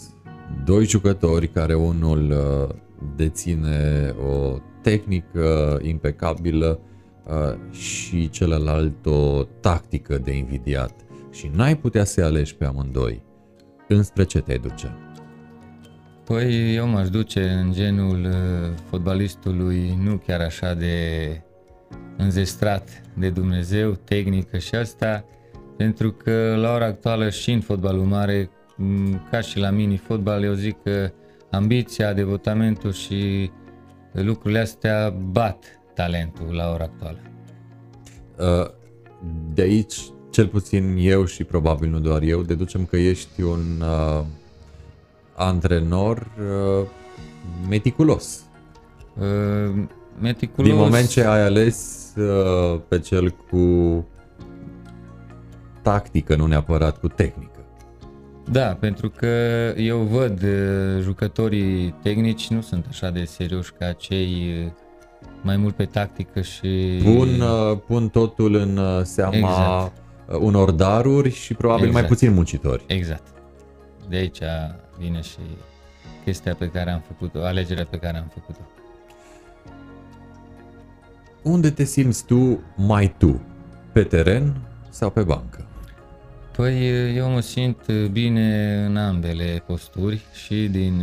doi 0.64 0.84
jucători 0.86 1.48
care 1.48 1.74
unul 1.74 2.30
uh, 2.30 2.74
deține 3.16 4.14
o 4.28 4.58
tehnică 4.82 5.78
impecabilă 5.82 6.80
uh, 7.26 7.72
și 7.72 8.30
celălalt 8.30 9.06
o 9.06 9.42
tactică 9.42 10.18
de 10.18 10.32
invidiat, 10.32 10.94
și 11.30 11.50
n-ai 11.54 11.76
putea 11.76 12.04
să 12.04 12.24
alegi 12.24 12.54
pe 12.54 12.64
amândoi, 12.64 13.22
înspre 13.88 14.24
ce 14.24 14.38
te 14.38 14.56
duce? 14.56 14.96
Păi 16.24 16.74
eu 16.74 16.86
m-aș 16.86 17.08
duce 17.08 17.48
în 17.48 17.72
genul 17.72 18.24
uh, 18.24 18.78
fotbalistului 18.88 19.98
nu 20.02 20.16
chiar 20.26 20.40
așa 20.40 20.74
de 20.74 20.96
înzestrat 22.16 23.02
de 23.14 23.30
Dumnezeu, 23.30 23.90
tehnică 23.90 24.58
și 24.58 24.74
asta, 24.74 25.24
pentru 25.76 26.12
că 26.12 26.54
la 26.58 26.74
ora 26.74 26.84
actuală 26.84 27.30
și 27.30 27.50
în 27.50 27.60
fotbalul 27.60 28.04
mare, 28.04 28.50
ca 29.30 29.40
și 29.40 29.58
la 29.58 29.70
mini-fotbal, 29.70 30.42
eu 30.42 30.52
zic 30.52 30.82
că 30.82 31.12
ambiția, 31.50 32.12
devotamentul 32.12 32.92
și 32.92 33.50
lucrurile 34.12 34.60
astea 34.60 35.10
bat 35.10 35.64
talentul 35.94 36.54
la 36.54 36.70
ora 36.72 36.84
actuală. 36.84 37.18
Uh, 38.38 38.70
de 39.54 39.62
aici 39.62 39.96
cel 40.30 40.46
puțin 40.46 40.96
eu 40.98 41.24
și 41.24 41.44
probabil 41.44 41.90
nu 41.90 41.98
doar 41.98 42.22
eu, 42.22 42.42
deducem 42.42 42.84
că 42.84 42.96
ești 42.96 43.42
un 43.42 43.80
uh, 43.80 44.24
antrenor 45.34 46.30
uh, 46.38 46.86
meticulos. 47.68 48.40
Uh, 49.18 49.84
meticulos. 50.20 50.70
Din 50.70 50.78
moment 50.78 51.08
ce 51.08 51.24
ai 51.24 51.42
ales 51.42 52.12
uh, 52.16 52.80
pe 52.88 52.98
cel 52.98 53.30
cu 53.30 54.06
tactică, 55.82 56.36
nu 56.36 56.46
neapărat 56.46 56.98
cu 56.98 57.08
tehnică. 57.08 57.51
Da, 58.50 58.76
pentru 58.80 59.10
că 59.10 59.26
eu 59.76 59.98
văd 59.98 60.42
uh, 60.42 61.00
jucătorii 61.00 61.94
tehnici 62.02 62.48
nu 62.48 62.60
sunt 62.60 62.86
așa 62.88 63.10
de 63.10 63.24
serioși 63.24 63.72
ca 63.78 63.92
cei 63.92 64.62
uh, 64.64 64.72
mai 65.42 65.56
mult 65.56 65.74
pe 65.74 65.84
tactică 65.84 66.40
și... 66.40 67.00
Pun, 67.02 67.40
uh, 67.40 67.78
pun 67.86 68.08
totul 68.08 68.54
în 68.54 69.04
seama 69.04 69.34
exact. 69.34 69.96
Uh, 70.28 70.36
unor 70.40 70.70
daruri 70.70 71.30
și 71.30 71.54
probabil 71.54 71.86
exact. 71.86 72.00
mai 72.00 72.10
puțin 72.10 72.32
muncitori. 72.32 72.84
Exact. 72.86 73.26
De 74.08 74.16
aici 74.16 74.38
vine 74.98 75.20
și 75.20 75.38
chestia 76.24 76.54
pe 76.54 76.66
care 76.66 76.90
am 76.90 77.02
făcut-o, 77.06 77.44
alegerea 77.44 77.86
pe 77.90 77.96
care 77.96 78.16
am 78.16 78.30
făcut-o. 78.34 78.60
Unde 81.42 81.70
te 81.70 81.84
simți 81.84 82.24
tu 82.24 82.60
mai 82.76 83.14
tu? 83.18 83.40
Pe 83.92 84.02
teren 84.02 84.60
sau 84.90 85.10
pe 85.10 85.22
bancă? 85.22 85.66
Păi 86.56 87.16
eu 87.16 87.30
mă 87.30 87.40
simt 87.40 87.92
bine 87.92 88.76
în 88.86 88.96
ambele 88.96 89.62
posturi 89.66 90.24
și 90.32 90.68
din, 90.68 91.02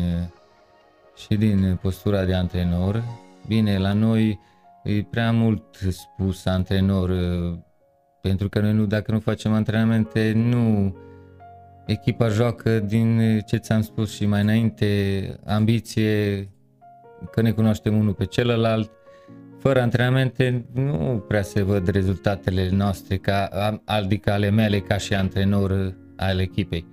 și 1.16 1.36
din 1.36 1.80
postura 1.82 2.26
de 2.26 2.34
antrenor. 2.34 3.04
Bine, 3.48 3.78
la 3.78 3.94
noi 3.94 4.40
e 4.84 5.02
prea 5.10 5.32
mult 5.32 5.64
spus 5.90 6.46
antrenor 6.46 7.12
pentru 8.22 8.50
că 8.50 8.60
noi 8.60 8.74
nu, 8.74 8.86
dacă 8.86 9.12
nu 9.12 9.20
facem 9.20 9.54
antrenamente, 9.54 10.32
nu 10.36 10.96
echipa 11.86 12.28
joacă 12.28 12.80
din 12.80 13.40
ce 13.46 13.58
ți-am 13.58 13.82
spus 13.82 14.16
și 14.16 14.26
mai 14.26 14.42
înainte, 14.42 15.40
ambiție, 15.46 16.50
că 17.32 17.42
ne 17.42 17.52
cunoaștem 17.52 17.98
unul 17.98 18.14
pe 18.14 18.26
celălalt, 18.26 18.92
fără 19.60 19.82
antrenamente 19.82 20.66
nu 20.74 21.24
prea 21.28 21.42
se 21.42 21.62
văd 21.62 21.88
rezultatele 21.88 22.70
noastre, 22.70 23.18
ca, 23.18 23.50
adică 23.86 24.32
ale 24.32 24.50
mele 24.50 24.80
ca 24.80 24.98
și 24.98 25.14
antrenor 25.14 25.96
al 26.16 26.40
echipei. 26.40 26.88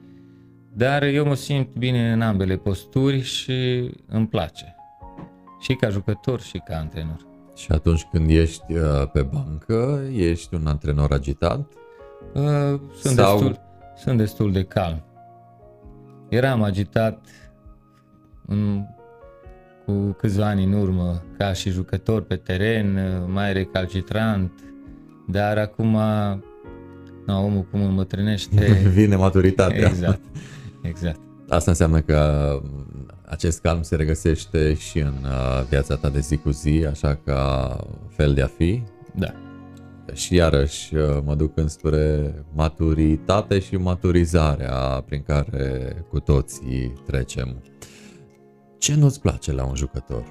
Dar 0.73 1.03
eu 1.03 1.27
mă 1.27 1.35
simt 1.35 1.77
bine 1.77 2.13
în 2.13 2.21
ambele 2.21 2.57
posturi 2.57 3.21
și 3.21 3.91
îmi 4.07 4.27
place. 4.27 4.77
Și 5.61 5.75
ca 5.75 5.89
jucător 5.89 6.41
și 6.41 6.59
ca 6.65 6.77
antrenor. 6.77 7.27
Și 7.57 7.73
atunci 7.73 8.07
când 8.13 8.31
ești 8.31 8.73
uh, 8.73 9.11
pe 9.13 9.23
bancă, 9.23 10.01
ești 10.13 10.55
un 10.55 10.67
antrenor 10.67 11.13
agitat? 11.13 11.73
Uh, 12.35 12.81
sunt, 13.01 13.15
Sau... 13.15 13.39
destul, 13.39 13.61
sunt 13.97 14.19
destul 14.19 14.53
de 14.53 14.65
calm. 14.65 15.05
Eram 16.29 16.63
agitat 16.63 17.27
în, 18.47 18.87
cu 19.87 19.93
câțiva 19.93 20.47
ani 20.47 20.65
în 20.65 20.73
urmă, 20.73 21.23
ca 21.39 21.53
și 21.53 21.71
jucător 21.71 22.23
pe 22.23 22.37
teren, 22.37 22.99
mai 23.27 23.53
recalcitrant, 23.53 24.53
dar 25.29 25.59
acum 25.59 25.99
na, 27.27 27.41
omul 27.41 27.67
cum 27.71 27.83
îmbătrânește... 27.83 28.65
Vine 28.95 29.17
maturitatea. 29.17 29.89
Exact, 29.89 30.21
exact. 30.83 31.21
Asta 31.49 31.71
înseamnă 31.71 32.01
că 32.01 32.51
acest 33.25 33.61
calm 33.61 33.83
se 33.83 33.97
regăsește 33.97 34.75
și 34.75 34.99
în 34.99 35.15
uh, 35.25 35.67
viața 35.69 35.97
ta 35.97 36.09
de 36.09 36.21
zi 36.21 36.37
cu 36.37 36.51
zi, 36.51 36.87
așa 36.91 37.21
ca 37.25 37.77
fel 38.09 38.35
de 38.35 38.43
a 38.43 38.47
fi. 38.47 38.83
Da. 39.15 39.35
Și 40.13 40.35
iarăși 40.35 40.95
uh, 40.95 41.19
mă 41.25 41.35
duc 41.35 41.59
înspre 41.59 42.35
maturitate 42.55 43.59
și 43.59 43.77
maturizarea 43.77 45.03
prin 45.07 45.23
care 45.23 45.97
cu 46.09 46.21
toții 46.21 46.93
trecem. 47.07 47.63
Ce 48.79 48.95
nu-ți 48.95 49.21
place 49.21 49.53
la 49.53 49.65
un 49.65 49.75
jucător? 49.75 50.25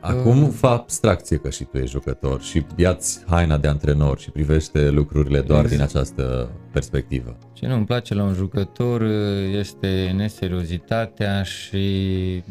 Acum 0.00 0.42
uh. 0.42 0.50
fă 0.52 0.66
abstracție 0.66 1.36
că 1.36 1.50
și 1.50 1.64
tu 1.64 1.76
ești 1.76 1.90
jucător 1.90 2.42
și 2.42 2.66
iați 2.76 3.24
haina 3.26 3.58
de 3.58 3.68
antrenor 3.68 4.18
și 4.18 4.30
privește 4.30 4.90
lucrurile 4.90 5.40
doar 5.40 5.64
exact. 5.64 5.74
din 5.74 5.82
această 5.82 6.50
perspectivă. 6.72 7.36
Ce 7.52 7.66
nu 7.66 7.74
îmi 7.74 7.86
place 7.86 8.14
la 8.14 8.22
un 8.22 8.34
jucător 8.34 9.00
uh, 9.00 9.54
este 9.54 10.12
neseriozitatea 10.16 11.42
și... 11.42 12.42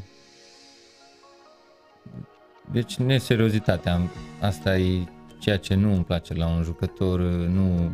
Deci 2.71 2.95
neseriozitatea, 2.95 4.01
asta 4.41 4.77
e 4.77 5.03
ceea 5.39 5.57
ce 5.57 5.75
nu 5.75 5.93
îmi 5.93 6.03
place 6.03 6.33
la 6.33 6.47
un 6.47 6.63
jucător, 6.63 7.19
uh, 7.19 7.47
nu, 7.47 7.91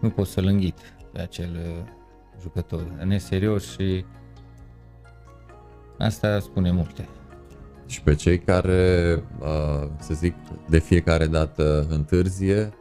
nu 0.00 0.10
pot 0.10 0.26
să-l 0.26 0.46
înghit 0.46 0.78
pe 1.12 1.20
acel 1.20 1.50
uh, 1.54 1.84
jucător. 2.40 2.82
Neserios 3.04 3.70
și 3.70 4.04
asta 5.98 6.38
spune 6.40 6.70
multe. 6.70 7.08
Și 7.86 8.02
pe 8.02 8.14
cei 8.14 8.38
care, 8.38 9.22
să 9.98 10.14
zic, 10.14 10.34
de 10.68 10.78
fiecare 10.78 11.26
dată 11.26 11.86
întârzie, 11.90 12.72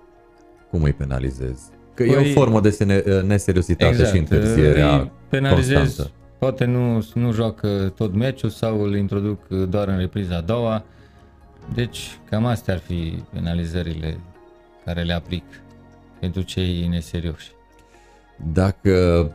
cum 0.70 0.84
îi 0.84 0.93
penalizezi? 0.93 1.63
Că 1.93 2.03
păi, 2.03 2.13
e 2.13 2.18
o 2.18 2.22
păi- 2.22 2.34
formă 2.34 2.61
de 2.61 2.78
neseriozitate 3.26 3.91
exact, 3.91 4.11
și 4.11 4.18
întârzierea 4.18 5.11
penalizez, 5.30 5.78
constantă. 5.78 6.11
Poate 6.39 6.66
nu, 6.66 7.07
nu 7.13 7.32
joacă 7.32 7.93
tot 7.95 8.13
meciul 8.13 8.49
sau 8.49 8.82
îl 8.82 8.95
introduc 8.95 9.47
doar 9.47 9.88
în 9.88 9.97
repriza 9.97 10.36
a 10.36 10.41
doua. 10.41 10.84
Deci 11.74 12.20
cam 12.30 12.45
astea 12.45 12.74
ar 12.74 12.80
fi 12.80 13.24
penalizările 13.34 14.20
care 14.86 15.01
le 15.01 15.13
aplic 15.13 15.43
pentru 16.20 16.41
cei 16.41 16.88
neserioși. 16.88 17.51
Dacă 18.53 19.32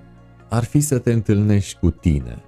ar 0.48 0.64
fi 0.64 0.80
să 0.80 0.98
te 0.98 1.12
întâlnești 1.12 1.78
cu 1.78 1.90
tine, 1.90 2.38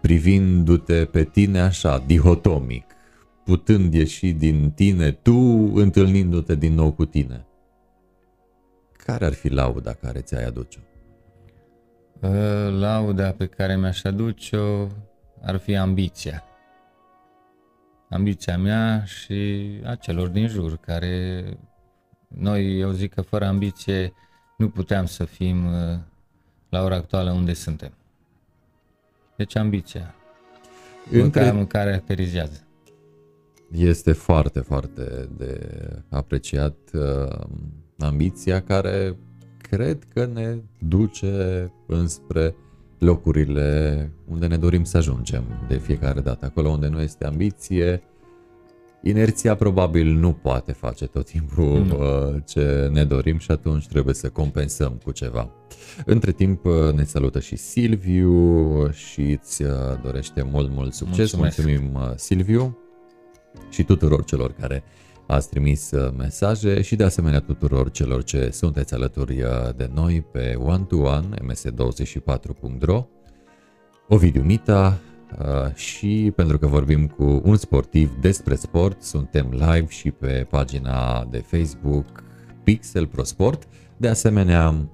privindu-te 0.00 1.04
pe 1.04 1.24
tine 1.24 1.60
așa, 1.60 1.98
dihotomic, 1.98 2.84
putând 3.44 3.94
ieși 3.94 4.32
din 4.32 4.70
tine 4.70 5.10
tu, 5.10 5.70
întâlnindu-te 5.74 6.54
din 6.54 6.74
nou 6.74 6.92
cu 6.92 7.04
tine. 7.04 7.46
Care 8.92 9.24
ar 9.24 9.32
fi 9.32 9.48
lauda 9.48 9.92
care 9.92 10.20
ți-ai 10.20 10.44
aduce-o? 10.44 10.82
Uh, 12.20 12.78
lauda 12.78 13.30
pe 13.30 13.46
care 13.46 13.76
mi-aș 13.76 14.04
aduce-o 14.04 14.86
ar 15.42 15.56
fi 15.56 15.76
ambiția. 15.76 16.44
Ambiția 18.08 18.58
mea 18.58 19.04
și 19.04 19.70
a 19.84 19.94
celor 19.94 20.28
din 20.28 20.46
jur, 20.46 20.76
care 20.76 21.44
noi, 22.28 22.78
eu 22.78 22.90
zic 22.90 23.14
că 23.14 23.20
fără 23.20 23.46
ambiție 23.46 24.12
nu 24.56 24.68
puteam 24.68 25.06
să 25.06 25.24
fim 25.24 25.66
uh, 25.66 25.98
la 26.68 26.82
ora 26.82 26.94
actuală 26.94 27.32
unde 27.32 27.52
suntem. 27.52 27.92
Deci 29.40 29.56
ambiția 29.56 30.14
Între... 31.10 31.50
mă 31.50 31.64
caracterizează. 31.64 32.66
Este 33.70 34.12
foarte, 34.12 34.60
foarte 34.60 35.28
de 35.36 35.58
apreciat 36.08 36.76
uh, 36.92 37.46
ambiția 37.98 38.62
care 38.62 39.16
cred 39.58 40.04
că 40.14 40.26
ne 40.26 40.58
duce 40.78 41.72
înspre 41.86 42.54
locurile 42.98 44.10
unde 44.28 44.46
ne 44.46 44.56
dorim 44.56 44.84
să 44.84 44.96
ajungem 44.96 45.44
de 45.68 45.76
fiecare 45.76 46.20
dată. 46.20 46.46
Acolo 46.46 46.68
unde 46.68 46.88
nu 46.88 47.00
este 47.00 47.26
ambiție, 47.26 48.02
inerția 49.02 49.54
probabil 49.54 50.06
nu 50.06 50.32
poate 50.32 50.72
face 50.72 51.06
tot 51.06 51.26
timpul 51.26 51.84
nu. 51.84 51.98
Uh, 51.98 52.42
ce 52.46 52.88
ne 52.92 53.04
dorim 53.04 53.38
și 53.38 53.50
atunci 53.50 53.86
trebuie 53.86 54.14
să 54.14 54.28
compensăm 54.28 55.00
cu 55.04 55.10
ceva. 55.10 55.50
Între 56.04 56.32
timp 56.32 56.64
uh, 56.64 56.92
ne 56.94 57.04
salută 57.04 57.40
și 57.40 57.56
Silviu 57.56 58.90
și 58.90 59.20
îți 59.20 59.62
uh, 59.62 59.70
dorește 60.02 60.42
mult, 60.42 60.70
mult 60.70 60.92
succes. 60.92 61.32
Mulțumesc. 61.32 61.62
Mulțumim 61.62 62.12
Silviu 62.16 62.78
și 63.70 63.82
tuturor 63.82 64.24
celor 64.24 64.52
care 64.52 64.82
ați 65.26 65.48
trimis 65.48 65.90
mesaje 66.16 66.82
și 66.82 66.96
de 66.96 67.04
asemenea 67.04 67.40
tuturor 67.40 67.90
celor 67.90 68.22
ce 68.24 68.50
sunteți 68.52 68.94
alături 68.94 69.42
de 69.76 69.90
noi 69.94 70.20
pe 70.32 70.54
one-to-one 70.58 71.36
ms24.ro 71.36 73.06
Ovidiu 74.08 74.42
Mita, 74.42 75.00
Uh, 75.00 75.09
și 75.74 76.32
pentru 76.36 76.58
că 76.58 76.66
vorbim 76.66 77.06
cu 77.06 77.40
un 77.44 77.56
sportiv 77.56 78.12
despre 78.20 78.54
sport, 78.54 79.02
suntem 79.02 79.46
live 79.50 79.86
și 79.88 80.10
pe 80.10 80.46
pagina 80.50 81.24
de 81.30 81.38
Facebook 81.38 82.22
Pixel 82.64 83.06
Pro 83.06 83.22
Sport. 83.22 83.68
De 83.96 84.08
asemenea, 84.08 84.88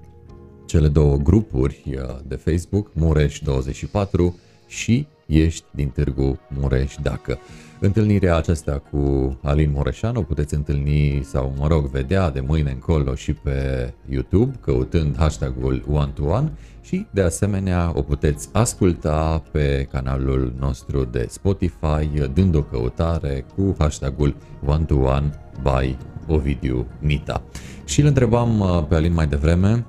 cele 0.65 0.87
două 0.87 1.15
grupuri 1.17 1.83
uh, 1.87 2.19
de 2.27 2.35
Facebook, 2.35 2.91
Mureș24 2.91 4.33
și 4.67 5.07
Ești 5.27 5.65
din 5.71 5.89
Târgu 5.89 6.39
Mureș 6.49 6.95
Dacă. 7.01 7.39
Întâlnirea 7.79 8.35
aceasta 8.35 8.83
cu 8.91 9.37
Alin 9.41 9.71
Mureșanu 9.71 10.23
puteți 10.23 10.53
întâlni 10.53 11.21
sau, 11.23 11.53
mă 11.57 11.67
rog, 11.67 11.85
vedea 11.85 12.29
de 12.29 12.39
mâine 12.39 12.71
încolo 12.71 13.15
și 13.15 13.33
pe 13.33 13.93
YouTube, 14.09 14.55
căutând 14.61 15.17
hashtagul 15.17 15.85
one-to-one 15.89 16.51
și, 16.87 17.07
de 17.11 17.21
asemenea, 17.21 17.91
o 17.95 18.01
puteți 18.01 18.49
asculta 18.51 19.43
pe 19.51 19.87
canalul 19.91 20.53
nostru 20.59 21.03
de 21.03 21.25
Spotify, 21.29 22.27
dând 22.33 22.55
o 22.55 22.63
căutare 22.63 23.45
cu 23.55 23.75
hashtagul 23.77 24.35
one-to-one 24.65 25.29
by 25.61 25.97
Ovidiu 26.27 26.87
Mita. 26.99 27.43
Și 27.85 28.01
îl 28.01 28.07
întrebam 28.07 28.59
uh, 28.59 28.85
pe 28.89 28.95
Alin 28.95 29.13
mai 29.13 29.27
devreme 29.27 29.85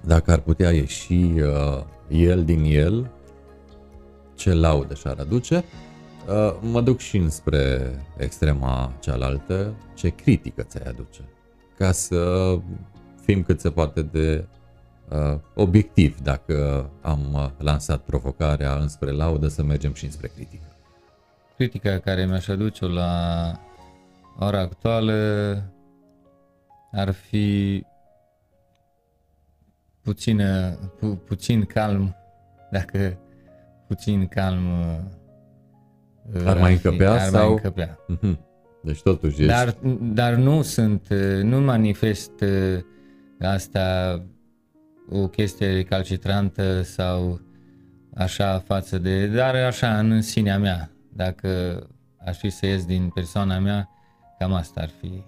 dacă 0.00 0.32
ar 0.32 0.38
putea 0.38 0.70
ieși 0.70 1.12
uh, 1.12 1.82
el 2.08 2.44
din 2.44 2.64
el, 2.64 3.10
ce 4.34 4.52
laudă 4.52 4.94
și-ar 4.94 5.16
aduce, 5.18 5.64
Uh, 6.28 6.56
mă 6.60 6.80
duc 6.80 6.98
și 6.98 7.16
înspre 7.16 7.94
extrema 8.16 8.92
cealaltă, 9.00 9.74
ce 9.94 10.08
critică 10.08 10.62
ți-ai 10.62 10.88
aduce, 10.88 11.20
ca 11.78 11.92
să 11.92 12.54
fim 13.24 13.42
cât 13.42 13.60
se 13.60 13.70
poate 13.70 14.02
de 14.02 14.44
uh, 14.50 14.63
obiectiv 15.54 16.20
dacă 16.20 16.90
am 17.00 17.32
uh, 17.32 17.48
lansat 17.58 18.00
provocarea 18.00 18.74
înspre 18.74 19.10
laudă 19.10 19.48
să 19.48 19.62
mergem 19.62 19.92
și 19.92 20.04
înspre 20.04 20.30
critică. 20.34 20.64
Critica 21.56 21.98
care 21.98 22.26
mi-aș 22.26 22.48
aduce 22.48 22.86
la 22.86 23.52
ora 24.38 24.60
actuală 24.60 25.62
ar 26.92 27.10
fi 27.10 27.84
puțină, 30.02 30.70
pu, 30.98 31.06
puțin 31.06 31.64
calm, 31.64 32.16
dacă 32.70 33.18
puțin 33.86 34.26
calm 34.26 34.62
ar 36.44 36.58
mai 36.58 36.72
încăpea? 36.72 37.12
Ar 37.12 37.18
sau? 37.18 37.44
mai 37.44 37.50
încăpea. 37.50 37.98
Mhm. 38.06 38.38
Deci 38.82 39.02
totuși 39.02 39.40
ești... 39.40 39.46
Dar, 39.46 39.76
dar 40.00 40.34
nu 40.34 40.62
sunt, 40.62 41.08
nu 41.42 41.60
manifest 41.60 42.32
asta 43.40 44.22
o 45.10 45.28
chestie 45.28 45.72
recalcitrantă 45.72 46.82
sau 46.82 47.40
așa 48.14 48.58
față 48.58 48.98
de, 48.98 49.26
dar 49.26 49.54
așa 49.54 49.98
în 49.98 50.22
sinea 50.22 50.58
mea. 50.58 50.90
Dacă 51.12 51.48
aș 52.26 52.38
fi 52.38 52.50
să 52.50 52.66
ies 52.66 52.84
din 52.84 53.10
persoana 53.14 53.58
mea, 53.58 53.88
cam 54.38 54.52
asta 54.52 54.80
ar 54.80 54.90
fi. 55.00 55.22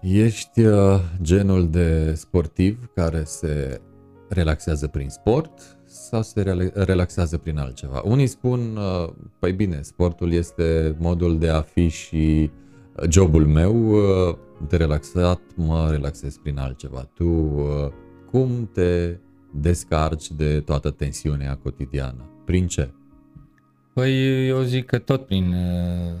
Ești 0.00 0.60
uh, 0.60 1.00
genul 1.22 1.70
de 1.70 2.14
sportiv 2.14 2.90
care 2.94 3.22
se 3.24 3.80
relaxează 4.28 4.86
prin 4.86 5.08
sport 5.08 5.78
sau 5.84 6.22
se 6.22 6.42
relaxează 6.74 7.38
prin 7.38 7.58
altceva? 7.58 8.02
Unii 8.04 8.26
spun, 8.26 8.76
uh, 8.76 9.12
păi 9.38 9.52
bine, 9.52 9.82
sportul 9.82 10.32
este 10.32 10.96
modul 10.98 11.38
de 11.38 11.48
a 11.48 11.60
fi 11.60 11.88
și 11.88 12.50
jobul 13.08 13.46
meu, 13.46 13.94
de 14.68 14.76
relaxat 14.76 15.40
mă 15.54 15.88
relaxez 15.90 16.36
prin 16.36 16.58
altceva. 16.58 17.10
Tu 17.14 17.24
cum 18.36 18.70
te 18.72 19.16
descarci 19.50 20.30
de 20.30 20.60
toată 20.60 20.90
tensiunea 20.90 21.58
cotidiană? 21.62 22.30
Prin 22.44 22.66
ce? 22.66 22.88
Păi 23.92 24.46
eu 24.48 24.62
zic 24.62 24.86
că 24.86 24.98
tot 24.98 25.26
prin 25.26 25.52
uh, 25.52 26.12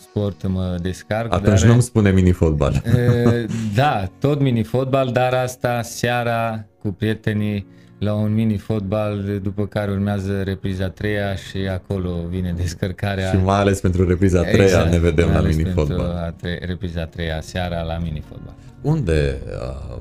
sport 0.00 0.46
mă 0.46 0.78
descarc. 0.82 1.32
Atunci 1.32 1.60
dar, 1.60 1.68
nu-mi 1.68 1.82
spune 1.82 2.10
mini-fotbal. 2.10 2.82
Uh, 2.86 3.44
da, 3.74 4.10
tot 4.18 4.40
mini-fotbal, 4.40 5.10
dar 5.12 5.34
asta 5.34 5.82
seara 5.82 6.64
cu 6.78 6.88
prietenii 6.88 7.66
la 7.98 8.14
un 8.14 8.34
mini-fotbal, 8.34 9.40
după 9.42 9.66
care 9.66 9.90
urmează 9.90 10.42
repriza 10.42 10.88
treia 10.88 11.34
și 11.34 11.56
acolo 11.56 12.26
vine 12.28 12.52
descărcarea. 12.56 13.30
Și 13.30 13.36
mai 13.36 13.58
ales 13.58 13.80
pentru 13.80 14.08
repriza 14.08 14.42
treia 14.42 14.64
exact, 14.64 14.90
ne 14.90 14.98
vedem 14.98 15.30
la 15.30 15.40
mini-fotbal. 15.40 16.34
Tre- 16.40 16.60
repriza 16.66 17.04
treia 17.04 17.40
seara 17.40 17.82
la 17.82 17.98
mini-fotbal. 17.98 18.54
Unde 18.82 19.38
uh, 19.46 19.96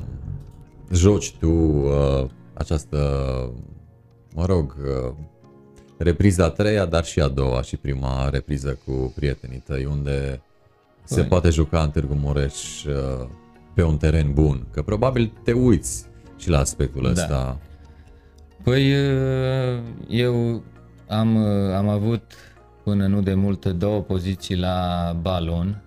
joci 0.91 1.33
tu 1.33 1.51
uh, 1.51 2.25
această, 2.53 2.97
mă 4.35 4.45
rog, 4.45 4.75
uh, 4.79 5.13
repriza 5.97 6.43
a 6.43 6.49
treia, 6.49 6.85
dar 6.85 7.05
și 7.05 7.19
a 7.19 7.27
doua 7.27 7.61
și 7.61 7.77
prima 7.77 8.29
repriză 8.29 8.79
cu 8.85 9.13
prietenii 9.15 9.63
tăi, 9.65 9.85
unde 9.85 10.41
se 11.03 11.19
păi. 11.19 11.29
poate 11.29 11.49
juca 11.49 11.81
în 11.81 11.89
Târgu 11.89 12.13
Mureș 12.13 12.83
uh, 12.83 13.27
pe 13.73 13.83
un 13.83 13.97
teren 13.97 14.33
bun, 14.33 14.67
că 14.71 14.81
probabil 14.81 15.31
te 15.43 15.51
uiți 15.51 16.05
și 16.37 16.49
la 16.49 16.59
aspectul 16.59 17.01
da. 17.01 17.09
ăsta. 17.09 17.57
Păi 18.63 18.93
uh, 18.93 19.79
eu 20.07 20.63
am, 21.07 21.35
uh, 21.35 21.73
am 21.75 21.87
avut 21.87 22.23
până 22.83 23.07
nu 23.07 23.21
de 23.21 23.33
mult 23.33 23.65
două 23.65 24.01
poziții 24.01 24.55
la 24.55 25.15
balon 25.21 25.81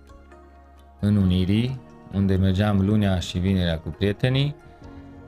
în 0.99 1.15
Unirii, 1.15 1.79
unde 2.13 2.35
mergeam 2.35 2.85
lunea 2.85 3.19
și 3.19 3.37
vinerea 3.37 3.79
cu 3.79 3.89
prietenii, 3.89 4.55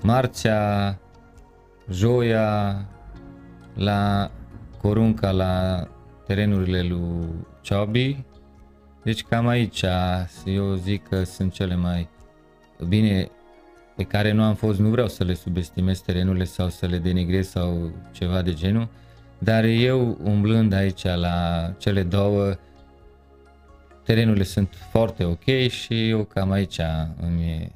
marțea, 0.04 1.00
joia, 1.90 2.86
la 3.76 4.32
Corunca 4.82 5.32
la 5.32 5.88
terenurile 6.26 6.82
lui 6.82 7.28
Ciobi. 7.62 8.24
Deci 9.04 9.24
cam 9.24 9.48
aici 9.48 9.86
eu 10.46 10.74
zic 10.74 11.08
că 11.08 11.24
sunt 11.24 11.54
cele 11.54 11.76
mai 11.76 12.10
bine 12.88 13.30
pe 13.96 14.04
care 14.04 14.32
nu 14.32 14.44
am 14.44 14.56
fost, 14.56 14.80
nu 14.80 14.90
vreau 14.90 15.08
să 15.08 15.24
le 15.24 15.34
subestimez 15.34 16.00
terenurile 16.00 16.44
sau 16.44 16.70
să 16.70 16.86
le 16.86 16.98
denigrez 16.98 17.48
sau 17.50 17.92
ceva 18.12 18.42
de 18.42 18.54
genul, 18.54 18.88
dar 19.38 19.64
eu 19.64 20.18
umblând 20.24 20.74
aici 20.74 21.04
la 21.04 21.70
cele 21.78 22.04
două, 22.04 22.54
terenurile 24.04 24.44
sunt 24.44 24.74
foarte 24.92 25.24
ok 25.24 25.68
și 25.70 26.10
eu 26.10 26.24
cam 26.24 26.52
aici 26.52 26.80
îmi 27.22 27.72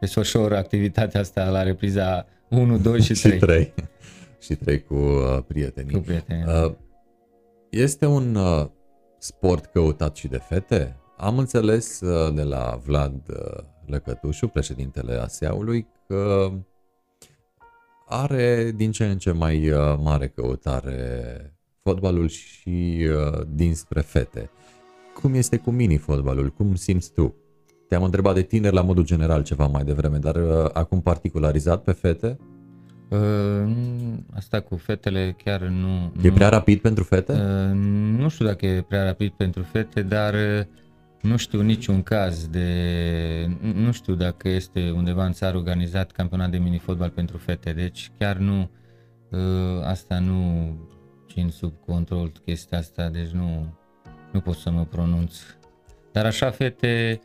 desfășor 0.00 0.52
activitatea 0.52 1.20
asta 1.20 1.48
la 1.48 1.62
repriza 1.62 2.26
1, 2.48 2.78
2 2.78 3.00
și 3.00 3.12
3. 3.12 3.32
și 3.32 3.38
3 3.38 3.74
și 4.40 4.54
trei 4.54 4.82
cu 4.82 4.94
uh, 4.94 5.38
prietenii. 5.46 5.92
Cu 5.92 5.98
prietenii. 5.98 6.44
Uh, 6.44 6.72
este 7.70 8.06
un 8.06 8.34
uh, 8.34 8.66
sport 9.18 9.66
căutat 9.66 10.16
și 10.16 10.28
de 10.28 10.36
fete? 10.36 10.96
Am 11.16 11.38
înțeles 11.38 12.00
uh, 12.00 12.34
de 12.34 12.42
la 12.42 12.80
Vlad 12.84 13.28
uh, 13.28 13.64
Lăcătușu, 13.86 14.46
președintele 14.46 15.14
ASEA-ului, 15.14 15.86
că 16.06 16.52
are 18.06 18.72
din 18.76 18.90
ce 18.90 19.04
în 19.04 19.18
ce 19.18 19.30
mai 19.30 19.70
uh, 19.70 19.98
mare 20.02 20.28
căutare 20.28 21.52
fotbalul 21.82 22.28
și 22.28 23.08
uh, 23.10 23.40
dinspre 23.48 24.00
fete. 24.00 24.50
Cum 25.20 25.34
este 25.34 25.56
cu 25.56 25.70
mini-fotbalul? 25.70 26.50
Cum 26.50 26.74
simți 26.74 27.12
tu? 27.12 27.34
Te-am 27.88 28.02
întrebat 28.02 28.34
de 28.34 28.42
tineri 28.42 28.74
la 28.74 28.82
modul 28.82 29.04
general 29.04 29.42
ceva 29.42 29.66
mai 29.66 29.84
devreme, 29.84 30.18
dar 30.18 30.36
uh, 30.36 30.70
acum 30.72 31.00
particularizat 31.00 31.82
pe 31.82 31.92
fete? 31.92 32.38
Uh, 33.08 33.70
asta 34.34 34.60
cu 34.60 34.76
fetele 34.76 35.34
chiar 35.44 35.60
nu... 35.60 36.12
E 36.22 36.30
prea 36.30 36.48
rapid 36.48 36.80
pentru 36.80 37.04
fete? 37.04 37.32
Uh, 37.32 37.70
nu 38.18 38.28
știu 38.28 38.46
dacă 38.46 38.66
e 38.66 38.82
prea 38.82 39.04
rapid 39.04 39.30
pentru 39.32 39.62
fete, 39.62 40.02
dar 40.02 40.34
uh, 40.34 40.64
nu 41.22 41.36
știu 41.36 41.60
niciun 41.60 42.02
caz 42.02 42.46
de... 42.46 42.66
Nu 43.74 43.92
știu 43.92 44.14
dacă 44.14 44.48
este 44.48 44.90
undeva 44.90 45.24
în 45.24 45.32
țară 45.32 45.56
organizat 45.56 46.10
campionat 46.10 46.50
de 46.50 46.58
mini-fotbal 46.58 47.10
pentru 47.10 47.36
fete, 47.36 47.72
deci 47.72 48.10
chiar 48.18 48.36
nu... 48.36 48.70
Asta 49.84 50.18
nu 50.18 50.72
țin 51.32 51.48
sub 51.48 51.72
control 51.86 52.32
chestia 52.44 52.78
asta, 52.78 53.08
deci 53.08 53.30
nu, 53.30 53.74
nu 54.32 54.40
pot 54.40 54.54
să 54.54 54.70
mă 54.70 54.84
pronunț. 54.84 55.36
Dar 56.12 56.26
așa 56.26 56.50
fete 56.50 57.20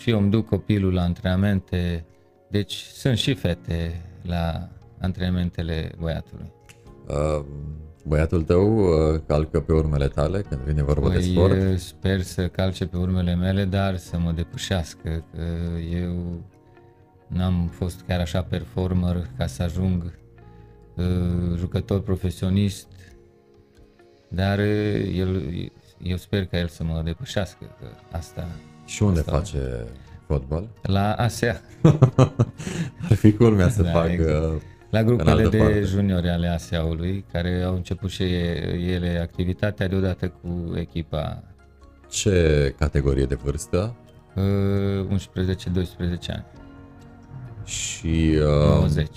și 0.00 0.10
eu 0.10 0.18
îmi 0.18 0.30
duc 0.30 0.48
copilul 0.48 0.92
la 0.92 1.02
antrenamente, 1.02 2.04
deci 2.48 2.74
sunt 2.74 3.18
și 3.18 3.34
fete 3.34 4.02
la 4.22 4.68
antrenamentele 5.00 5.90
băiatului? 5.98 6.52
Uh, 7.08 7.44
băiatul 8.06 8.42
tău 8.42 8.76
uh, 8.76 9.20
calcă 9.26 9.60
pe 9.60 9.72
urmele 9.72 10.08
tale 10.08 10.40
când 10.40 10.60
vine 10.60 10.82
vorba 10.82 11.08
păi, 11.08 11.16
de 11.16 11.22
sport? 11.22 11.78
Sper 11.78 12.20
să 12.20 12.48
calce 12.48 12.86
pe 12.86 12.96
urmele 12.96 13.34
mele, 13.34 13.64
dar 13.64 13.96
să 13.96 14.18
mă 14.18 14.32
depășească. 14.32 15.24
Că 15.32 15.42
eu 15.96 16.42
n-am 17.26 17.66
fost 17.66 18.00
chiar 18.06 18.20
așa 18.20 18.42
performer 18.42 19.26
ca 19.36 19.46
să 19.46 19.62
ajung 19.62 20.18
uh, 20.96 21.56
jucător 21.56 22.00
profesionist, 22.00 22.88
dar 24.28 24.58
uh, 24.58 25.16
el, 25.16 25.42
eu 26.02 26.16
sper 26.16 26.46
ca 26.46 26.58
el 26.58 26.68
să 26.68 26.84
mă 26.84 27.02
depășească. 27.04 27.64
Că 27.80 27.86
asta 28.16 28.48
și 28.84 29.02
unde 29.02 29.18
asta 29.18 29.32
face 29.32 29.86
fotbal? 30.26 30.68
La 30.82 31.12
ASEA. 31.12 31.60
Ar 33.10 33.14
fi 33.16 33.32
culmea 33.32 33.68
să 33.68 33.82
da, 33.82 33.90
facă 33.90 34.10
exact. 34.10 34.62
La 34.90 35.02
grupele 35.02 35.48
de 35.48 35.56
parte. 35.56 35.80
juniori 35.80 36.28
ale 36.28 36.48
ASEA-ului, 36.48 37.24
care 37.32 37.62
au 37.62 37.74
început 37.74 38.10
și 38.10 38.22
ele 38.22 39.18
activitatea 39.22 39.88
deodată 39.88 40.28
cu 40.28 40.72
echipa. 40.76 41.42
Ce 42.10 42.74
categorie 42.78 43.24
de 43.24 43.34
vârstă? 43.34 43.96
Uh, 44.34 45.06
11-12 45.08 45.18
ani. 46.28 46.44
Și... 47.64 48.36
Uh, 48.38 48.78
90. 48.78 49.08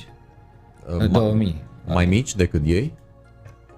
Uh, 0.99 1.09
2000. 1.11 1.63
Mai 1.85 2.05
mici 2.05 2.35
decât 2.35 2.61
ei? 2.65 2.93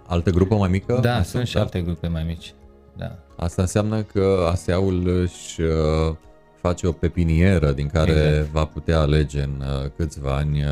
Altă 0.07 0.29
grupă 0.29 0.55
mai 0.55 0.69
mică? 0.69 0.99
Da, 1.01 1.23
sunt 1.23 1.47
și 1.47 1.57
alte 1.57 1.81
grupe 1.81 2.07
mai 2.07 2.23
mici. 2.23 2.53
Da. 2.99 3.17
Asta 3.35 3.61
înseamnă 3.61 4.01
că 4.01 4.47
ASEA-ul 4.51 5.07
își 5.07 5.61
uh, 5.61 6.15
face 6.61 6.87
o 6.87 6.91
pepinieră 6.91 7.71
din 7.71 7.87
care 7.87 8.11
exact. 8.11 8.51
va 8.51 8.65
putea 8.65 8.99
alege 8.99 9.41
în 9.41 9.61
uh, 9.61 9.89
câțiva 9.95 10.35
ani 10.35 10.63
uh, 10.63 10.71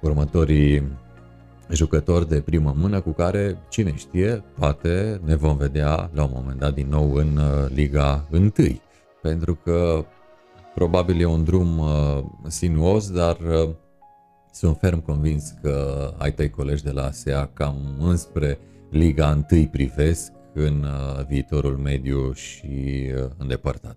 următorii 0.00 0.92
jucători 1.70 2.28
de 2.28 2.40
primă 2.40 2.74
mână 2.76 3.00
cu 3.00 3.10
care, 3.10 3.58
cine 3.68 3.94
știe, 3.94 4.44
poate 4.58 5.20
ne 5.24 5.34
vom 5.34 5.56
vedea 5.56 6.10
la 6.12 6.24
un 6.24 6.30
moment 6.34 6.58
dat 6.58 6.74
din 6.74 6.88
nou 6.88 7.12
în 7.14 7.36
uh, 7.36 7.70
Liga 7.74 8.26
1. 8.30 8.52
Pentru 9.22 9.54
că 9.54 10.04
probabil 10.74 11.20
e 11.20 11.24
un 11.24 11.44
drum 11.44 11.78
uh, 11.78 12.24
sinuos, 12.46 13.10
dar 13.10 13.36
uh, 13.38 13.70
sunt 14.52 14.76
ferm 14.80 15.00
convins 15.00 15.54
că 15.62 16.08
ai 16.18 16.32
tăi 16.32 16.50
colegi 16.50 16.82
de 16.82 16.90
la 16.90 17.04
ASEA 17.04 17.50
cam 17.52 17.76
înspre 18.00 18.58
Liga 18.90 19.42
1 19.50 19.66
privesc 19.66 20.32
în 20.52 20.86
viitorul 21.28 21.76
mediu 21.76 22.32
și 22.32 23.10
îndepărtat. 23.36 23.96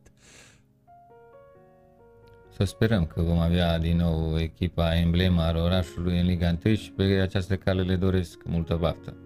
Să 2.57 2.63
sperăm 2.63 3.05
că 3.05 3.21
vom 3.21 3.37
avea 3.37 3.79
din 3.79 3.97
nou 3.97 4.39
echipa 4.39 4.95
emblema 4.95 5.47
al 5.47 5.55
orașului 5.55 6.19
în 6.19 6.25
Liga 6.25 6.57
1 6.65 6.75
și 6.75 6.91
pe 6.91 7.03
această 7.03 7.55
cale 7.55 7.81
le 7.81 7.95
doresc 7.95 8.41
multă 8.45 8.77
baftă. 8.79 9.17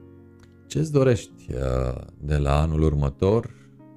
Ce-ți 0.67 0.91
dorești 0.91 1.53
uh, 1.53 2.01
de 2.17 2.37
la 2.37 2.61
anul 2.61 2.81
următor? 2.81 3.49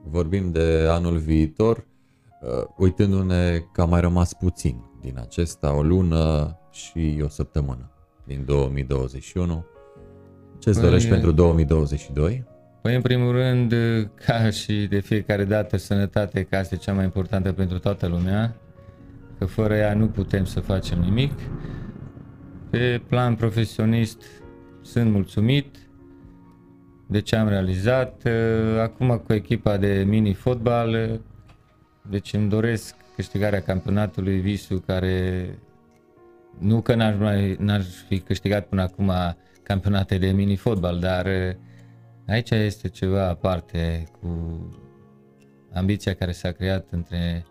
Vorbim 0.05 0.51
de 0.51 0.87
anul 0.91 1.19
viitor, 1.19 1.77
uh, 1.77 2.65
uitându-ne 2.77 3.59
că 3.73 3.83
a 3.83 3.85
mai 3.85 4.01
rămas 4.01 4.33
puțin 4.33 4.85
din 5.01 5.19
acesta, 5.19 5.75
o 5.75 5.83
lună 5.83 6.57
și 6.71 7.21
o 7.25 7.29
săptămână 7.29 7.91
din 8.27 8.45
2021. 8.45 9.65
Ce-ți 10.59 10.81
păi, 10.81 10.89
dorești 10.89 11.09
pentru 11.09 11.33
2022? 11.33 12.45
Păi, 12.83 12.95
în 12.95 13.01
primul 13.01 13.33
rând, 13.33 13.75
ca 14.27 14.51
și 14.51 14.87
de 14.87 15.01
fiecare 15.01 15.45
dată, 15.45 15.77
sănătate, 15.77 16.43
ca 16.43 16.59
asta 16.59 16.75
e 16.75 16.79
cea 16.79 16.93
mai 16.93 17.05
importantă 17.05 17.53
pentru 17.53 17.79
toată 17.79 18.07
lumea 18.07 18.57
că 19.39 19.45
fără 19.45 19.75
ea 19.75 19.95
nu 19.95 20.07
putem 20.07 20.45
să 20.45 20.61
facem 20.61 21.01
nimic. 21.01 21.33
Pe 22.71 23.03
plan 23.09 23.35
profesionist 23.35 24.23
sunt 24.83 25.11
mulțumit 25.11 25.77
de 27.07 27.21
ce 27.21 27.37
am 27.37 27.49
realizat. 27.49 28.23
Acum 28.81 29.23
cu 29.27 29.33
echipa 29.33 29.77
de 29.77 30.05
mini-fotbal, 30.07 31.21
deci 32.11 32.33
îmi 32.33 32.49
doresc 32.49 32.95
câștigarea 33.15 33.61
campionatului 33.61 34.39
visul 34.39 34.81
care 34.87 35.49
nu 36.59 36.81
că 36.81 36.95
n-aș, 36.95 37.17
mai, 37.19 37.57
n-aș 37.59 37.85
fi 38.09 38.19
câștigat 38.19 38.67
până 38.67 38.83
acum 38.83 39.13
campionate 39.63 40.19
de 40.19 40.31
mini-fotbal, 40.31 40.99
dar 40.99 41.27
uh, 41.27 41.55
aici 42.27 42.51
este 42.51 42.89
ceva 42.89 43.29
aparte 43.29 44.09
cu 44.21 44.29
ambiția 45.73 46.15
care 46.15 46.33
s-a 46.33 46.53
creat 46.53 46.87
între, 46.91 47.47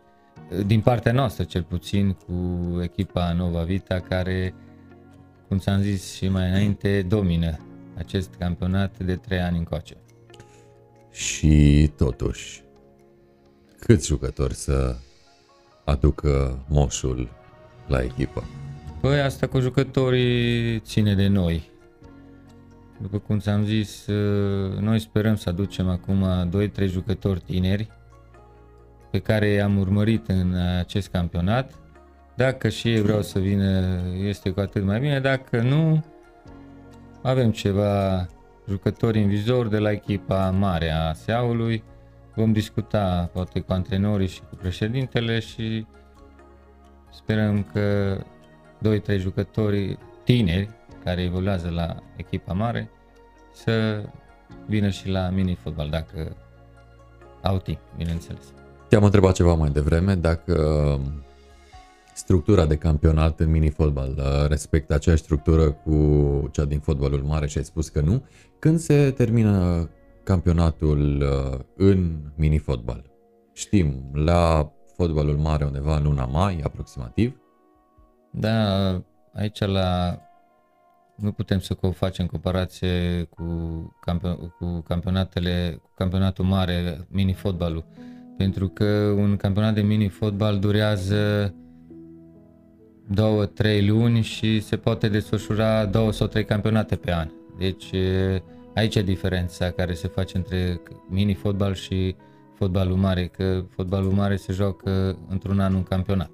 din 0.66 0.82
partea 0.82 1.12
noastră 1.12 1.44
cel 1.44 1.64
puțin, 1.64 2.12
cu 2.12 2.34
echipa 2.82 3.34
Nova 3.34 3.64
Vita, 3.64 4.00
care, 4.00 4.54
cum 5.48 5.58
ți-am 5.58 5.82
zis 5.82 6.14
și 6.14 6.28
mai 6.28 6.50
înainte, 6.50 7.02
domină 7.02 7.58
acest 7.98 8.34
campionat 8.40 9.00
de 9.00 9.16
trei 9.16 9.40
ani 9.40 9.58
încoace. 9.58 9.96
Și 11.12 11.92
totuși, 11.98 12.64
câți 13.80 14.08
jucători 14.08 14.54
să 14.54 14.96
aducă 15.86 16.66
moșul 16.68 17.30
la 17.88 18.04
echipă? 18.04 18.44
Păi 19.02 19.22
asta 19.22 19.48
cu 19.48 19.60
jucătorii 19.60 20.80
ține 20.80 21.16
de 21.16 21.28
noi. 21.28 21.71
După 23.02 23.18
cum 23.18 23.40
ți-am 23.40 23.64
zis, 23.64 24.06
noi 24.80 25.00
sperăm 25.00 25.36
să 25.36 25.50
aducem 25.50 25.90
acum 25.90 26.26
2-3 26.84 26.86
jucători 26.86 27.40
tineri 27.40 27.90
pe 29.12 29.20
care 29.20 29.48
i-am 29.48 29.78
urmărit 29.78 30.28
în 30.28 30.56
acest 30.78 31.10
campionat. 31.10 31.74
Dacă 32.36 32.70
și 32.70 32.88
ei 32.88 33.02
vreau 33.02 33.22
să 33.22 33.40
vină, 33.40 34.00
este 34.24 34.50
cu 34.50 34.60
atât 34.60 34.84
mai 34.84 35.00
bine. 35.00 35.20
Dacă 35.20 35.62
nu, 35.62 36.04
avem 37.22 37.52
ceva 37.52 38.26
jucători 38.68 39.22
în 39.22 39.28
vizor 39.28 39.68
de 39.68 39.78
la 39.78 39.92
echipa 39.92 40.50
mare 40.50 40.92
a 40.92 41.14
Seaului. 41.14 41.84
Vom 42.36 42.52
discuta 42.52 43.30
poate 43.34 43.60
cu 43.60 43.74
antrenorii 43.74 44.28
și 44.28 44.40
cu 44.40 44.56
președintele 44.56 45.40
și 45.40 45.86
sperăm 47.12 47.64
că 47.74 48.18
2-3 49.16 49.18
jucători 49.18 49.98
tineri 50.24 50.70
care 51.04 51.22
evoluează 51.22 51.70
la 51.70 51.96
echipa 52.16 52.54
mare 52.54 52.90
să 53.54 54.04
vină 54.68 54.90
și 54.90 55.10
la 55.10 55.30
mini-fotbal 55.30 55.90
dacă 55.90 56.36
au 57.42 57.58
timp, 57.58 57.80
bineînțeles. 57.98 58.44
Te-am 58.88 59.04
întrebat 59.04 59.34
ceva 59.34 59.54
mai 59.54 59.70
devreme 59.70 60.16
dacă 60.16 61.00
structura 62.14 62.66
de 62.66 62.76
campionat 62.76 63.40
în 63.40 63.50
mini-fotbal 63.50 64.16
uh, 64.18 64.48
respectă 64.48 64.94
aceeași 64.94 65.24
structură 65.24 65.72
cu 65.72 65.96
cea 66.52 66.66
din 66.66 66.80
fotbalul 66.80 67.22
mare 67.22 67.48
și 67.48 67.58
ai 67.58 67.64
spus 67.64 67.90
că 67.90 68.02
nu. 68.02 68.26
Când 68.60 68.80
se 68.80 69.12
termină 69.12 69.90
campionatul 70.24 71.22
uh, 71.22 71.60
în 71.76 72.18
mini-fotbal? 72.36 73.10
Știm, 73.54 74.12
la 74.14 74.72
fotbalul 74.96 75.38
mare 75.38 75.66
undeva 75.66 75.96
în 75.96 76.04
luna 76.04 76.26
mai, 76.26 76.62
aproximativ. 76.64 77.36
Da, 78.32 78.90
aici 79.34 79.60
la 79.60 80.20
nu 81.22 81.32
putem 81.32 81.60
să 81.60 81.78
facem 81.94 82.26
comparație 82.26 83.24
cu, 83.30 83.44
campion, 84.00 84.54
cu 84.60 84.84
campionatele, 84.88 85.80
cu 85.82 85.90
campionatul 85.96 86.46
mare, 86.46 87.08
mini-fotbalul, 87.10 87.86
pentru 88.38 88.68
că 88.68 89.14
un 89.18 89.36
campionat 89.36 89.74
de 89.74 89.82
mini-fotbal 89.82 90.60
durează 90.60 91.54
două, 93.08 93.46
trei 93.46 93.88
luni 93.88 94.22
și 94.22 94.60
se 94.60 94.78
poate 94.78 95.08
desfășura 95.08 95.86
două 95.86 96.12
sau 96.12 96.28
trei 96.28 96.46
campionate 96.46 96.96
pe 96.96 97.14
an. 97.14 97.30
Deci 97.58 97.92
aici 98.76 98.96
e 98.96 99.02
diferența 99.02 99.72
care 99.72 99.94
se 99.94 100.08
face 100.08 100.38
între 100.38 100.82
mini-fotbal 101.10 101.74
și 101.74 102.16
fotbalul 102.56 102.96
mare, 102.96 103.28
că 103.28 103.64
fotbalul 103.70 104.12
mare 104.12 104.36
se 104.36 104.54
joacă 104.54 105.18
într-un 105.30 105.60
an 105.60 105.74
un 105.74 105.84
campionat. 105.84 106.32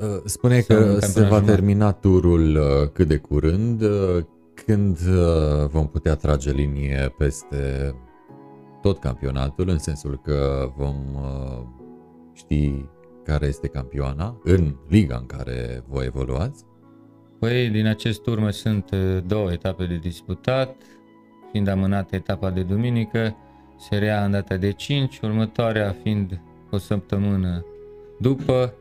Uh, 0.00 0.20
spune 0.24 0.60
că 0.60 0.98
se 1.00 1.24
va 1.24 1.40
termina 1.40 1.92
turul 1.92 2.56
uh, 2.56 2.88
cât 2.92 3.08
de 3.08 3.16
curând, 3.16 3.82
uh, 3.82 4.24
când 4.64 4.98
vom 5.70 5.88
putea 5.88 6.14
trage 6.14 6.50
linie 6.50 7.14
peste 7.18 7.94
tot 8.82 8.98
campionatul, 8.98 9.68
în 9.68 9.78
sensul 9.78 10.20
că 10.24 10.70
vom 10.76 10.96
ști 12.32 12.84
care 13.24 13.46
este 13.46 13.68
campioana 13.68 14.40
în 14.44 14.74
liga 14.88 15.16
în 15.16 15.26
care 15.26 15.84
voi 15.88 16.04
evoluați? 16.06 16.64
Păi, 17.38 17.68
din 17.68 17.86
acest 17.86 18.22
tur 18.22 18.38
mai 18.38 18.52
sunt 18.52 18.90
două 19.26 19.52
etape 19.52 19.86
de 19.86 19.96
disputat, 19.96 20.76
fiind 21.50 21.68
amânată 21.68 22.16
etapa 22.16 22.50
de 22.50 22.62
duminică, 22.62 23.36
se 23.78 23.96
rea 23.96 24.24
în 24.24 24.30
data 24.30 24.56
de 24.56 24.70
5, 24.70 25.20
următoarea 25.20 25.96
fiind 26.02 26.40
o 26.70 26.78
săptămână 26.78 27.64
după 28.18 28.74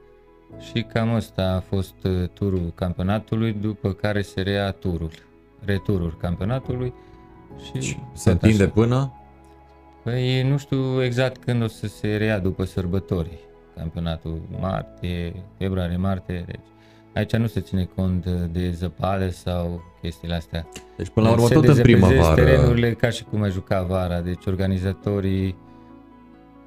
și 0.60 0.82
cam 0.82 1.14
asta 1.14 1.42
a 1.44 1.60
fost 1.60 1.96
uh, 2.04 2.28
turul 2.34 2.72
campionatului, 2.76 3.54
după 3.54 3.94
care 3.94 4.22
se 4.22 4.42
rea 4.42 4.72
turul, 4.72 5.12
returul 5.66 6.18
campionatului. 6.22 6.94
Și 7.82 7.98
se 8.14 8.32
întinde 8.32 8.64
așa. 8.64 8.72
până? 8.72 9.14
Păi 10.04 10.44
nu 10.44 10.58
știu 10.58 11.04
exact 11.04 11.44
când 11.44 11.64
o 11.64 11.68
să 11.68 11.88
se 11.88 12.16
rea 12.16 12.40
după 12.40 12.64
sărbători 12.64 13.40
campionatul 13.76 14.42
martie, 14.60 15.44
februarie-martie, 15.58 16.44
deci 16.48 16.66
aici 17.14 17.36
nu 17.36 17.48
se 17.48 17.60
ține 17.60 17.90
cont 17.96 18.26
de 18.28 18.72
zăpadă 18.72 19.30
sau 19.30 19.84
chestiile 20.02 20.36
astea. 20.36 20.68
Deci 20.98 21.10
până 21.10 21.28
la 21.28 21.34
urmă 21.34 21.48
tot 21.48 21.68
în 21.68 21.82
primăvară. 21.82 22.44
terenurile 22.44 22.94
ca 22.94 23.10
și 23.10 23.24
cum 23.24 23.42
ai 23.42 23.52
juca 23.52 23.82
vara, 23.82 24.22
deci 24.22 24.46
organizatorii 24.46 25.56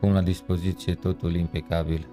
pun 0.00 0.12
la 0.12 0.20
dispoziție 0.20 0.94
totul 0.94 1.34
impecabil. 1.34 2.06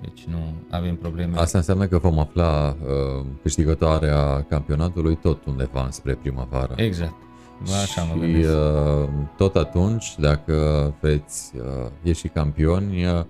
Deci 0.00 0.24
nu 0.24 0.54
avem 0.70 0.96
probleme. 0.96 1.38
Asta 1.38 1.58
înseamnă 1.58 1.86
că 1.86 1.98
vom 1.98 2.18
afla 2.18 2.76
uh, 2.82 3.26
câștigătoarea 3.42 4.42
campionatului 4.48 5.16
tot 5.16 5.44
undeva 5.44 5.88
spre 5.90 6.14
primăvară. 6.14 6.74
Exact. 6.76 7.14
Așa 7.62 8.02
și 8.02 8.08
mă 8.14 8.24
uh, 8.24 9.08
tot 9.36 9.56
atunci, 9.56 10.14
dacă 10.18 10.94
veți 11.00 11.56
uh, 11.56 11.90
ieși 12.02 12.28
campioni, 12.28 13.06
uh, 13.06 13.24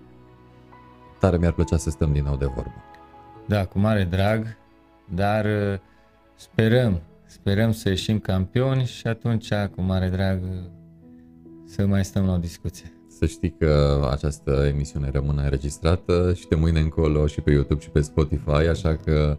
tare 1.19 1.37
mi-ar 1.37 1.53
plăcea 1.53 1.77
să 1.77 1.91
stăm 1.91 2.13
din 2.13 2.25
nou 2.25 2.37
de 2.37 2.47
vorbă. 2.47 2.75
Da, 3.47 3.65
cu 3.65 3.79
mare 3.79 4.05
drag, 4.05 4.57
dar 5.15 5.45
uh, 5.45 5.79
sperăm, 6.35 7.01
sperăm 7.25 7.73
să 7.73 7.89
ieșim 7.89 8.19
campioni 8.19 8.85
și 8.85 9.07
atunci 9.07 9.49
cu 9.75 9.81
mare 9.83 10.09
drag 10.09 10.41
să 11.65 11.87
mai 11.87 12.05
stăm 12.05 12.27
la 12.27 12.33
o 12.33 12.37
discuție. 12.37 12.96
Să 13.19 13.27
știi 13.27 13.55
că 13.59 14.01
această 14.11 14.65
emisiune 14.73 15.11
rămâne 15.11 15.43
înregistrată 15.43 16.33
și 16.35 16.49
de 16.49 16.55
mâine 16.55 16.81
încolo 16.81 17.27
și 17.27 17.41
pe 17.41 17.51
YouTube 17.51 17.81
și 17.81 17.91
pe 17.91 18.01
Spotify, 18.01 18.51
așa 18.51 18.97
că 18.97 19.39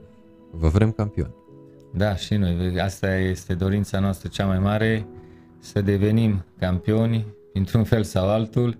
vă 0.51 0.67
vrem 0.67 0.91
campioni. 0.91 1.33
Da, 1.93 2.15
și 2.15 2.35
noi. 2.35 2.79
Asta 2.79 3.15
este 3.15 3.53
dorința 3.53 3.99
noastră 3.99 4.29
cea 4.29 4.45
mai 4.45 4.59
mare, 4.59 5.07
să 5.59 5.81
devenim 5.81 6.45
campioni, 6.59 7.25
într-un 7.53 7.83
fel 7.83 8.03
sau 8.03 8.29
altul, 8.29 8.77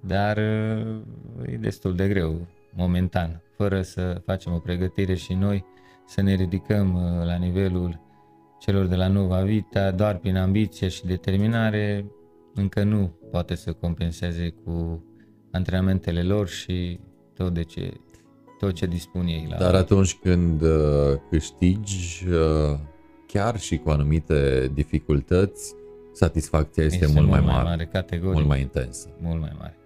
dar 0.00 0.38
e 1.46 1.56
destul 1.60 1.94
de 1.94 2.08
greu, 2.08 2.46
momentan, 2.72 3.42
fără 3.56 3.82
să 3.82 4.20
facem 4.24 4.52
o 4.52 4.58
pregătire 4.58 5.14
și 5.14 5.34
noi 5.34 5.64
să 6.06 6.22
ne 6.22 6.34
ridicăm 6.34 6.94
uh, 6.94 7.26
la 7.26 7.36
nivelul 7.36 8.00
celor 8.58 8.86
de 8.86 8.96
la 8.96 9.08
Nova 9.08 9.40
Vita, 9.40 9.90
doar 9.90 10.16
prin 10.16 10.36
ambiție 10.36 10.88
și 10.88 11.06
determinare, 11.06 12.04
încă 12.58 12.82
nu 12.82 13.18
poate 13.30 13.54
să 13.54 13.72
compenseze 13.72 14.54
cu 14.64 15.04
antrenamentele 15.52 16.22
lor 16.22 16.48
și 16.48 17.00
tot, 17.34 17.54
de 17.54 17.62
ce, 17.62 17.92
tot 18.58 18.72
ce 18.72 18.86
dispun 18.86 19.26
ei. 19.26 19.46
La 19.50 19.56
Dar 19.56 19.74
atunci 19.74 20.14
când 20.14 20.62
uh, 20.62 20.70
câștigi, 21.30 22.26
uh, 22.28 22.78
chiar 23.26 23.58
și 23.58 23.76
cu 23.76 23.90
anumite 23.90 24.70
dificultăți, 24.74 25.74
satisfacția 26.12 26.84
este, 26.84 27.04
este 27.04 27.12
mult, 27.12 27.28
mult 27.28 27.40
mai 27.40 27.52
mare, 27.52 27.68
mare 27.68 27.84
categoric, 27.86 28.34
mult 28.34 28.46
mai 28.46 28.60
intensă. 28.60 29.08
Mult 29.20 29.40
mai 29.40 29.52
mare. 29.58 29.76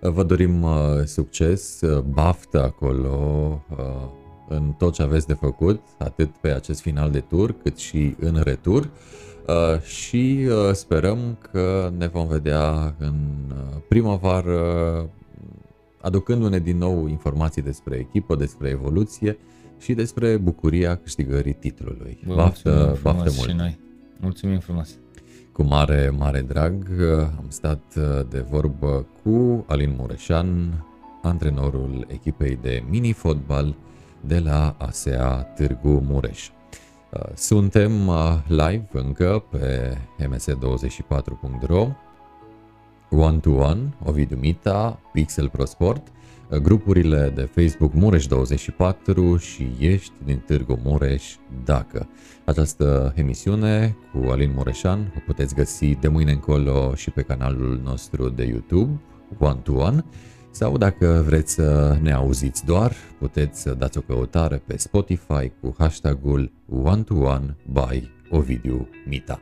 Uh, 0.00 0.10
vă 0.10 0.22
dorim 0.22 0.62
uh, 0.62 1.04
succes, 1.04 1.80
uh, 1.80 2.02
baftă 2.02 2.62
acolo 2.62 3.62
uh, 3.70 4.20
în 4.48 4.72
tot 4.78 4.92
ce 4.92 5.02
aveți 5.02 5.26
de 5.26 5.32
făcut, 5.34 5.80
atât 5.98 6.36
pe 6.36 6.50
acest 6.50 6.80
final 6.80 7.10
de 7.10 7.20
tur, 7.20 7.54
cât 7.62 7.78
și 7.78 8.16
în 8.20 8.40
retur. 8.42 8.90
Uh, 9.46 9.72
Uh, 9.72 9.80
și 9.80 10.46
uh, 10.48 10.72
sperăm 10.72 11.38
că 11.50 11.92
ne 11.96 12.06
vom 12.06 12.26
vedea 12.26 12.94
în 12.98 13.14
uh, 13.48 13.80
primăvară 13.88 14.60
aducându-ne 16.00 16.58
din 16.58 16.78
nou 16.78 17.06
informații 17.06 17.62
despre 17.62 17.96
echipă, 17.96 18.36
despre 18.36 18.68
evoluție 18.68 19.38
și 19.78 19.94
despre 19.94 20.36
bucuria 20.36 20.96
câștigării 20.96 21.52
titlului. 21.52 22.18
Vă 22.24 22.34
baftă, 22.34 22.98
baftă 23.02 23.30
mult. 23.36 23.48
și 23.48 23.56
noi. 23.56 23.78
Mulțumim 24.20 24.58
frumos. 24.58 24.98
Cu 25.52 25.62
mare, 25.62 26.14
mare 26.18 26.40
drag 26.40 26.86
am 27.38 27.46
stat 27.48 27.94
de 28.28 28.40
vorbă 28.50 29.06
cu 29.22 29.64
Alin 29.68 29.94
Mureșan, 29.98 30.72
antrenorul 31.22 32.06
echipei 32.08 32.58
de 32.62 32.82
mini-fotbal 32.88 33.74
de 34.20 34.38
la 34.38 34.74
ASEA 34.78 35.42
Târgu 35.42 36.02
Mureș. 36.08 36.50
Uh, 37.12 37.20
suntem 37.34 38.06
uh, 38.06 38.38
live 38.46 38.88
încă 38.92 39.44
pe 39.50 39.96
ms24.ro 40.18 41.88
One 43.10 43.38
to 43.38 43.50
One, 43.50 43.94
Ovidiu 44.04 44.36
Mita, 44.36 45.00
Pixel 45.12 45.48
Pro 45.48 45.64
Sport, 45.64 46.06
grupurile 46.62 47.32
de 47.34 47.42
Facebook 47.42 47.92
Mureș24 47.92 49.38
și 49.38 49.70
Ești 49.78 50.12
din 50.24 50.38
Târgu 50.46 50.78
Mureș 50.82 51.24
dacă. 51.64 52.08
Această 52.44 53.12
emisiune 53.16 53.96
cu 54.12 54.30
Alin 54.30 54.52
Mureșan 54.54 55.12
o 55.16 55.20
puteți 55.26 55.54
găsi 55.54 55.94
de 55.94 56.08
mâine 56.08 56.32
încolo 56.32 56.94
și 56.94 57.10
pe 57.10 57.22
canalul 57.22 57.80
nostru 57.84 58.28
de 58.28 58.44
YouTube 58.44 59.00
One 59.38 59.60
to 59.62 59.72
One 59.72 60.04
sau 60.52 60.76
dacă 60.78 61.22
vreți 61.26 61.52
să 61.52 61.98
ne 62.02 62.12
auziți 62.12 62.64
doar, 62.64 62.92
puteți 63.18 63.60
să 63.60 63.74
dați 63.74 63.98
o 63.98 64.00
căutare 64.00 64.62
pe 64.66 64.76
Spotify 64.76 65.52
cu 65.60 65.74
hashtagul 65.78 66.52
One 66.82 67.02
to 67.02 67.14
One 67.14 67.56
by 67.72 68.10
Ovidiu 68.30 68.88
Mita. 69.06 69.40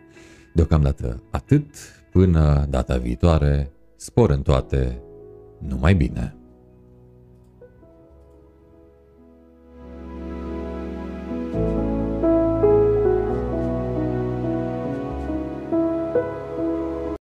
Deocamdată 0.54 1.22
atât, 1.30 1.66
până 2.12 2.66
data 2.68 2.96
viitoare, 2.96 3.70
spor 3.96 4.30
în 4.30 4.42
toate, 4.42 5.02
numai 5.58 5.94
bine! 5.94 6.39